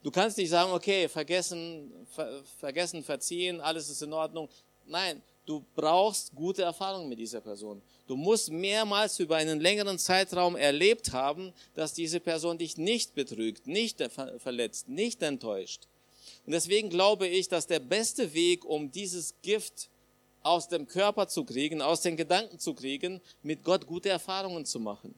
Du 0.02 0.10
kannst 0.10 0.38
nicht 0.38 0.50
sagen, 0.50 0.72
okay, 0.72 1.08
vergessen, 1.08 1.92
ver, 2.10 2.42
vergessen, 2.58 3.04
verziehen, 3.04 3.60
alles 3.60 3.88
ist 3.88 4.02
in 4.02 4.12
Ordnung. 4.12 4.48
Nein, 4.86 5.22
du 5.46 5.64
brauchst 5.74 6.34
gute 6.34 6.62
Erfahrungen 6.62 7.08
mit 7.08 7.18
dieser 7.18 7.40
Person. 7.40 7.82
Du 8.06 8.16
musst 8.16 8.50
mehrmals 8.50 9.18
über 9.18 9.36
einen 9.36 9.60
längeren 9.60 9.98
Zeitraum 9.98 10.56
erlebt 10.56 11.12
haben, 11.12 11.52
dass 11.74 11.94
diese 11.94 12.20
Person 12.20 12.58
dich 12.58 12.76
nicht 12.76 13.14
betrügt, 13.14 13.66
nicht 13.66 14.02
verletzt, 14.38 14.88
nicht 14.88 15.22
enttäuscht. 15.22 15.88
Und 16.46 16.52
deswegen 16.52 16.90
glaube 16.90 17.26
ich, 17.26 17.48
dass 17.48 17.66
der 17.66 17.80
beste 17.80 18.34
Weg, 18.34 18.64
um 18.64 18.90
dieses 18.90 19.34
Gift 19.42 19.88
aus 20.42 20.68
dem 20.68 20.88
Körper 20.88 21.28
zu 21.28 21.44
kriegen, 21.44 21.80
aus 21.80 22.00
den 22.00 22.16
Gedanken 22.16 22.58
zu 22.58 22.74
kriegen, 22.74 23.20
mit 23.42 23.62
Gott 23.62 23.86
gute 23.86 24.08
Erfahrungen 24.08 24.64
zu 24.64 24.80
machen. 24.80 25.14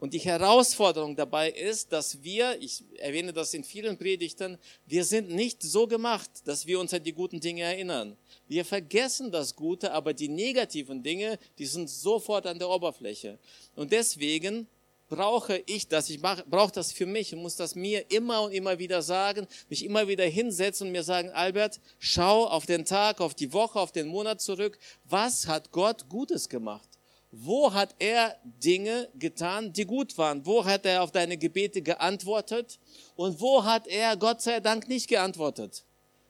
Und 0.00 0.14
die 0.14 0.20
Herausforderung 0.20 1.16
dabei 1.16 1.50
ist, 1.50 1.92
dass 1.92 2.22
wir, 2.22 2.56
ich 2.60 2.84
erwähne 2.98 3.32
das 3.32 3.52
in 3.52 3.64
vielen 3.64 3.98
Predigten, 3.98 4.56
wir 4.86 5.04
sind 5.04 5.30
nicht 5.30 5.62
so 5.62 5.88
gemacht, 5.88 6.30
dass 6.44 6.66
wir 6.66 6.78
uns 6.78 6.94
an 6.94 7.02
die 7.02 7.12
guten 7.12 7.40
Dinge 7.40 7.62
erinnern. 7.62 8.16
Wir 8.46 8.64
vergessen 8.64 9.32
das 9.32 9.56
Gute, 9.56 9.92
aber 9.92 10.14
die 10.14 10.28
negativen 10.28 11.02
Dinge, 11.02 11.38
die 11.58 11.66
sind 11.66 11.90
sofort 11.90 12.46
an 12.46 12.60
der 12.60 12.68
Oberfläche. 12.68 13.38
Und 13.74 13.90
deswegen 13.90 14.68
brauche 15.08 15.62
ich 15.66 15.88
das, 15.88 16.10
ich 16.10 16.20
brauche 16.20 16.72
das 16.72 16.92
für 16.92 17.06
mich 17.06 17.34
und 17.34 17.42
muss 17.42 17.56
das 17.56 17.74
mir 17.74 18.10
immer 18.10 18.42
und 18.42 18.52
immer 18.52 18.78
wieder 18.78 19.02
sagen, 19.02 19.48
mich 19.68 19.84
immer 19.84 20.06
wieder 20.06 20.24
hinsetzen 20.24 20.86
und 20.86 20.92
mir 20.92 21.02
sagen, 21.02 21.30
Albert, 21.30 21.80
schau 21.98 22.46
auf 22.46 22.66
den 22.66 22.84
Tag, 22.84 23.20
auf 23.20 23.34
die 23.34 23.52
Woche, 23.52 23.80
auf 23.80 23.90
den 23.90 24.06
Monat 24.06 24.40
zurück. 24.40 24.78
Was 25.04 25.48
hat 25.48 25.72
Gott 25.72 26.08
Gutes 26.08 26.48
gemacht? 26.48 26.97
Wo 27.30 27.72
hat 27.74 27.94
er 27.98 28.36
Dinge 28.64 29.08
getan, 29.18 29.72
die 29.72 29.84
gut 29.84 30.16
waren? 30.16 30.46
Wo 30.46 30.64
hat 30.64 30.86
er 30.86 31.02
auf 31.02 31.12
deine 31.12 31.36
Gebete 31.36 31.82
geantwortet? 31.82 32.78
Und 33.16 33.40
wo 33.40 33.64
hat 33.64 33.86
er 33.86 34.16
Gott 34.16 34.40
sei 34.40 34.60
Dank 34.60 34.88
nicht 34.88 35.08
geantwortet? 35.08 35.84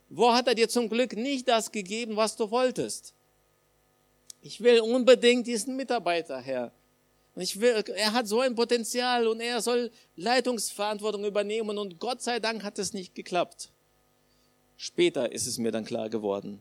Wo 0.08 0.32
hat 0.32 0.48
er 0.48 0.54
dir 0.54 0.68
zum 0.68 0.88
Glück 0.88 1.14
nicht 1.14 1.46
das 1.46 1.70
gegeben, 1.70 2.16
was 2.16 2.34
du 2.36 2.50
wolltest? 2.50 3.14
Ich 4.42 4.60
will 4.60 4.80
unbedingt 4.80 5.46
diesen 5.46 5.76
Mitarbeiter, 5.76 6.40
Herr. 6.40 6.72
Will, 7.34 7.84
er 7.94 8.12
hat 8.12 8.26
so 8.26 8.40
ein 8.40 8.56
Potenzial 8.56 9.28
und 9.28 9.40
er 9.40 9.60
soll 9.62 9.92
Leitungsverantwortung 10.16 11.24
übernehmen 11.24 11.78
und 11.78 12.00
Gott 12.00 12.20
sei 12.20 12.40
Dank 12.40 12.64
hat 12.64 12.80
es 12.80 12.92
nicht 12.92 13.14
geklappt. 13.14 13.70
Später 14.76 15.30
ist 15.30 15.46
es 15.46 15.58
mir 15.58 15.70
dann 15.70 15.84
klar 15.84 16.08
geworden. 16.08 16.60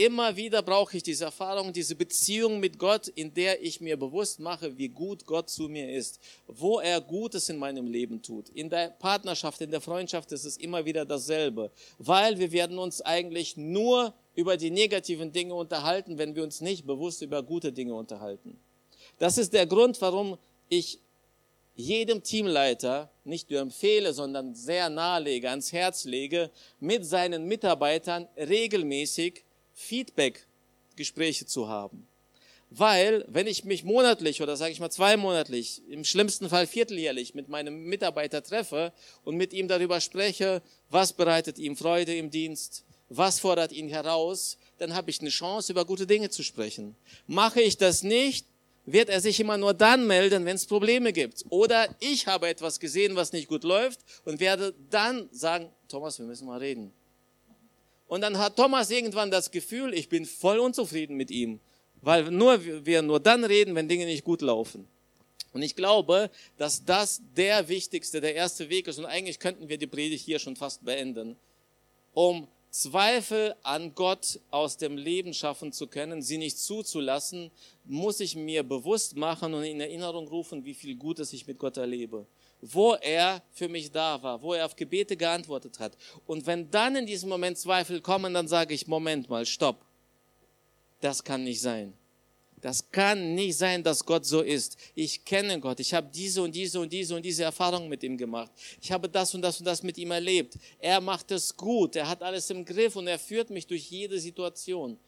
Immer 0.00 0.36
wieder 0.36 0.62
brauche 0.62 0.96
ich 0.96 1.02
diese 1.02 1.24
Erfahrung, 1.24 1.72
diese 1.72 1.96
Beziehung 1.96 2.60
mit 2.60 2.78
Gott, 2.78 3.08
in 3.08 3.34
der 3.34 3.60
ich 3.60 3.80
mir 3.80 3.96
bewusst 3.96 4.38
mache, 4.38 4.78
wie 4.78 4.88
gut 4.88 5.26
Gott 5.26 5.50
zu 5.50 5.68
mir 5.68 5.92
ist, 5.92 6.20
wo 6.46 6.78
er 6.78 7.00
Gutes 7.00 7.48
in 7.48 7.56
meinem 7.56 7.88
Leben 7.88 8.22
tut. 8.22 8.48
In 8.50 8.70
der 8.70 8.90
Partnerschaft, 8.90 9.60
in 9.60 9.72
der 9.72 9.80
Freundschaft 9.80 10.30
ist 10.30 10.44
es 10.44 10.56
immer 10.56 10.84
wieder 10.84 11.04
dasselbe, 11.04 11.72
weil 11.98 12.38
wir 12.38 12.52
werden 12.52 12.78
uns 12.78 13.00
eigentlich 13.00 13.56
nur 13.56 14.14
über 14.36 14.56
die 14.56 14.70
negativen 14.70 15.32
Dinge 15.32 15.54
unterhalten, 15.54 16.16
wenn 16.16 16.36
wir 16.36 16.44
uns 16.44 16.60
nicht 16.60 16.86
bewusst 16.86 17.20
über 17.20 17.42
gute 17.42 17.72
Dinge 17.72 17.94
unterhalten. 17.94 18.56
Das 19.18 19.36
ist 19.36 19.52
der 19.52 19.66
Grund, 19.66 20.00
warum 20.00 20.38
ich 20.68 21.00
jedem 21.74 22.22
Teamleiter 22.22 23.10
nicht 23.24 23.50
nur 23.50 23.58
empfehle, 23.58 24.12
sondern 24.12 24.54
sehr 24.54 24.90
nahelege, 24.90 25.50
ans 25.50 25.72
Herz 25.72 26.04
lege, 26.04 26.52
mit 26.78 27.04
seinen 27.04 27.46
Mitarbeitern 27.46 28.28
regelmäßig 28.36 29.42
Feedback-Gespräche 29.78 31.46
zu 31.46 31.68
haben. 31.68 32.08
Weil, 32.70 33.24
wenn 33.28 33.46
ich 33.46 33.64
mich 33.64 33.84
monatlich 33.84 34.42
oder 34.42 34.56
sage 34.56 34.72
ich 34.72 34.80
mal 34.80 34.90
zweimonatlich, 34.90 35.82
im 35.88 36.04
schlimmsten 36.04 36.50
Fall 36.50 36.66
vierteljährlich 36.66 37.34
mit 37.34 37.48
meinem 37.48 37.84
Mitarbeiter 37.84 38.42
treffe 38.42 38.92
und 39.24 39.36
mit 39.36 39.54
ihm 39.54 39.68
darüber 39.68 40.00
spreche, 40.00 40.60
was 40.90 41.14
bereitet 41.14 41.58
ihm 41.58 41.76
Freude 41.76 42.14
im 42.14 42.30
Dienst, 42.30 42.84
was 43.08 43.40
fordert 43.40 43.72
ihn 43.72 43.88
heraus, 43.88 44.58
dann 44.76 44.94
habe 44.94 45.10
ich 45.10 45.20
eine 45.20 45.30
Chance, 45.30 45.72
über 45.72 45.86
gute 45.86 46.06
Dinge 46.06 46.28
zu 46.28 46.42
sprechen. 46.42 46.94
Mache 47.26 47.62
ich 47.62 47.78
das 47.78 48.02
nicht, 48.02 48.46
wird 48.84 49.08
er 49.08 49.22
sich 49.22 49.40
immer 49.40 49.56
nur 49.56 49.72
dann 49.72 50.06
melden, 50.06 50.44
wenn 50.44 50.56
es 50.56 50.66
Probleme 50.66 51.14
gibt. 51.14 51.44
Oder 51.48 51.88
ich 52.00 52.26
habe 52.26 52.48
etwas 52.48 52.80
gesehen, 52.80 53.16
was 53.16 53.32
nicht 53.32 53.48
gut 53.48 53.64
läuft 53.64 54.00
und 54.26 54.40
werde 54.40 54.74
dann 54.90 55.28
sagen, 55.30 55.70
Thomas, 55.88 56.18
wir 56.18 56.26
müssen 56.26 56.46
mal 56.46 56.58
reden. 56.58 56.92
Und 58.08 58.22
dann 58.22 58.38
hat 58.38 58.56
Thomas 58.56 58.90
irgendwann 58.90 59.30
das 59.30 59.50
Gefühl, 59.50 59.94
ich 59.94 60.08
bin 60.08 60.24
voll 60.24 60.58
unzufrieden 60.58 61.16
mit 61.16 61.30
ihm, 61.30 61.60
weil 62.00 62.30
nur, 62.30 62.58
wir 62.84 63.02
nur 63.02 63.20
dann 63.20 63.44
reden, 63.44 63.74
wenn 63.74 63.88
Dinge 63.88 64.06
nicht 64.06 64.24
gut 64.24 64.40
laufen. 64.40 64.88
Und 65.52 65.62
ich 65.62 65.76
glaube, 65.76 66.30
dass 66.56 66.84
das 66.84 67.20
der 67.36 67.68
wichtigste, 67.68 68.20
der 68.20 68.34
erste 68.34 68.68
Weg 68.70 68.88
ist. 68.88 68.98
Und 68.98 69.06
eigentlich 69.06 69.38
könnten 69.38 69.68
wir 69.68 69.78
die 69.78 69.86
Predigt 69.86 70.24
hier 70.24 70.38
schon 70.38 70.56
fast 70.56 70.84
beenden, 70.84 71.36
um 72.12 72.48
Zweifel 72.70 73.54
an 73.62 73.94
Gott 73.94 74.40
aus 74.50 74.76
dem 74.76 74.96
Leben 74.98 75.32
schaffen 75.32 75.72
zu 75.72 75.86
können, 75.86 76.20
sie 76.20 76.36
nicht 76.36 76.58
zuzulassen, 76.58 77.50
muss 77.84 78.20
ich 78.20 78.36
mir 78.36 78.62
bewusst 78.62 79.16
machen 79.16 79.54
und 79.54 79.64
in 79.64 79.80
Erinnerung 79.80 80.28
rufen, 80.28 80.64
wie 80.64 80.74
viel 80.74 80.94
Gutes 80.96 81.32
ich 81.32 81.46
mit 81.46 81.58
Gott 81.58 81.78
erlebe 81.78 82.26
wo 82.60 82.94
er 82.94 83.42
für 83.52 83.68
mich 83.68 83.90
da 83.90 84.22
war, 84.22 84.42
wo 84.42 84.54
er 84.54 84.66
auf 84.66 84.76
Gebete 84.76 85.16
geantwortet 85.16 85.78
hat. 85.78 85.96
Und 86.26 86.46
wenn 86.46 86.70
dann 86.70 86.96
in 86.96 87.06
diesem 87.06 87.28
Moment 87.28 87.58
Zweifel 87.58 88.00
kommen, 88.00 88.34
dann 88.34 88.48
sage 88.48 88.74
ich, 88.74 88.86
Moment 88.86 89.28
mal, 89.28 89.46
stopp. 89.46 89.84
Das 91.00 91.22
kann 91.22 91.44
nicht 91.44 91.60
sein. 91.60 91.94
Das 92.60 92.90
kann 92.90 93.34
nicht 93.34 93.56
sein, 93.56 93.82
dass 93.82 94.04
Gott 94.04 94.26
so 94.26 94.40
ist. 94.40 94.76
Ich 94.94 95.24
kenne 95.24 95.60
Gott. 95.60 95.78
Ich 95.78 95.94
habe 95.94 96.08
diese 96.12 96.42
und 96.42 96.54
diese 96.54 96.80
und 96.80 96.92
diese 96.92 97.14
und 97.14 97.24
diese 97.24 97.44
Erfahrung 97.44 97.88
mit 97.88 98.02
ihm 98.02 98.16
gemacht. 98.16 98.50
Ich 98.80 98.90
habe 98.90 99.08
das 99.08 99.34
und 99.34 99.42
das 99.42 99.60
und 99.60 99.64
das 99.64 99.82
mit 99.82 99.96
ihm 99.96 100.10
erlebt. 100.10 100.58
Er 100.80 101.00
macht 101.00 101.30
es 101.30 101.56
gut. 101.56 101.94
Er 101.94 102.08
hat 102.08 102.22
alles 102.22 102.50
im 102.50 102.64
Griff 102.64 102.96
und 102.96 103.06
er 103.06 103.18
führt 103.18 103.50
mich 103.50 103.66
durch 103.66 103.88
jede 103.90 104.18
Situation. 104.18 104.98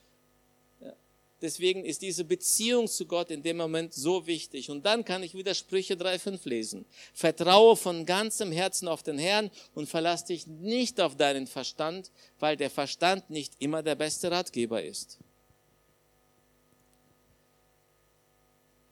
Deswegen 1.42 1.84
ist 1.84 2.02
diese 2.02 2.24
Beziehung 2.24 2.86
zu 2.86 3.06
Gott 3.06 3.30
in 3.30 3.42
dem 3.42 3.56
Moment 3.56 3.94
so 3.94 4.26
wichtig. 4.26 4.70
Und 4.70 4.84
dann 4.84 5.04
kann 5.04 5.22
ich 5.22 5.34
wieder 5.34 5.54
Sprüche 5.54 5.94
3,5 5.94 6.48
lesen. 6.48 6.84
Vertraue 7.14 7.76
von 7.76 8.04
ganzem 8.04 8.52
Herzen 8.52 8.88
auf 8.88 9.02
den 9.02 9.18
Herrn 9.18 9.50
und 9.74 9.88
verlass 9.88 10.26
dich 10.26 10.46
nicht 10.46 11.00
auf 11.00 11.16
deinen 11.16 11.46
Verstand, 11.46 12.10
weil 12.38 12.56
der 12.56 12.70
Verstand 12.70 13.30
nicht 13.30 13.54
immer 13.58 13.82
der 13.82 13.94
beste 13.94 14.30
Ratgeber 14.30 14.82
ist. 14.82 15.18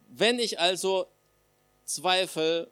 Wenn 0.08 0.38
ich 0.38 0.58
also 0.58 1.06
Zweifel 1.84 2.70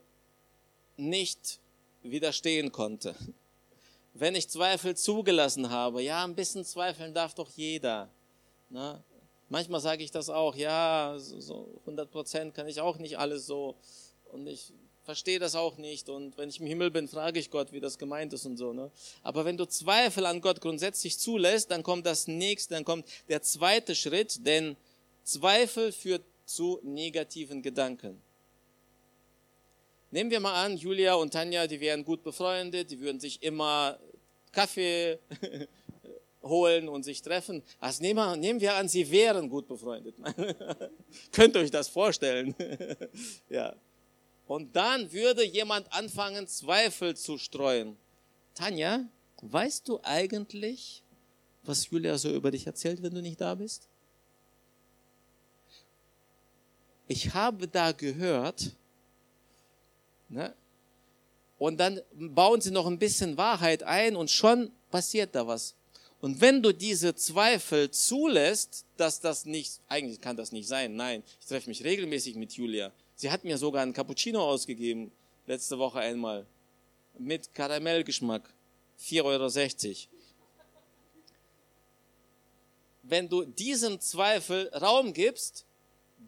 nicht 0.97 1.61
widerstehen 2.03 2.73
konnte, 2.73 3.15
wenn 4.15 4.35
ich 4.35 4.49
Zweifel 4.49 4.97
zugelassen 4.97 5.69
habe, 5.69 6.03
ja, 6.03 6.25
ein 6.25 6.35
bisschen 6.35 6.65
zweifeln 6.65 7.13
darf 7.13 7.35
doch 7.35 7.51
jeder. 7.51 8.09
Ne? 8.71 9.03
Manchmal 9.49 9.81
sage 9.81 10.03
ich 10.03 10.11
das 10.11 10.29
auch, 10.29 10.57
ja, 10.57 11.15
so 11.19 11.79
100 11.81 12.11
Prozent 12.11 12.55
kann 12.55 12.67
ich 12.67 12.81
auch 12.81 12.99
nicht 12.99 13.19
alles 13.19 13.47
so 13.47 13.77
und 14.33 14.47
ich 14.47 14.73
verstehe 15.05 15.39
das 15.39 15.55
auch 15.55 15.77
nicht 15.77 16.09
und 16.09 16.37
wenn 16.37 16.49
ich 16.49 16.61
im 16.61 16.67
Himmel 16.67 16.91
bin, 16.91 17.07
frage 17.07 17.39
ich 17.39 17.51
Gott, 17.51 17.73
wie 17.73 17.79
das 17.79 17.97
gemeint 17.97 18.33
ist 18.33 18.45
und 18.45 18.57
so. 18.57 18.73
Ne? 18.73 18.91
Aber 19.23 19.45
wenn 19.45 19.57
du 19.57 19.65
Zweifel 19.65 20.27
an 20.27 20.41
Gott 20.41 20.61
grundsätzlich 20.61 21.19
zulässt, 21.19 21.71
dann 21.71 21.85
kommt 21.85 22.07
das 22.07 22.27
nächste, 22.27 22.75
dann 22.75 22.85
kommt 22.85 23.07
der 23.29 23.41
zweite 23.41 23.95
Schritt, 23.95 24.45
denn 24.45 24.77
Zweifel 25.23 25.93
führt 25.93 26.25
zu 26.45 26.81
negativen 26.83 27.63
Gedanken. 27.63 28.21
Nehmen 30.11 30.31
wir 30.31 30.41
mal 30.41 30.65
an, 30.65 30.77
Julia 30.77 31.15
und 31.15 31.33
Tanja, 31.33 31.67
die 31.67 31.81
wären 31.81 32.05
gut 32.05 32.23
befreundet, 32.25 32.91
die 32.91 33.01
würden 33.01 33.21
sich 33.21 33.43
immer 33.43 33.99
Kaffee 34.51 35.19
holen 36.49 36.89
und 36.89 37.05
sich 37.05 37.23
treffen. 37.23 37.63
Also 37.81 38.03
nehmen, 38.03 38.61
wir 38.61 38.75
an, 38.75 38.89
sie 38.89 39.11
wären 39.11 39.49
gut 39.49 39.69
befreundet. 39.69 40.17
Könnt 41.33 41.57
ihr 41.57 41.61
euch 41.61 41.71
das 41.71 41.89
vorstellen? 41.89 42.55
ja. 43.49 43.75
Und 44.47 44.75
dann 44.77 45.13
würde 45.13 45.45
jemand 45.45 45.93
anfangen, 45.93 46.47
Zweifel 46.47 47.17
zu 47.17 47.39
streuen. 47.39 47.97
Tanja, 48.55 49.05
weißt 49.43 49.89
du 49.89 50.01
eigentlich, 50.03 51.03
was 51.63 51.91
Julia 51.91 52.17
so 52.17 52.31
über 52.31 52.51
dich 52.51 52.67
erzählt, 52.67 53.03
wenn 53.03 53.15
du 53.15 53.23
nicht 53.23 53.41
da 53.41 53.55
bist? 53.55 53.89
Ich 57.09 57.35
habe 57.35 57.69
da 57.69 57.93
gehört, 57.93 58.73
ne? 60.29 60.55
und 61.59 61.79
dann 61.79 62.01
bauen 62.13 62.61
sie 62.61 62.71
noch 62.71 62.87
ein 62.87 62.99
bisschen 62.99 63.37
Wahrheit 63.37 63.83
ein 63.83 64.17
und 64.17 64.31
schon 64.31 64.71
passiert 64.91 65.35
da 65.35 65.47
was. 65.47 65.75
Und 66.21 66.41
wenn 66.41 66.63
du 66.63 66.73
diese 66.73 67.15
Zweifel 67.15 67.91
zulässt, 67.91 68.85
dass 68.97 69.21
das 69.21 69.45
nicht, 69.45 69.81
eigentlich 69.89 70.21
kann 70.21 70.37
das 70.37 70.51
nicht 70.51 70.67
sein, 70.67 70.97
nein, 70.97 71.23
ich 71.41 71.47
treffe 71.47 71.69
mich 71.69 71.85
regelmäßig 71.85 72.37
mit 72.37 72.53
Julia. 72.53 72.93
Sie 73.15 73.31
hat 73.31 73.45
mir 73.45 73.59
sogar 73.59 73.83
einen 73.83 73.93
Cappuccino 73.93 74.43
ausgegeben, 74.43 75.13
letzte 75.47 75.79
Woche 75.79 76.01
einmal, 76.01 76.47
mit 77.19 77.53
Karamellgeschmack, 77.55 78.49
4,60 79.01 79.25
Euro. 79.25 80.17
Wenn 83.03 83.29
du 83.29 83.45
diesem 83.45 84.01
Zweifel 84.01 84.69
Raum 84.75 85.13
gibst, 85.13 85.65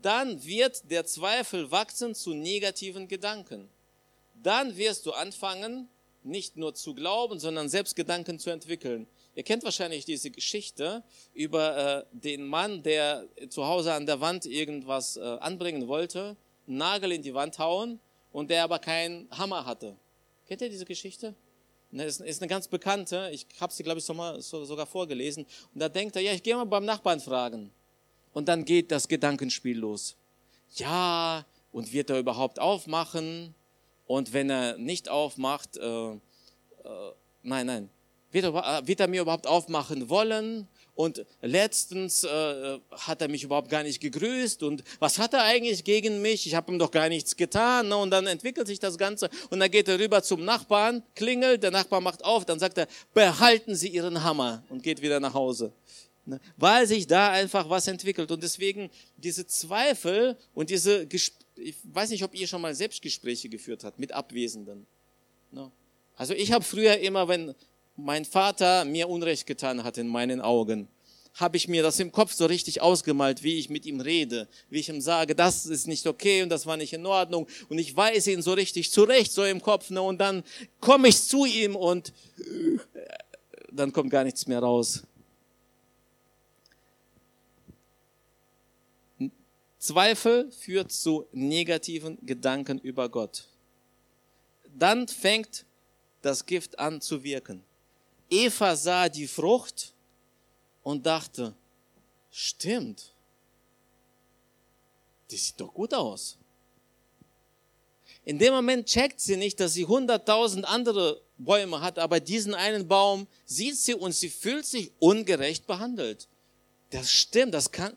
dann 0.02 0.44
wird 0.44 0.90
der 0.90 1.06
Zweifel 1.06 1.70
wachsen 1.70 2.14
zu 2.14 2.34
negativen 2.34 3.08
Gedanken. 3.08 3.68
Dann 4.42 4.76
wirst 4.76 5.06
du 5.06 5.12
anfangen, 5.12 5.88
nicht 6.22 6.56
nur 6.56 6.74
zu 6.74 6.94
glauben, 6.94 7.40
sondern 7.40 7.68
selbst 7.68 7.96
Gedanken 7.96 8.38
zu 8.38 8.50
entwickeln. 8.50 9.06
Ihr 9.38 9.44
kennt 9.44 9.62
wahrscheinlich 9.62 10.04
diese 10.04 10.32
Geschichte 10.32 11.04
über 11.32 12.00
äh, 12.00 12.04
den 12.10 12.44
Mann, 12.44 12.82
der 12.82 13.24
zu 13.50 13.64
Hause 13.64 13.92
an 13.92 14.04
der 14.04 14.20
Wand 14.20 14.46
irgendwas 14.46 15.16
äh, 15.16 15.20
anbringen 15.20 15.86
wollte, 15.86 16.36
einen 16.66 16.78
Nagel 16.78 17.12
in 17.12 17.22
die 17.22 17.32
Wand 17.34 17.56
hauen 17.60 18.00
und 18.32 18.50
der 18.50 18.64
aber 18.64 18.80
keinen 18.80 19.30
Hammer 19.30 19.64
hatte. 19.64 19.96
Kennt 20.48 20.60
ihr 20.60 20.68
diese 20.68 20.84
Geschichte? 20.84 21.36
Das 21.92 21.96
ne, 21.96 22.04
ist, 22.06 22.20
ist 22.20 22.42
eine 22.42 22.48
ganz 22.48 22.66
bekannte. 22.66 23.30
Ich 23.32 23.46
habe 23.60 23.72
sie, 23.72 23.84
glaube 23.84 24.00
ich, 24.00 24.04
sogar 24.04 24.86
vorgelesen. 24.86 25.46
Und 25.72 25.80
da 25.80 25.88
denkt 25.88 26.16
er, 26.16 26.22
ja, 26.22 26.32
ich 26.32 26.42
gehe 26.42 26.56
mal 26.56 26.64
beim 26.64 26.84
Nachbarn 26.84 27.20
fragen. 27.20 27.70
Und 28.32 28.48
dann 28.48 28.64
geht 28.64 28.90
das 28.90 29.06
Gedankenspiel 29.06 29.78
los. 29.78 30.16
Ja, 30.74 31.46
und 31.70 31.92
wird 31.92 32.10
er 32.10 32.18
überhaupt 32.18 32.58
aufmachen? 32.58 33.54
Und 34.04 34.32
wenn 34.32 34.50
er 34.50 34.76
nicht 34.78 35.08
aufmacht, 35.08 35.76
äh, 35.76 36.10
äh, 36.10 36.18
nein, 37.44 37.66
nein, 37.66 37.90
wird 38.30 38.44
er, 38.44 38.54
äh, 38.54 38.86
wird 38.86 39.00
er 39.00 39.08
mir 39.08 39.22
überhaupt 39.22 39.46
aufmachen 39.46 40.08
wollen? 40.08 40.68
Und 40.94 41.24
letztens 41.42 42.24
äh, 42.24 42.78
hat 42.90 43.22
er 43.22 43.28
mich 43.28 43.44
überhaupt 43.44 43.70
gar 43.70 43.84
nicht 43.84 44.00
gegrüßt. 44.00 44.64
Und 44.64 44.82
was 44.98 45.20
hat 45.20 45.32
er 45.32 45.44
eigentlich 45.44 45.84
gegen 45.84 46.20
mich? 46.22 46.44
Ich 46.44 46.56
habe 46.56 46.72
ihm 46.72 46.78
doch 46.80 46.90
gar 46.90 47.08
nichts 47.08 47.36
getan. 47.36 47.88
Ne? 47.88 47.96
Und 47.96 48.10
dann 48.10 48.26
entwickelt 48.26 48.66
sich 48.66 48.80
das 48.80 48.98
Ganze. 48.98 49.30
Und 49.50 49.60
dann 49.60 49.70
geht 49.70 49.86
er 49.86 50.00
rüber 50.00 50.24
zum 50.24 50.44
Nachbarn, 50.44 51.04
klingelt, 51.14 51.62
der 51.62 51.70
Nachbar 51.70 52.00
macht 52.00 52.24
auf. 52.24 52.44
Dann 52.44 52.58
sagt 52.58 52.78
er, 52.78 52.88
behalten 53.14 53.76
Sie 53.76 53.88
Ihren 53.88 54.24
Hammer 54.24 54.64
und 54.70 54.82
geht 54.82 55.00
wieder 55.00 55.20
nach 55.20 55.34
Hause. 55.34 55.72
Ne? 56.26 56.40
Weil 56.56 56.84
sich 56.88 57.06
da 57.06 57.30
einfach 57.30 57.70
was 57.70 57.86
entwickelt. 57.86 58.32
Und 58.32 58.42
deswegen 58.42 58.90
diese 59.16 59.46
Zweifel 59.46 60.36
und 60.52 60.68
diese, 60.68 61.06
ich 61.12 61.76
weiß 61.84 62.10
nicht, 62.10 62.24
ob 62.24 62.34
ihr 62.34 62.48
schon 62.48 62.60
mal 62.60 62.74
Selbstgespräche 62.74 63.48
geführt 63.48 63.84
habt 63.84 64.00
mit 64.00 64.10
Abwesenden. 64.10 64.84
Ne? 65.52 65.70
Also 66.16 66.34
ich 66.34 66.50
habe 66.50 66.64
früher 66.64 66.98
immer, 66.98 67.28
wenn 67.28 67.54
mein 67.98 68.24
Vater 68.24 68.84
mir 68.84 69.08
Unrecht 69.08 69.46
getan 69.46 69.82
hat 69.82 69.98
in 69.98 70.06
meinen 70.06 70.40
Augen, 70.40 70.88
habe 71.34 71.56
ich 71.56 71.68
mir 71.68 71.82
das 71.82 71.98
im 71.98 72.12
Kopf 72.12 72.32
so 72.32 72.46
richtig 72.46 72.80
ausgemalt, 72.80 73.42
wie 73.42 73.58
ich 73.58 73.70
mit 73.70 73.86
ihm 73.86 74.00
rede, 74.00 74.48
wie 74.70 74.78
ich 74.78 74.88
ihm 74.88 75.00
sage, 75.00 75.34
das 75.34 75.66
ist 75.66 75.86
nicht 75.86 76.06
okay 76.06 76.42
und 76.42 76.48
das 76.48 76.64
war 76.64 76.76
nicht 76.76 76.92
in 76.92 77.04
Ordnung 77.04 77.48
und 77.68 77.78
ich 77.78 77.96
weise 77.96 78.32
ihn 78.32 78.42
so 78.42 78.52
richtig 78.52 78.92
zurecht, 78.92 79.32
so 79.32 79.44
im 79.44 79.60
Kopf, 79.60 79.90
ne, 79.90 80.00
und 80.00 80.18
dann 80.18 80.44
komme 80.80 81.08
ich 81.08 81.20
zu 81.22 81.44
ihm 81.44 81.74
und 81.76 82.12
dann 83.70 83.92
kommt 83.92 84.10
gar 84.10 84.24
nichts 84.24 84.46
mehr 84.46 84.60
raus. 84.60 85.02
Zweifel 89.78 90.50
führt 90.52 90.92
zu 90.92 91.26
negativen 91.32 92.18
Gedanken 92.24 92.78
über 92.78 93.08
Gott. 93.08 93.48
Dann 94.76 95.06
fängt 95.08 95.64
das 96.22 96.46
Gift 96.46 96.78
an 96.78 97.00
zu 97.00 97.22
wirken. 97.22 97.64
Eva 98.30 98.76
sah 98.76 99.08
die 99.08 99.26
Frucht 99.26 99.92
und 100.82 101.04
dachte, 101.04 101.54
stimmt, 102.30 103.14
die 105.30 105.36
sieht 105.36 105.60
doch 105.60 105.72
gut 105.72 105.94
aus. 105.94 106.36
In 108.24 108.38
dem 108.38 108.52
Moment 108.52 108.86
checkt 108.86 109.20
sie 109.20 109.36
nicht, 109.36 109.58
dass 109.60 109.74
sie 109.74 109.86
hunderttausend 109.86 110.66
andere 110.66 111.22
Bäume 111.38 111.80
hat, 111.80 111.98
aber 111.98 112.20
diesen 112.20 112.54
einen 112.54 112.86
Baum 112.86 113.26
sieht 113.46 113.76
sie 113.76 113.94
und 113.94 114.12
sie 114.12 114.28
fühlt 114.28 114.66
sich 114.66 114.92
ungerecht 114.98 115.66
behandelt. 115.66 116.28
Das 116.90 117.10
stimmt, 117.10 117.54
das 117.54 117.70
kann, 117.70 117.96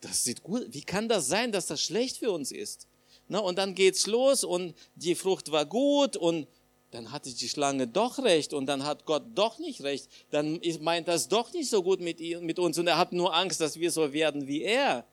das 0.00 0.24
sieht 0.24 0.42
gut. 0.42 0.66
Wie 0.70 0.82
kann 0.82 1.08
das 1.08 1.26
sein, 1.26 1.52
dass 1.52 1.66
das 1.66 1.82
schlecht 1.82 2.18
für 2.18 2.30
uns 2.30 2.52
ist? 2.52 2.86
Na, 3.28 3.38
und 3.38 3.58
dann 3.58 3.74
geht's 3.74 4.06
los 4.06 4.44
und 4.44 4.74
die 4.94 5.14
Frucht 5.14 5.52
war 5.52 5.66
gut 5.66 6.16
und 6.16 6.48
dann 6.90 7.12
hatte 7.12 7.32
die 7.32 7.48
Schlange 7.48 7.86
doch 7.86 8.18
recht 8.18 8.52
und 8.52 8.66
dann 8.66 8.84
hat 8.84 9.04
Gott 9.04 9.24
doch 9.34 9.58
nicht 9.58 9.82
recht. 9.82 10.08
Dann 10.30 10.60
meint 10.80 11.08
das 11.08 11.28
doch 11.28 11.52
nicht 11.52 11.70
so 11.70 11.82
gut 11.82 12.00
mit, 12.00 12.20
mit 12.42 12.58
uns 12.58 12.78
und 12.78 12.86
er 12.86 12.98
hat 12.98 13.12
nur 13.12 13.34
Angst, 13.34 13.60
dass 13.60 13.78
wir 13.78 13.90
so 13.90 14.12
werden 14.12 14.46
wie 14.46 14.62
er. 14.62 15.06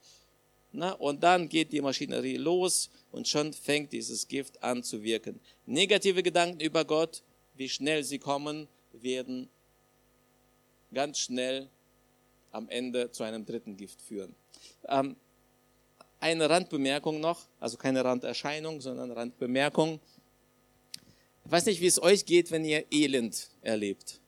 Na, 0.72 0.92
und 0.94 1.24
dann 1.24 1.50
geht 1.50 1.72
die 1.72 1.82
Maschinerie 1.82 2.38
los 2.38 2.90
und 3.12 3.28
schon 3.28 3.54
fängt 3.54 3.94
dieses 3.94 4.28
Gift 4.28 4.62
an 4.62 4.84
zu 4.84 5.02
wirken. 5.02 5.40
Negative 5.66 6.22
Gedanken 6.24 6.60
über 6.60 6.84
Gott, 6.84 7.24
wie 7.56 7.70
schnell 7.70 8.04
sie 8.04 8.20
kommen, 8.20 8.68
werden 8.92 9.50
ganz 10.94 11.20
schnell 11.20 11.70
am 12.52 12.70
Ende 12.70 13.12
zu 13.12 13.24
einem 13.24 13.46
dritten 13.46 13.78
Gift 13.78 14.02
führen. 14.02 14.36
Ähm, 14.88 15.16
eine 16.20 16.50
Randbemerkung 16.50 17.20
noch, 17.20 17.46
also 17.60 17.78
keine 17.78 18.04
Randerscheinung, 18.04 18.82
sondern 18.82 19.12
Randbemerkung. 19.12 20.00
Ich 21.47 21.51
weiß 21.53 21.65
nicht, 21.67 21.79
wie 21.79 21.88
es 21.88 22.03
euch 22.03 22.25
geht, 22.25 22.51
wenn 22.51 22.65
ihr 22.65 22.83
Elend 22.91 23.47
erlebt. 23.62 24.19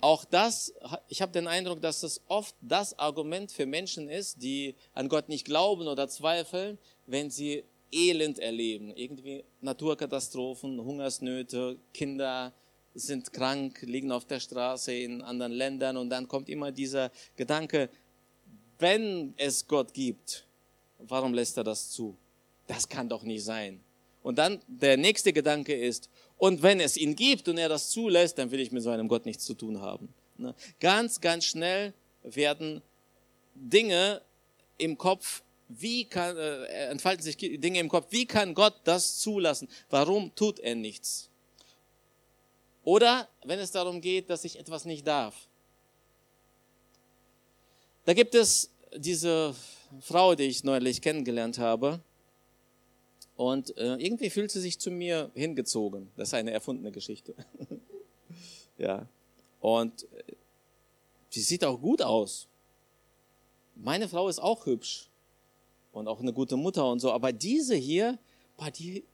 Auch 0.00 0.24
das, 0.24 0.72
ich 1.08 1.20
habe 1.20 1.32
den 1.32 1.46
Eindruck, 1.46 1.82
dass 1.82 2.00
das 2.00 2.22
oft 2.28 2.54
das 2.62 2.98
Argument 2.98 3.52
für 3.52 3.66
Menschen 3.66 4.08
ist, 4.08 4.42
die 4.42 4.74
an 4.94 5.10
Gott 5.10 5.28
nicht 5.28 5.44
glauben 5.44 5.86
oder 5.86 6.08
zweifeln, 6.08 6.78
wenn 7.06 7.28
sie 7.28 7.64
Elend 7.92 8.38
erleben. 8.38 8.90
Irgendwie 8.96 9.44
Naturkatastrophen, 9.60 10.82
Hungersnöte, 10.82 11.76
Kinder 11.92 12.54
sind 12.94 13.34
krank, 13.34 13.82
liegen 13.82 14.12
auf 14.12 14.24
der 14.24 14.40
Straße 14.40 14.94
in 14.94 15.20
anderen 15.20 15.52
Ländern 15.52 15.98
und 15.98 16.08
dann 16.08 16.26
kommt 16.26 16.48
immer 16.48 16.72
dieser 16.72 17.12
Gedanke, 17.36 17.90
wenn 18.78 19.34
es 19.36 19.68
Gott 19.68 19.92
gibt, 19.92 20.46
warum 20.96 21.34
lässt 21.34 21.58
er 21.58 21.64
das 21.64 21.90
zu? 21.90 22.16
Das 22.66 22.88
kann 22.88 23.10
doch 23.10 23.24
nicht 23.24 23.44
sein. 23.44 23.83
Und 24.24 24.38
dann 24.38 24.60
der 24.66 24.96
nächste 24.96 25.34
Gedanke 25.34 25.74
ist, 25.74 26.08
und 26.38 26.62
wenn 26.62 26.80
es 26.80 26.96
ihn 26.96 27.14
gibt 27.14 27.46
und 27.46 27.58
er 27.58 27.68
das 27.68 27.90
zulässt, 27.90 28.38
dann 28.38 28.50
will 28.50 28.58
ich 28.58 28.72
mit 28.72 28.82
so 28.82 28.88
einem 28.88 29.06
Gott 29.06 29.26
nichts 29.26 29.44
zu 29.44 29.52
tun 29.52 29.82
haben. 29.82 30.12
Ne? 30.38 30.54
Ganz, 30.80 31.20
ganz 31.20 31.44
schnell 31.44 31.92
werden 32.22 32.80
Dinge 33.54 34.22
im 34.78 34.96
Kopf, 34.96 35.42
wie 35.68 36.06
kann, 36.06 36.38
äh, 36.38 36.64
entfalten 36.88 37.22
sich 37.22 37.36
Dinge 37.36 37.78
im 37.78 37.90
Kopf, 37.90 38.06
wie 38.10 38.24
kann 38.24 38.54
Gott 38.54 38.74
das 38.84 39.18
zulassen? 39.18 39.68
Warum 39.90 40.34
tut 40.34 40.58
er 40.58 40.74
nichts? 40.74 41.28
Oder 42.82 43.28
wenn 43.44 43.58
es 43.58 43.72
darum 43.72 44.00
geht, 44.00 44.30
dass 44.30 44.44
ich 44.44 44.58
etwas 44.58 44.86
nicht 44.86 45.06
darf. 45.06 45.34
Da 48.06 48.14
gibt 48.14 48.34
es 48.34 48.70
diese 48.96 49.54
Frau, 50.00 50.34
die 50.34 50.44
ich 50.44 50.64
neulich 50.64 51.02
kennengelernt 51.02 51.58
habe, 51.58 52.00
und 53.36 53.76
äh, 53.76 53.96
irgendwie 53.96 54.30
fühlt 54.30 54.50
sie 54.50 54.60
sich 54.60 54.78
zu 54.78 54.90
mir 54.90 55.30
hingezogen. 55.34 56.10
Das 56.16 56.28
ist 56.28 56.34
eine 56.34 56.52
erfundene 56.52 56.92
Geschichte. 56.92 57.34
ja. 58.78 59.08
Und 59.60 60.04
äh, 60.12 60.34
sie 61.30 61.40
sieht 61.40 61.64
auch 61.64 61.80
gut 61.80 62.02
aus. 62.02 62.46
Meine 63.74 64.08
Frau 64.08 64.28
ist 64.28 64.38
auch 64.38 64.66
hübsch 64.66 65.10
und 65.92 66.06
auch 66.06 66.20
eine 66.20 66.32
gute 66.32 66.56
Mutter 66.56 66.88
und 66.88 67.00
so. 67.00 67.10
Aber 67.10 67.32
diese 67.32 67.74
hier, 67.74 68.18
boah, 68.56 68.70
die, 68.70 69.04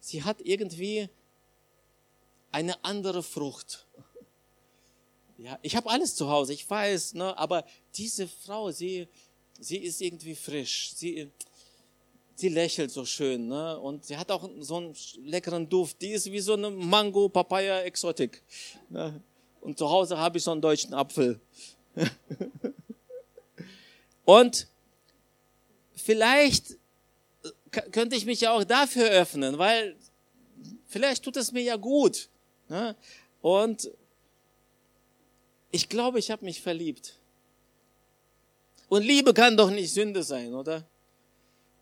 sie 0.00 0.22
hat 0.22 0.40
irgendwie 0.40 1.08
eine 2.50 2.82
andere 2.84 3.22
Frucht. 3.22 3.86
Ja, 5.38 5.58
ich 5.62 5.74
habe 5.74 5.90
alles 5.90 6.14
zu 6.14 6.30
Hause, 6.30 6.52
ich 6.52 6.68
weiß, 6.68 7.14
ne, 7.14 7.36
aber 7.36 7.64
diese 7.96 8.28
Frau, 8.28 8.70
sie, 8.70 9.08
sie 9.58 9.78
ist 9.78 10.00
irgendwie 10.00 10.36
frisch. 10.36 10.92
Sie, 10.94 11.30
sie 12.34 12.48
lächelt 12.48 12.90
so 12.90 13.04
schön, 13.04 13.48
ne? 13.48 13.78
Und 13.78 14.04
sie 14.04 14.16
hat 14.16 14.30
auch 14.30 14.48
so 14.60 14.76
einen 14.76 14.94
leckeren 15.24 15.68
Duft. 15.68 16.00
Die 16.02 16.10
ist 16.10 16.30
wie 16.30 16.40
so 16.40 16.54
eine 16.54 16.70
Mango 16.70 17.28
Papaya 17.28 17.82
Exotik. 17.82 18.42
Ne? 18.88 19.22
Und 19.60 19.78
zu 19.78 19.88
Hause 19.88 20.18
habe 20.18 20.38
ich 20.38 20.44
so 20.44 20.50
einen 20.50 20.60
deutschen 20.60 20.94
Apfel. 20.94 21.40
Und 24.24 24.66
vielleicht 25.94 26.76
könnte 27.90 28.16
ich 28.16 28.26
mich 28.26 28.40
ja 28.40 28.52
auch 28.52 28.64
dafür 28.64 29.08
öffnen, 29.08 29.58
weil 29.58 29.96
vielleicht 30.86 31.22
tut 31.24 31.36
es 31.36 31.52
mir 31.52 31.62
ja 31.62 31.76
gut. 31.76 32.28
Ne? 32.68 32.96
Und 33.40 33.90
ich 35.70 35.88
glaube, 35.88 36.18
ich 36.18 36.30
habe 36.30 36.44
mich 36.44 36.60
verliebt. 36.60 37.18
Und 38.88 39.02
Liebe 39.02 39.32
kann 39.32 39.56
doch 39.56 39.70
nicht 39.70 39.92
Sünde 39.92 40.22
sein, 40.22 40.54
oder? 40.54 40.86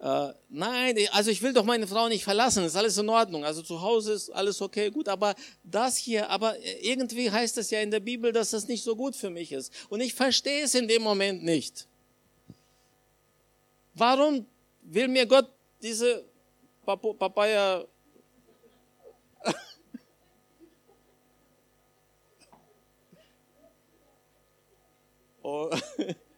Äh, 0.01 0.33
nein, 0.49 0.97
also 1.13 1.31
ich 1.31 1.43
will 1.43 1.53
doch 1.53 1.65
meine 1.65 1.87
Frau 1.87 2.09
nicht 2.09 2.25
verlassen, 2.25 2.65
ist 2.65 2.75
alles 2.75 2.97
in 2.97 3.11
Ordnung. 3.11 3.45
Also 3.45 3.61
zu 3.61 3.83
Hause 3.83 4.15
ist 4.15 4.31
alles 4.31 4.63
okay, 4.63 4.91
gut, 4.91 5.09
aber 5.09 5.35
das 5.63 5.99
hier, 5.99 6.31
aber 6.31 6.57
irgendwie 6.81 7.31
heißt 7.31 7.59
es 7.59 7.71
ja 7.71 7.81
in 7.81 7.91
der 7.91 8.01
Bibel, 8.01 8.33
dass 8.33 8.49
das 8.51 8.67
nicht 8.67 8.83
so 8.83 8.97
gut 8.97 9.15
für 9.15 9.29
mich 9.29 9.53
ist. 9.53 9.71
Und 9.91 10.01
ich 10.01 10.15
verstehe 10.15 10.65
es 10.65 10.75
in 10.75 10.89
dem 10.89 11.03
Moment 11.03 11.45
nicht. 11.45 11.87
Warum 13.93 14.47
will 14.81 15.09
mir 15.09 15.27
Gott 15.27 15.53
diese 15.83 16.25
Papaya 16.87 17.85
oh. 25.43 25.71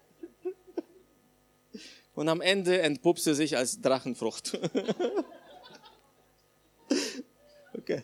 Und 2.15 2.29
am 2.29 2.41
Ende 2.41 2.81
entpuppt 2.81 3.21
sie 3.21 3.35
sich 3.35 3.57
als 3.57 3.81
Drachenfrucht. 3.81 4.59
okay. 7.75 8.03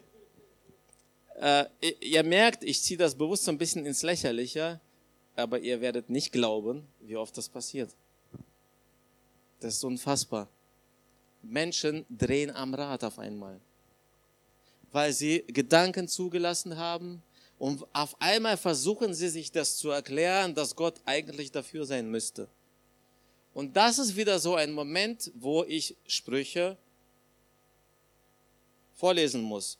Äh, 1.41 1.67
ihr 2.01 2.23
merkt, 2.23 2.65
ich 2.65 2.83
ziehe 2.83 2.99
das 2.99 3.15
bewusst 3.15 3.45
so 3.45 3.51
ein 3.51 3.59
bisschen 3.59 3.87
ins 3.87 4.03
Lächerliche, 4.03 4.81
aber 5.37 5.61
ihr 5.61 5.81
werdet 5.81 6.11
nicht 6.11 6.33
glauben, 6.33 6.87
wie 7.01 7.17
oft 7.17 7.37
das 7.37 7.49
passiert. 7.49 7.91
Das 9.61 9.75
ist 9.75 9.85
unfassbar. 9.85 10.49
Menschen 11.43 12.05
drehen 12.09 12.51
am 12.51 12.75
Rad 12.75 13.05
auf 13.05 13.19
einmal, 13.19 13.61
weil 14.91 15.13
sie 15.13 15.45
Gedanken 15.47 16.09
zugelassen 16.09 16.77
haben 16.77 17.23
und 17.59 17.85
auf 17.93 18.21
einmal 18.21 18.57
versuchen 18.57 19.15
sie 19.15 19.29
sich 19.29 19.53
das 19.53 19.77
zu 19.77 19.91
erklären, 19.91 20.55
dass 20.55 20.75
Gott 20.75 21.01
eigentlich 21.05 21.53
dafür 21.53 21.85
sein 21.85 22.11
müsste. 22.11 22.49
Und 23.59 23.77
das 23.77 23.99
ist 23.99 24.15
wieder 24.15 24.39
so 24.39 24.55
ein 24.55 24.71
Moment, 24.71 25.33
wo 25.35 25.65
ich 25.65 25.97
Sprüche 26.07 26.77
vorlesen 28.93 29.43
muss. 29.43 29.79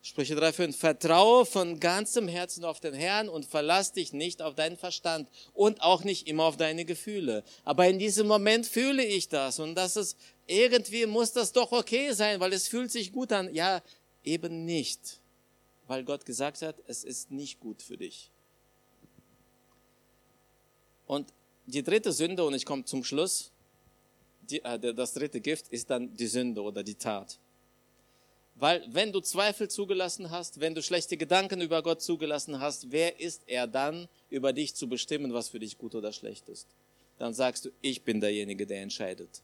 Sprüche 0.00 0.36
3,5. 0.36 0.74
Vertraue 0.74 1.44
von 1.44 1.80
ganzem 1.80 2.28
Herzen 2.28 2.64
auf 2.64 2.78
den 2.78 2.94
Herrn 2.94 3.28
und 3.28 3.46
verlass 3.46 3.90
dich 3.90 4.12
nicht 4.12 4.42
auf 4.42 4.54
deinen 4.54 4.76
Verstand 4.76 5.28
und 5.54 5.82
auch 5.82 6.04
nicht 6.04 6.28
immer 6.28 6.44
auf 6.44 6.56
deine 6.56 6.84
Gefühle. 6.84 7.42
Aber 7.64 7.88
in 7.88 7.98
diesem 7.98 8.28
Moment 8.28 8.64
fühle 8.64 9.04
ich 9.04 9.28
das 9.28 9.58
und 9.58 9.74
das 9.74 9.96
ist, 9.96 10.16
irgendwie 10.46 11.06
muss 11.06 11.32
das 11.32 11.50
doch 11.50 11.72
okay 11.72 12.12
sein, 12.12 12.38
weil 12.38 12.52
es 12.52 12.68
fühlt 12.68 12.92
sich 12.92 13.10
gut 13.10 13.32
an. 13.32 13.52
Ja, 13.52 13.82
eben 14.22 14.64
nicht. 14.64 15.20
Weil 15.88 16.04
Gott 16.04 16.24
gesagt 16.24 16.62
hat, 16.62 16.76
es 16.86 17.02
ist 17.02 17.32
nicht 17.32 17.58
gut 17.58 17.82
für 17.82 17.96
dich. 17.96 18.30
Und 21.06 21.32
die 21.66 21.82
dritte 21.82 22.12
Sünde, 22.12 22.44
und 22.44 22.54
ich 22.54 22.64
komme 22.64 22.84
zum 22.84 23.04
Schluss, 23.04 23.50
die, 24.42 24.62
äh, 24.62 24.94
das 24.94 25.14
dritte 25.14 25.40
Gift 25.40 25.68
ist 25.68 25.90
dann 25.90 26.14
die 26.16 26.26
Sünde 26.26 26.62
oder 26.62 26.82
die 26.82 26.94
Tat. 26.94 27.38
Weil 28.56 28.84
wenn 28.88 29.12
du 29.12 29.20
Zweifel 29.20 29.68
zugelassen 29.68 30.30
hast, 30.30 30.60
wenn 30.60 30.74
du 30.74 30.82
schlechte 30.82 31.16
Gedanken 31.16 31.60
über 31.60 31.82
Gott 31.82 32.02
zugelassen 32.02 32.60
hast, 32.60 32.92
wer 32.92 33.18
ist 33.18 33.42
er 33.46 33.66
dann, 33.66 34.08
über 34.30 34.52
dich 34.52 34.74
zu 34.74 34.88
bestimmen, 34.88 35.32
was 35.32 35.48
für 35.48 35.58
dich 35.58 35.76
gut 35.76 35.94
oder 35.94 36.12
schlecht 36.12 36.48
ist? 36.48 36.68
Dann 37.18 37.34
sagst 37.34 37.64
du, 37.64 37.70
ich 37.80 38.02
bin 38.02 38.20
derjenige, 38.20 38.66
der 38.66 38.82
entscheidet. 38.82 39.42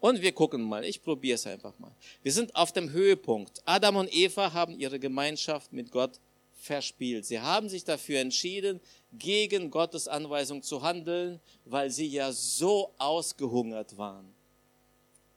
Und 0.00 0.20
wir 0.20 0.32
gucken 0.32 0.62
mal, 0.62 0.84
ich 0.84 1.02
probiere 1.02 1.36
es 1.36 1.46
einfach 1.46 1.78
mal. 1.78 1.92
Wir 2.22 2.32
sind 2.32 2.54
auf 2.54 2.72
dem 2.72 2.90
Höhepunkt. 2.90 3.62
Adam 3.64 3.96
und 3.96 4.14
Eva 4.14 4.52
haben 4.52 4.78
ihre 4.78 4.98
Gemeinschaft 4.98 5.72
mit 5.72 5.90
Gott 5.90 6.20
verspielt. 6.66 7.24
Sie 7.24 7.40
haben 7.40 7.68
sich 7.68 7.84
dafür 7.84 8.20
entschieden, 8.20 8.80
gegen 9.12 9.70
Gottes 9.70 10.08
Anweisung 10.08 10.62
zu 10.62 10.82
handeln, 10.82 11.40
weil 11.64 11.90
sie 11.90 12.06
ja 12.06 12.32
so 12.32 12.92
ausgehungert 12.98 13.96
waren. 13.96 14.34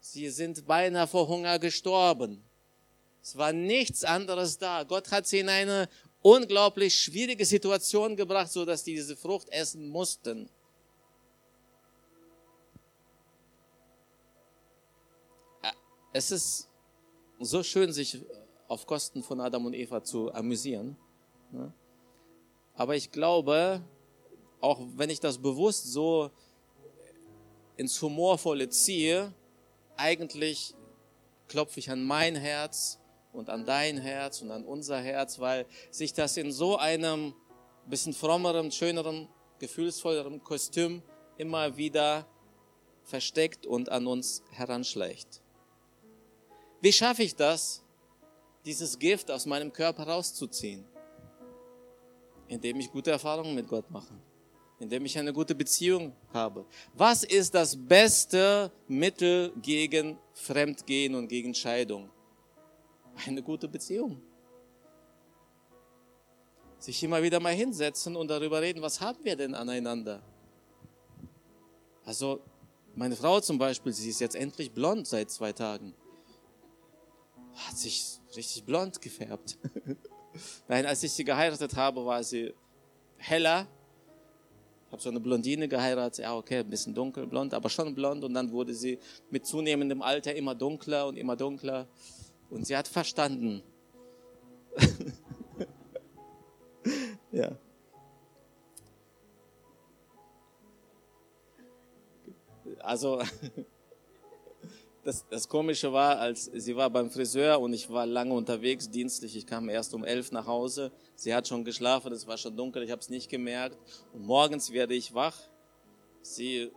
Sie 0.01 0.29
sind 0.29 0.65
beinahe 0.65 1.07
vor 1.07 1.27
Hunger 1.27 1.59
gestorben. 1.59 2.43
Es 3.21 3.37
war 3.37 3.53
nichts 3.53 4.03
anderes 4.03 4.57
da. 4.57 4.83
Gott 4.83 5.11
hat 5.11 5.27
sie 5.27 5.39
in 5.39 5.49
eine 5.49 5.87
unglaublich 6.21 6.95
schwierige 6.95 7.45
Situation 7.45 8.15
gebracht, 8.15 8.51
so 8.51 8.65
dass 8.65 8.83
die 8.83 8.95
diese 8.95 9.15
Frucht 9.15 9.49
essen 9.49 9.87
mussten. 9.87 10.49
Es 16.11 16.31
ist 16.31 16.67
so 17.39 17.61
schön, 17.61 17.93
sich 17.93 18.19
auf 18.67 18.85
Kosten 18.85 19.21
von 19.21 19.39
Adam 19.39 19.65
und 19.65 19.73
Eva 19.73 20.03
zu 20.03 20.33
amüsieren. 20.33 20.97
Ne? 21.51 21.73
Aber 22.73 22.95
ich 22.95 23.11
glaube, 23.11 23.83
auch 24.61 24.79
wenn 24.95 25.09
ich 25.09 25.19
das 25.19 25.37
bewusst 25.37 25.91
so 25.91 26.31
ins 27.77 28.01
Humorvolle 28.01 28.69
ziehe, 28.69 29.33
eigentlich 29.95 30.75
klopfe 31.47 31.79
ich 31.79 31.89
an 31.89 32.03
mein 32.03 32.35
Herz 32.35 32.99
und 33.33 33.49
an 33.49 33.65
dein 33.65 33.97
Herz 33.97 34.41
und 34.41 34.51
an 34.51 34.65
unser 34.65 34.99
Herz, 34.99 35.39
weil 35.39 35.65
sich 35.91 36.13
das 36.13 36.37
in 36.37 36.51
so 36.51 36.77
einem 36.77 37.33
bisschen 37.85 38.13
frommeren, 38.13 38.71
schöneren, 38.71 39.27
gefühlsvolleren 39.59 40.43
Kostüm 40.43 41.01
immer 41.37 41.75
wieder 41.75 42.27
versteckt 43.03 43.65
und 43.65 43.89
an 43.89 44.07
uns 44.07 44.43
heranschleicht. 44.51 45.41
Wie 46.81 46.93
schaffe 46.93 47.23
ich 47.23 47.35
das, 47.35 47.83
dieses 48.65 48.99
Gift 48.99 49.31
aus 49.31 49.45
meinem 49.45 49.73
Körper 49.73 50.03
rauszuziehen? 50.03 50.85
Indem 52.49 52.81
ich 52.81 52.91
gute 52.91 53.11
Erfahrungen 53.11 53.55
mit 53.55 53.67
Gott 53.67 53.89
mache, 53.89 54.13
indem 54.79 55.05
ich 55.05 55.17
eine 55.17 55.31
gute 55.31 55.55
Beziehung 55.55 56.13
habe. 56.33 56.65
Was 56.93 57.23
ist 57.23 57.53
das 57.55 57.77
beste 57.77 58.71
Mittel 58.87 59.53
gegen 59.61 60.17
Fremdgehen 60.33 61.15
und 61.15 61.29
gegen 61.29 61.53
Scheidung? 61.53 62.09
Eine 63.25 63.41
gute 63.41 63.67
Beziehung. 63.67 64.21
Sich 66.79 67.01
immer 67.03 67.23
wieder 67.23 67.39
mal 67.39 67.53
hinsetzen 67.53 68.15
und 68.17 68.27
darüber 68.29 68.61
reden, 68.61 68.81
was 68.81 68.99
haben 68.99 69.23
wir 69.23 69.37
denn 69.37 69.55
aneinander? 69.55 70.21
Also 72.03 72.41
meine 72.95 73.15
Frau 73.15 73.39
zum 73.39 73.57
Beispiel, 73.57 73.93
sie 73.93 74.09
ist 74.09 74.19
jetzt 74.19 74.35
endlich 74.35 74.71
blond 74.71 75.07
seit 75.07 75.31
zwei 75.31 75.53
Tagen 75.53 75.93
hat 77.67 77.77
sich 77.77 78.19
richtig 78.35 78.63
blond 78.65 79.01
gefärbt. 79.01 79.57
Nein, 80.67 80.85
als 80.85 81.03
ich 81.03 81.11
sie 81.11 81.23
geheiratet 81.23 81.75
habe, 81.75 82.05
war 82.05 82.23
sie 82.23 82.53
heller. 83.17 83.67
Ich 84.87 84.91
habe 84.91 85.01
so 85.01 85.09
eine 85.09 85.19
Blondine 85.19 85.67
geheiratet. 85.67 86.23
Ja, 86.23 86.35
okay, 86.35 86.59
ein 86.59 86.69
bisschen 86.69 86.93
dunkelblond, 86.95 87.53
aber 87.53 87.69
schon 87.69 87.93
blond. 87.93 88.23
Und 88.23 88.33
dann 88.33 88.51
wurde 88.51 88.73
sie 88.73 88.99
mit 89.29 89.45
zunehmendem 89.45 90.01
Alter 90.01 90.33
immer 90.35 90.55
dunkler 90.55 91.07
und 91.07 91.17
immer 91.17 91.35
dunkler. 91.35 91.87
Und 92.49 92.65
sie 92.65 92.75
hat 92.75 92.87
verstanden. 92.87 93.61
ja. 97.31 97.51
Also, 102.79 103.21
das, 105.03 105.25
das 105.29 105.47
Komische 105.47 105.91
war, 105.93 106.19
als 106.19 106.45
sie 106.53 106.75
war 106.75 106.89
beim 106.89 107.09
Friseur 107.09 107.59
und 107.59 107.73
ich 107.73 107.89
war 107.89 108.05
lange 108.05 108.33
unterwegs, 108.33 108.89
dienstlich. 108.89 109.35
Ich 109.35 109.45
kam 109.45 109.69
erst 109.69 109.93
um 109.93 110.03
elf 110.03 110.31
nach 110.31 110.45
Hause. 110.45 110.91
Sie 111.15 111.33
hat 111.33 111.47
schon 111.47 111.63
geschlafen, 111.63 112.11
es 112.11 112.27
war 112.27 112.37
schon 112.37 112.55
dunkel, 112.55 112.83
ich 112.83 112.91
habe 112.91 113.01
es 113.01 113.09
nicht 113.09 113.29
gemerkt. 113.29 113.77
Und 114.13 114.25
morgens 114.25 114.71
werde 114.71 114.93
ich 114.93 115.13
wach. 115.13 115.35
Sie 116.21 116.69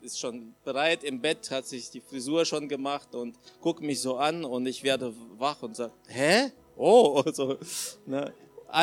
ist 0.00 0.20
schon 0.20 0.54
bereit 0.64 1.02
im 1.02 1.20
Bett, 1.20 1.50
hat 1.50 1.66
sich 1.66 1.90
die 1.90 2.00
Frisur 2.00 2.44
schon 2.44 2.68
gemacht 2.68 3.14
und 3.14 3.36
guckt 3.60 3.82
mich 3.82 4.00
so 4.00 4.16
an 4.16 4.44
und 4.44 4.66
ich 4.66 4.82
werde 4.82 5.12
wach 5.36 5.62
und 5.62 5.76
sage, 5.76 5.92
hä? 6.06 6.52
Oh, 6.76 7.22
so, 7.32 7.56
ne? 8.06 8.32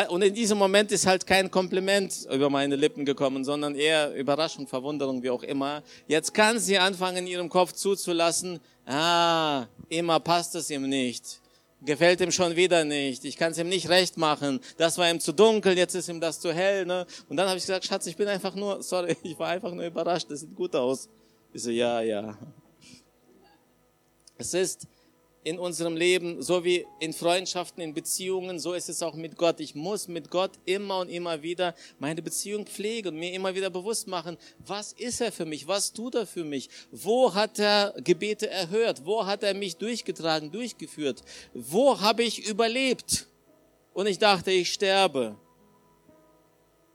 Und 0.10 0.22
in 0.24 0.34
diesem 0.34 0.58
Moment 0.58 0.92
ist 0.92 1.06
halt 1.06 1.28
kein 1.28 1.52
Kompliment 1.52 2.28
über 2.32 2.50
meine 2.50 2.76
Lippen 2.76 3.06
gekommen, 3.06 3.44
sondern 3.44 3.76
eher 3.76 4.16
Überraschung, 4.16 4.66
Verwunderung, 4.66 5.22
wie 5.22 5.30
auch 5.30 5.44
immer. 5.44 5.84
Jetzt 6.08 6.34
kann 6.34 6.58
sie 6.58 6.78
anfangen, 6.78 7.18
in 7.18 7.28
ihrem 7.28 7.50
Kopf 7.50 7.74
zuzulassen, 7.74 8.60
ah, 8.86 9.68
immer 9.90 10.20
passt 10.20 10.56
es 10.56 10.70
ihm 10.70 10.88
nicht. 10.88 11.42
Gefällt 11.82 12.22
ihm 12.22 12.32
schon 12.32 12.56
wieder 12.56 12.86
nicht. 12.86 13.26
Ich 13.26 13.36
kann 13.36 13.52
es 13.52 13.58
ihm 13.58 13.68
nicht 13.68 13.90
recht 13.90 14.16
machen. 14.18 14.62
Das 14.78 14.98
war 14.98 15.10
ihm 15.10 15.20
zu 15.20 15.34
dunkel, 15.34 15.78
jetzt 15.78 15.96
ist 15.96 16.08
ihm 16.08 16.22
das 16.22 16.40
zu 16.40 16.54
hell. 16.54 16.86
Ne? 16.86 17.06
Und 17.28 17.36
dann 17.36 17.48
habe 17.48 17.58
ich 17.58 17.66
gesagt, 17.66 17.86
Schatz, 17.86 18.06
ich 18.08 18.16
bin 18.16 18.28
einfach 18.28 18.56
nur, 18.56 18.82
sorry, 18.84 19.18
ich 19.24 19.38
war 19.38 19.50
einfach 19.50 19.74
nur 19.74 19.86
überrascht, 19.86 20.28
das 20.30 20.42
sieht 20.42 20.56
gut 20.56 20.76
aus. 20.76 21.10
Ich 21.52 21.62
so, 21.62 21.70
ja, 21.70 22.02
ja. 22.02 22.38
Es 24.38 24.54
ist 24.54 24.88
in 25.44 25.60
unserem 25.60 25.96
Leben, 25.96 26.42
so 26.42 26.64
wie 26.64 26.86
in 27.00 27.14
Freundschaften, 27.14 27.84
in 27.84 27.94
Beziehungen, 27.94 28.60
so 28.60 28.74
ist 28.74 28.90
es 28.90 29.04
auch 29.04 29.16
mit 29.16 29.38
Gott. 29.38 29.60
Ich 29.60 29.76
muss 29.76 30.08
mit 30.08 30.30
Gott 30.30 30.52
immer 30.66 31.00
und 31.00 31.10
immer 31.10 31.42
wieder 31.42 31.76
meine 32.00 32.22
Beziehung 32.22 32.66
pflegen 32.66 33.10
und 33.10 33.20
mir 33.20 33.34
immer 33.34 33.54
wieder 33.54 33.70
bewusst 33.70 34.08
machen, 34.08 34.38
was 34.60 34.94
ist 34.94 35.22
er 35.22 35.32
für 35.32 35.46
mich, 35.46 35.68
was 35.68 35.94
tut 35.94 36.16
er 36.16 36.26
für 36.26 36.44
mich, 36.44 36.70
wo 36.92 37.34
hat 37.34 37.60
er 37.60 37.94
Gebete 38.04 38.50
erhört, 38.50 39.06
wo 39.06 39.26
hat 39.26 39.44
er 39.44 39.54
mich 39.54 39.76
durchgetragen, 39.78 40.52
durchgeführt, 40.52 41.22
wo 41.54 42.00
habe 42.00 42.24
ich 42.24 42.48
überlebt 42.48 43.28
und 43.94 44.08
ich 44.08 44.20
dachte, 44.20 44.52
ich 44.52 44.72
sterbe. 44.74 45.38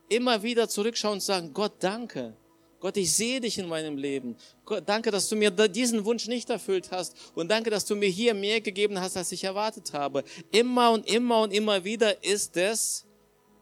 Immer 0.08 0.42
wieder 0.42 0.68
zurückschauen 0.68 1.14
und 1.14 1.22
sagen, 1.22 1.52
Gott, 1.52 1.72
danke. 1.80 2.34
Gott, 2.80 2.96
ich 2.96 3.12
sehe 3.12 3.40
dich 3.40 3.58
in 3.58 3.66
meinem 3.66 3.96
Leben. 3.96 4.36
Gott, 4.64 4.84
danke, 4.86 5.10
dass 5.10 5.28
du 5.28 5.36
mir 5.36 5.50
diesen 5.50 6.04
Wunsch 6.04 6.28
nicht 6.28 6.48
erfüllt 6.48 6.90
hast. 6.92 7.14
Und 7.34 7.50
danke, 7.50 7.70
dass 7.70 7.84
du 7.84 7.96
mir 7.96 8.08
hier 8.08 8.34
mehr 8.34 8.60
gegeben 8.60 9.00
hast, 9.00 9.16
als 9.16 9.32
ich 9.32 9.42
erwartet 9.42 9.92
habe. 9.92 10.22
Immer 10.52 10.92
und 10.92 11.08
immer 11.08 11.42
und 11.42 11.52
immer 11.52 11.82
wieder 11.84 12.22
ist 12.22 12.56
es 12.56 13.04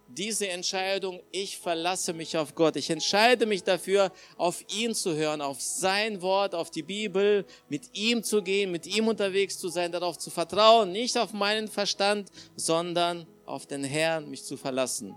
diese 0.09 0.49
Entscheidung, 0.49 1.21
ich 1.33 1.59
verlasse 1.59 2.12
mich 2.12 2.37
auf 2.37 2.55
Gott. 2.55 2.77
Ich 2.77 2.91
entscheide 2.91 3.47
mich 3.47 3.64
dafür, 3.64 4.12
auf 4.37 4.64
ihn 4.69 4.95
zu 4.95 5.14
hören, 5.14 5.41
auf 5.41 5.61
sein 5.61 6.23
Wort, 6.23 6.55
auf 6.55 6.71
die 6.71 6.83
Bibel, 6.83 7.45
mit 7.69 7.91
ihm 7.93 8.23
zu 8.23 8.43
gehen, 8.43 8.71
mit 8.71 8.87
ihm 8.87 9.09
unterwegs 9.09 9.59
zu 9.59 9.69
sein, 9.69 9.91
darauf 9.93 10.19
zu 10.19 10.31
vertrauen, 10.31 10.93
nicht 10.93 11.19
auf 11.19 11.33
meinen 11.33 11.69
Verstand, 11.69 12.31
sondern 12.55 13.27
auf 13.47 13.67
den 13.67 13.85
Herrn 13.85 14.31
mich 14.31 14.45
zu 14.45 14.57
verlassen. 14.57 15.14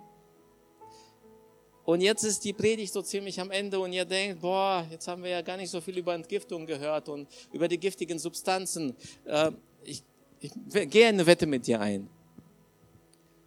Und 1.90 2.02
jetzt 2.02 2.24
ist 2.24 2.46
die 2.46 2.54
Predigt 2.54 2.94
so 2.94 3.02
ziemlich 3.02 3.40
am 3.40 3.50
Ende 3.50 3.80
und 3.80 3.92
ihr 3.92 4.06
denkt, 4.06 4.42
boah, 4.42 4.86
jetzt 4.92 5.08
haben 5.08 5.24
wir 5.24 5.32
ja 5.32 5.42
gar 5.42 5.58
nicht 5.58 5.72
so 5.72 5.82
viel 5.82 5.98
über 5.98 6.14
Entgiftung 6.14 6.68
gehört 6.68 7.10
und 7.10 7.28
über 7.52 7.68
die 7.68 7.80
giftigen 7.80 8.20
Substanzen. 8.20 8.96
Äh, 9.26 9.52
ich, 9.84 10.04
ich 10.40 10.52
gehe 10.92 11.08
eine 11.08 11.26
Wette 11.26 11.48
mit 11.48 11.66
dir 11.66 11.82
ein. 11.82 12.08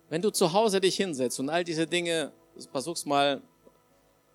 Wenn 0.08 0.20
du 0.20 0.30
zu 0.30 0.52
Hause 0.52 0.80
dich 0.80 0.96
hinsetzt 0.96 1.38
und 1.38 1.50
all 1.50 1.62
diese 1.62 1.86
Dinge 1.86 2.32
versuchst 2.72 3.06
mal 3.06 3.40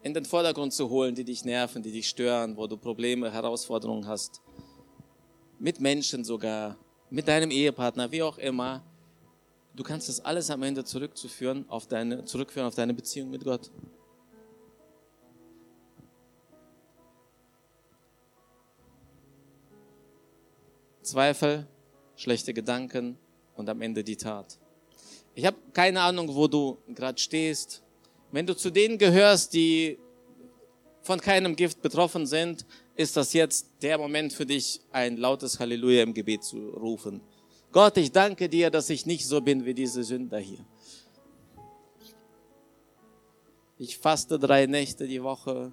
in 0.03 0.13
den 0.13 0.23
Vordergrund 0.23 0.71
zu 0.71 0.89
holen, 0.89 1.13
die 1.13 1.25
dich 1.25 1.43
nerven, 1.43 1.83
die 1.83 1.91
dich 1.91 2.07
stören, 2.07 2.55
wo 2.55 2.65
du 2.65 2.77
Probleme, 2.77 3.29
Herausforderungen 3.29 4.07
hast, 4.07 4.39
mit 5.59 5.81
Menschen 5.81 6.23
sogar, 6.23 6.77
mit 7.09 7.27
deinem 7.27 7.51
Ehepartner, 7.51 8.09
wie 8.09 8.23
auch 8.23 8.37
immer, 8.37 8.85
du 9.75 9.83
kannst 9.83 10.07
das 10.07 10.21
alles 10.21 10.49
am 10.49 10.63
Ende 10.63 10.85
zurückzuführen 10.85 11.65
auf 11.67 11.87
deine, 11.87 12.23
zurückführen 12.23 12.69
auf 12.69 12.75
deine 12.75 12.93
Beziehung 12.93 13.31
mit 13.31 13.43
Gott. 13.43 13.69
Zweifel, 21.07 21.65
schlechte 22.15 22.53
Gedanken 22.53 23.17
und 23.55 23.69
am 23.69 23.81
Ende 23.81 24.03
die 24.03 24.17
Tat. 24.17 24.59
Ich 25.35 25.45
habe 25.45 25.57
keine 25.73 26.01
Ahnung, 26.01 26.33
wo 26.35 26.47
du 26.47 26.77
gerade 26.93 27.19
stehst. 27.19 27.83
Wenn 28.31 28.45
du 28.45 28.55
zu 28.55 28.69
denen 28.69 28.97
gehörst, 28.97 29.53
die 29.53 29.97
von 31.01 31.21
keinem 31.21 31.55
Gift 31.55 31.81
betroffen 31.81 32.25
sind, 32.25 32.65
ist 32.95 33.15
das 33.15 33.33
jetzt 33.33 33.67
der 33.81 33.97
Moment 33.97 34.33
für 34.33 34.45
dich, 34.45 34.81
ein 34.91 35.15
lautes 35.17 35.59
Halleluja 35.59 36.03
im 36.03 36.13
Gebet 36.13 36.43
zu 36.43 36.69
rufen. 36.71 37.21
Gott, 37.71 37.97
ich 37.97 38.11
danke 38.11 38.49
dir, 38.49 38.69
dass 38.69 38.89
ich 38.89 39.05
nicht 39.05 39.25
so 39.25 39.39
bin 39.39 39.63
wie 39.65 39.73
diese 39.73 40.03
Sünder 40.03 40.39
hier. 40.39 40.65
Ich 43.77 43.97
faste 43.97 44.39
drei 44.39 44.65
Nächte 44.65 45.07
die 45.07 45.21
Woche. 45.21 45.71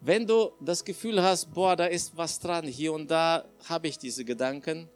Wenn 0.00 0.28
du 0.28 0.52
das 0.60 0.84
Gefühl 0.84 1.22
hast, 1.22 1.52
boah, 1.52 1.74
da 1.74 1.86
ist 1.86 2.16
was 2.16 2.38
dran, 2.38 2.66
hier 2.66 2.92
und 2.92 3.10
da 3.10 3.44
habe 3.64 3.88
ich 3.88 3.98
diese 3.98 4.24
Gedanken, 4.24 4.88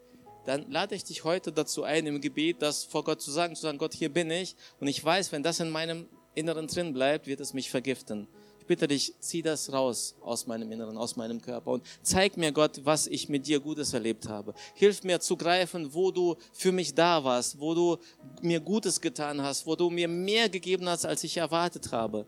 dann 0.45 0.71
lade 0.71 0.95
ich 0.95 1.03
dich 1.03 1.25
heute 1.25 1.51
dazu 1.51 1.83
ein, 1.83 2.05
im 2.07 2.21
Gebet 2.21 2.61
das 2.61 2.85
vor 2.85 3.03
Gott 3.03 3.21
zu 3.21 3.29
sagen, 3.29 3.55
zu 3.55 3.63
sagen, 3.63 3.77
Gott, 3.77 3.93
hier 3.93 4.11
bin 4.11 4.31
ich 4.31 4.55
und 4.79 4.87
ich 4.87 5.03
weiß, 5.03 5.33
wenn 5.33 5.43
das 5.43 5.59
in 5.59 5.69
meinem 5.69 6.07
Inneren 6.35 6.67
drin 6.67 6.93
bleibt, 6.93 7.27
wird 7.27 7.41
es 7.41 7.53
mich 7.53 7.69
vergiften, 7.69 8.27
Ich 8.61 8.65
bitte 8.65 8.87
dich, 8.87 9.13
zieh 9.19 9.41
das 9.41 9.73
raus 9.73 10.15
aus 10.21 10.47
meinem 10.47 10.71
Inneren, 10.71 10.97
aus 10.97 11.17
meinem 11.17 11.41
Körper 11.41 11.71
und 11.71 11.83
zeig 12.01 12.37
mir, 12.37 12.53
Gott, 12.53 12.79
was 12.85 13.07
ich 13.07 13.27
mit 13.27 13.45
dir 13.45 13.59
Gutes 13.59 13.93
erlebt 13.93 14.29
habe. 14.29 14.53
Hilf 14.73 15.03
mir 15.03 15.19
zu 15.19 15.35
greifen, 15.35 15.93
wo 15.93 16.11
du 16.11 16.37
für 16.53 16.71
mich 16.71 16.95
da 16.95 17.25
warst, 17.25 17.59
wo 17.59 17.75
du 17.75 17.97
mir 18.41 18.61
Gutes 18.61 19.01
getan 19.01 19.41
hast, 19.41 19.67
wo 19.67 19.75
du 19.75 19.89
mir 19.89 20.07
mehr 20.07 20.47
gegeben 20.47 20.87
hast, 20.87 21.05
als 21.05 21.25
ich 21.25 21.35
erwartet 21.35 21.91
habe. 21.91 22.25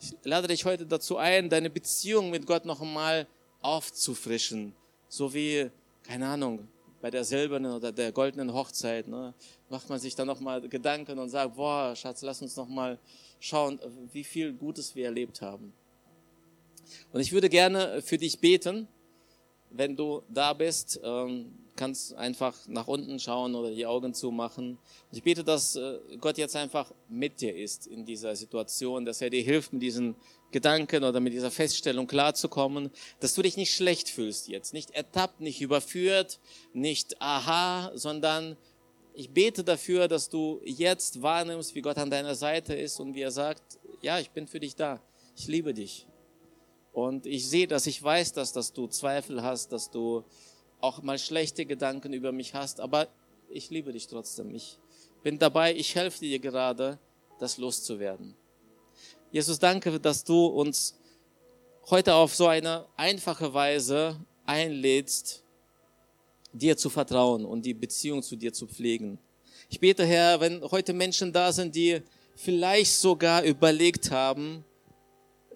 Ich 0.00 0.14
lade 0.24 0.48
dich 0.48 0.64
heute 0.64 0.86
dazu 0.86 1.16
ein, 1.16 1.48
deine 1.48 1.70
Beziehung 1.70 2.30
mit 2.30 2.46
Gott 2.46 2.64
noch 2.66 2.80
einmal 2.80 3.26
aufzufrischen, 3.62 4.74
so 5.08 5.32
wie, 5.32 5.70
keine 6.02 6.28
Ahnung, 6.28 6.68
bei 7.00 7.10
der 7.10 7.24
silbernen 7.24 7.72
oder 7.72 7.92
der 7.92 8.12
goldenen 8.12 8.52
Hochzeit, 8.52 9.08
ne, 9.08 9.34
macht 9.68 9.88
man 9.88 9.98
sich 9.98 10.14
dann 10.14 10.26
nochmal 10.26 10.68
Gedanken 10.68 11.18
und 11.18 11.28
sagt, 11.28 11.56
boah, 11.56 11.94
Schatz, 11.96 12.22
lass 12.22 12.42
uns 12.42 12.56
nochmal 12.56 12.98
schauen, 13.40 13.80
wie 14.12 14.24
viel 14.24 14.52
Gutes 14.52 14.94
wir 14.94 15.06
erlebt 15.06 15.40
haben. 15.40 15.72
Und 17.12 17.20
ich 17.20 17.32
würde 17.32 17.48
gerne 17.48 18.02
für 18.02 18.18
dich 18.18 18.38
beten, 18.38 18.88
wenn 19.76 19.96
du 19.96 20.22
da 20.28 20.52
bist, 20.52 21.00
ähm, 21.02 21.52
kannst 21.76 22.14
einfach 22.14 22.54
nach 22.66 22.88
unten 22.88 23.20
schauen 23.20 23.54
oder 23.54 23.70
die 23.70 23.86
Augen 23.86 24.14
zumachen. 24.14 24.78
Ich 25.12 25.22
bete, 25.22 25.44
dass 25.44 25.76
äh, 25.76 25.98
Gott 26.20 26.38
jetzt 26.38 26.56
einfach 26.56 26.92
mit 27.08 27.40
dir 27.40 27.54
ist 27.54 27.86
in 27.86 28.04
dieser 28.04 28.34
Situation, 28.34 29.04
dass 29.04 29.20
er 29.20 29.30
dir 29.30 29.42
hilft, 29.42 29.72
mit 29.72 29.82
diesen 29.82 30.16
Gedanken 30.50 31.04
oder 31.04 31.20
mit 31.20 31.32
dieser 31.32 31.50
Feststellung 31.50 32.06
klarzukommen, 32.06 32.90
dass 33.20 33.34
du 33.34 33.42
dich 33.42 33.56
nicht 33.56 33.74
schlecht 33.74 34.08
fühlst 34.08 34.48
jetzt, 34.48 34.72
nicht 34.72 34.90
ertappt, 34.92 35.40
nicht 35.40 35.60
überführt, 35.60 36.40
nicht 36.72 37.20
aha, 37.20 37.92
sondern 37.94 38.56
ich 39.12 39.30
bete 39.30 39.64
dafür, 39.64 40.08
dass 40.08 40.28
du 40.28 40.60
jetzt 40.64 41.22
wahrnimmst, 41.22 41.74
wie 41.74 41.82
Gott 41.82 41.98
an 41.98 42.10
deiner 42.10 42.34
Seite 42.34 42.74
ist 42.74 43.00
und 43.00 43.14
wie 43.14 43.22
er 43.22 43.30
sagt, 43.30 43.78
ja, 44.02 44.18
ich 44.18 44.30
bin 44.30 44.46
für 44.46 44.60
dich 44.60 44.76
da, 44.76 45.00
ich 45.36 45.46
liebe 45.46 45.74
dich. 45.74 46.06
Und 46.96 47.26
ich 47.26 47.46
sehe 47.46 47.66
das, 47.66 47.86
ich 47.86 48.02
weiß 48.02 48.32
das, 48.32 48.54
dass 48.54 48.72
du 48.72 48.86
Zweifel 48.86 49.42
hast, 49.42 49.70
dass 49.70 49.90
du 49.90 50.24
auch 50.80 51.02
mal 51.02 51.18
schlechte 51.18 51.66
Gedanken 51.66 52.14
über 52.14 52.32
mich 52.32 52.54
hast, 52.54 52.80
aber 52.80 53.08
ich 53.50 53.68
liebe 53.68 53.92
dich 53.92 54.06
trotzdem. 54.06 54.54
Ich 54.54 54.78
bin 55.22 55.38
dabei, 55.38 55.74
ich 55.74 55.94
helfe 55.94 56.20
dir 56.20 56.38
gerade, 56.38 56.98
das 57.38 57.58
loszuwerden. 57.58 58.34
Jesus, 59.30 59.58
danke, 59.58 60.00
dass 60.00 60.24
du 60.24 60.46
uns 60.46 60.96
heute 61.90 62.14
auf 62.14 62.34
so 62.34 62.46
eine 62.46 62.86
einfache 62.96 63.52
Weise 63.52 64.18
einlädst, 64.46 65.44
dir 66.54 66.78
zu 66.78 66.88
vertrauen 66.88 67.44
und 67.44 67.66
die 67.66 67.74
Beziehung 67.74 68.22
zu 68.22 68.36
dir 68.36 68.54
zu 68.54 68.66
pflegen. 68.66 69.18
Ich 69.68 69.80
bete, 69.80 70.06
Herr, 70.06 70.40
wenn 70.40 70.62
heute 70.62 70.94
Menschen 70.94 71.30
da 71.30 71.52
sind, 71.52 71.74
die 71.74 72.00
vielleicht 72.36 72.94
sogar 72.94 73.42
überlegt 73.42 74.10
haben, 74.10 74.64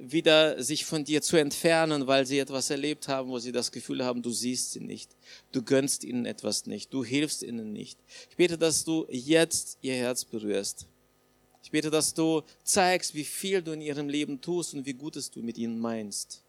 wieder 0.01 0.63
sich 0.63 0.85
von 0.87 1.05
dir 1.05 1.21
zu 1.21 1.37
entfernen, 1.37 2.07
weil 2.07 2.27
sie 2.27 2.39
etwas 2.39 2.71
erlebt 2.71 3.09
haben, 3.09 3.31
wo 3.31 3.39
sie 3.39 3.53
das 3.53 3.71
Gefühl 3.71 4.05
haben, 4.05 4.23
du 4.23 4.31
siehst 4.31 4.73
sie 4.73 4.81
nicht, 4.81 5.15
du 5.53 5.63
gönnst 5.63 6.05
ihnen 6.05 6.25
etwas 6.25 6.67
nicht, 6.67 6.93
du 6.93 7.05
hilfst 7.05 7.43
ihnen 7.43 7.73
nicht. 7.73 7.99
Ich 8.31 8.37
bete, 8.37 8.57
dass 8.57 8.85
du 8.85 9.07
jetzt 9.11 9.79
ihr 9.83 9.95
Herz 9.95 10.25
berührst. 10.25 10.87
Ich 11.63 11.71
bete, 11.71 11.91
dass 11.91 12.15
du 12.15 12.43
zeigst, 12.65 13.15
wie 13.15 13.25
viel 13.25 13.63
du 13.63 13.73
in 13.73 13.83
ihrem 13.83 14.09
Leben 14.09 14.41
tust 14.41 14.75
und 14.75 14.87
wie 14.87 14.95
Gutes 14.95 15.31
du 15.31 15.43
mit 15.43 15.59
ihnen 15.59 15.79
meinst. 15.79 16.43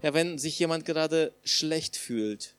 Herr, 0.00 0.14
wenn 0.14 0.38
sich 0.38 0.58
jemand 0.58 0.84
gerade 0.84 1.34
schlecht 1.42 1.96
fühlt, 1.96 2.54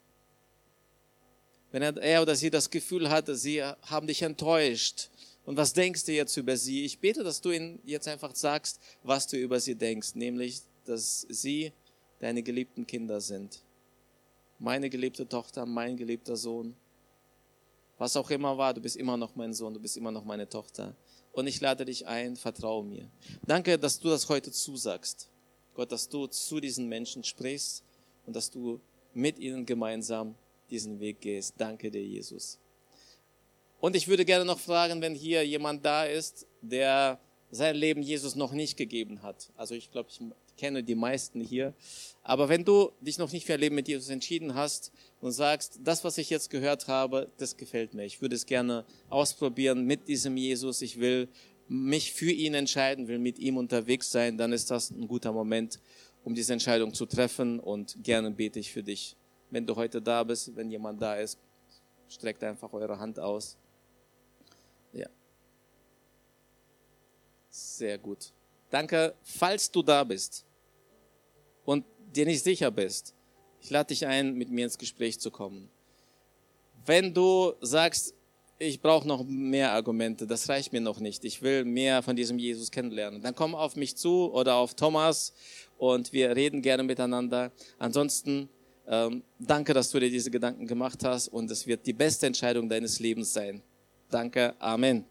wenn 1.71 1.81
er 1.81 2.21
oder 2.21 2.35
sie 2.35 2.49
das 2.49 2.69
Gefühl 2.69 3.09
hat, 3.09 3.27
sie 3.27 3.63
haben 3.63 4.07
dich 4.07 4.21
enttäuscht, 4.21 5.09
und 5.47 5.55
was 5.55 5.71
denkst 5.71 6.03
du 6.03 6.11
jetzt 6.11 6.35
über 6.35 6.57
sie? 6.57 6.83
Ich 6.83 6.99
bete, 6.99 7.23
dass 7.23 7.39
du 7.39 7.51
ihnen 7.51 7.79
jetzt 7.85 8.05
einfach 8.09 8.35
sagst, 8.35 8.81
was 9.01 9.27
du 9.27 9.37
über 9.37 9.61
sie 9.61 9.75
denkst, 9.75 10.13
nämlich, 10.15 10.59
dass 10.83 11.25
sie 11.29 11.71
deine 12.19 12.43
geliebten 12.43 12.85
Kinder 12.85 13.21
sind. 13.21 13.63
Meine 14.59 14.89
geliebte 14.89 15.25
Tochter, 15.25 15.65
mein 15.65 15.95
geliebter 15.95 16.35
Sohn. 16.35 16.75
Was 17.97 18.17
auch 18.17 18.29
immer 18.29 18.57
war, 18.57 18.73
du 18.73 18.81
bist 18.81 18.97
immer 18.97 19.15
noch 19.15 19.37
mein 19.37 19.53
Sohn, 19.53 19.73
du 19.73 19.79
bist 19.79 19.95
immer 19.95 20.11
noch 20.11 20.25
meine 20.25 20.49
Tochter. 20.49 20.93
Und 21.31 21.47
ich 21.47 21.61
lade 21.61 21.85
dich 21.85 22.05
ein, 22.05 22.35
vertraue 22.35 22.83
mir. 22.83 23.09
Danke, 23.45 23.79
dass 23.79 24.01
du 24.01 24.09
das 24.09 24.27
heute 24.27 24.51
zusagst. 24.51 25.29
Gott, 25.75 25.93
dass 25.93 26.09
du 26.09 26.27
zu 26.27 26.59
diesen 26.59 26.89
Menschen 26.89 27.23
sprichst 27.23 27.85
und 28.25 28.35
dass 28.35 28.51
du 28.51 28.81
mit 29.13 29.39
ihnen 29.39 29.65
gemeinsam 29.65 30.35
diesen 30.69 30.99
Weg 30.99 31.21
gehst. 31.21 31.53
Danke 31.57 31.89
dir, 31.89 32.03
Jesus. 32.03 32.59
Und 33.79 33.95
ich 33.95 34.07
würde 34.07 34.25
gerne 34.25 34.45
noch 34.45 34.59
fragen, 34.59 35.01
wenn 35.01 35.15
hier 35.15 35.45
jemand 35.45 35.85
da 35.85 36.05
ist, 36.05 36.47
der 36.61 37.19
sein 37.51 37.75
Leben 37.75 38.01
Jesus 38.01 38.35
noch 38.35 38.51
nicht 38.51 38.77
gegeben 38.77 39.21
hat. 39.21 39.51
Also 39.55 39.75
ich 39.75 39.91
glaube, 39.91 40.09
ich 40.09 40.19
kenne 40.57 40.83
die 40.83 40.95
meisten 40.95 41.39
hier. 41.39 41.73
Aber 42.23 42.49
wenn 42.49 42.65
du 42.65 42.91
dich 42.99 43.17
noch 43.19 43.31
nicht 43.31 43.45
für 43.45 43.53
ein 43.53 43.59
Leben 43.59 43.75
mit 43.75 43.87
Jesus 43.87 44.09
entschieden 44.09 44.55
hast 44.55 44.91
und 45.21 45.31
sagst, 45.31 45.79
das, 45.83 46.03
was 46.03 46.17
ich 46.17 46.29
jetzt 46.29 46.49
gehört 46.49 46.87
habe, 46.87 47.31
das 47.37 47.55
gefällt 47.55 47.93
mir. 47.93 48.03
Ich 48.03 48.21
würde 48.21 48.35
es 48.35 48.45
gerne 48.45 48.83
ausprobieren 49.09 49.85
mit 49.85 50.07
diesem 50.07 50.35
Jesus. 50.35 50.81
Ich 50.81 50.99
will 50.99 51.29
mich 51.69 52.13
für 52.13 52.31
ihn 52.31 52.53
entscheiden, 52.53 53.07
will 53.07 53.19
mit 53.19 53.39
ihm 53.39 53.57
unterwegs 53.57 54.11
sein, 54.11 54.37
dann 54.37 54.53
ist 54.53 54.71
das 54.71 54.89
ein 54.89 55.07
guter 55.07 55.33
Moment, 55.33 55.79
um 56.23 56.33
diese 56.33 56.53
Entscheidung 56.53 56.93
zu 56.93 57.05
treffen 57.05 57.59
und 57.59 58.03
gerne 58.03 58.31
bete 58.31 58.59
ich 58.59 58.71
für 58.71 58.83
dich. 58.83 59.15
Wenn 59.49 59.65
du 59.65 59.75
heute 59.75 60.01
da 60.01 60.23
bist, 60.23 60.55
wenn 60.55 60.69
jemand 60.69 61.01
da 61.01 61.15
ist, 61.15 61.37
streckt 62.09 62.43
einfach 62.43 62.71
eure 62.73 62.99
Hand 62.99 63.19
aus. 63.19 63.57
Sehr 67.57 67.97
gut. 67.97 68.31
Danke, 68.69 69.15
falls 69.23 69.71
du 69.71 69.81
da 69.81 70.03
bist 70.03 70.45
und 71.65 71.83
dir 72.15 72.25
nicht 72.25 72.43
sicher 72.43 72.69
bist. 72.69 73.15
Ich 73.61 73.71
lade 73.71 73.87
dich 73.87 74.05
ein, 74.05 74.35
mit 74.35 74.51
mir 74.51 74.65
ins 74.65 74.77
Gespräch 74.77 75.19
zu 75.19 75.31
kommen. 75.31 75.69
Wenn 76.85 77.13
du 77.13 77.53
sagst, 77.61 78.13
ich 78.59 78.79
brauche 78.79 79.07
noch 79.07 79.23
mehr 79.23 79.71
Argumente, 79.71 80.27
das 80.27 80.47
reicht 80.49 80.71
mir 80.71 80.81
noch 80.81 80.99
nicht, 80.99 81.25
ich 81.25 81.41
will 81.41 81.65
mehr 81.65 82.03
von 82.03 82.15
diesem 82.15 82.37
Jesus 82.37 82.71
kennenlernen, 82.71 83.21
dann 83.21 83.35
komm 83.35 83.55
auf 83.55 83.75
mich 83.75 83.95
zu 83.97 84.31
oder 84.31 84.55
auf 84.55 84.75
Thomas 84.75 85.33
und 85.77 86.13
wir 86.13 86.35
reden 86.35 86.61
gerne 86.61 86.83
miteinander. 86.83 87.51
Ansonsten 87.79 88.49
ähm, 88.87 89.23
danke, 89.39 89.73
dass 89.73 89.89
du 89.91 89.99
dir 89.99 90.09
diese 90.09 90.31
Gedanken 90.31 90.67
gemacht 90.67 91.03
hast 91.03 91.27
und 91.27 91.49
es 91.49 91.65
wird 91.65 91.85
die 91.87 91.93
beste 91.93 92.27
Entscheidung 92.27 92.69
deines 92.69 92.99
Lebens 92.99 93.33
sein. 93.33 93.61
Danke. 94.09 94.55
Amen. 94.59 95.05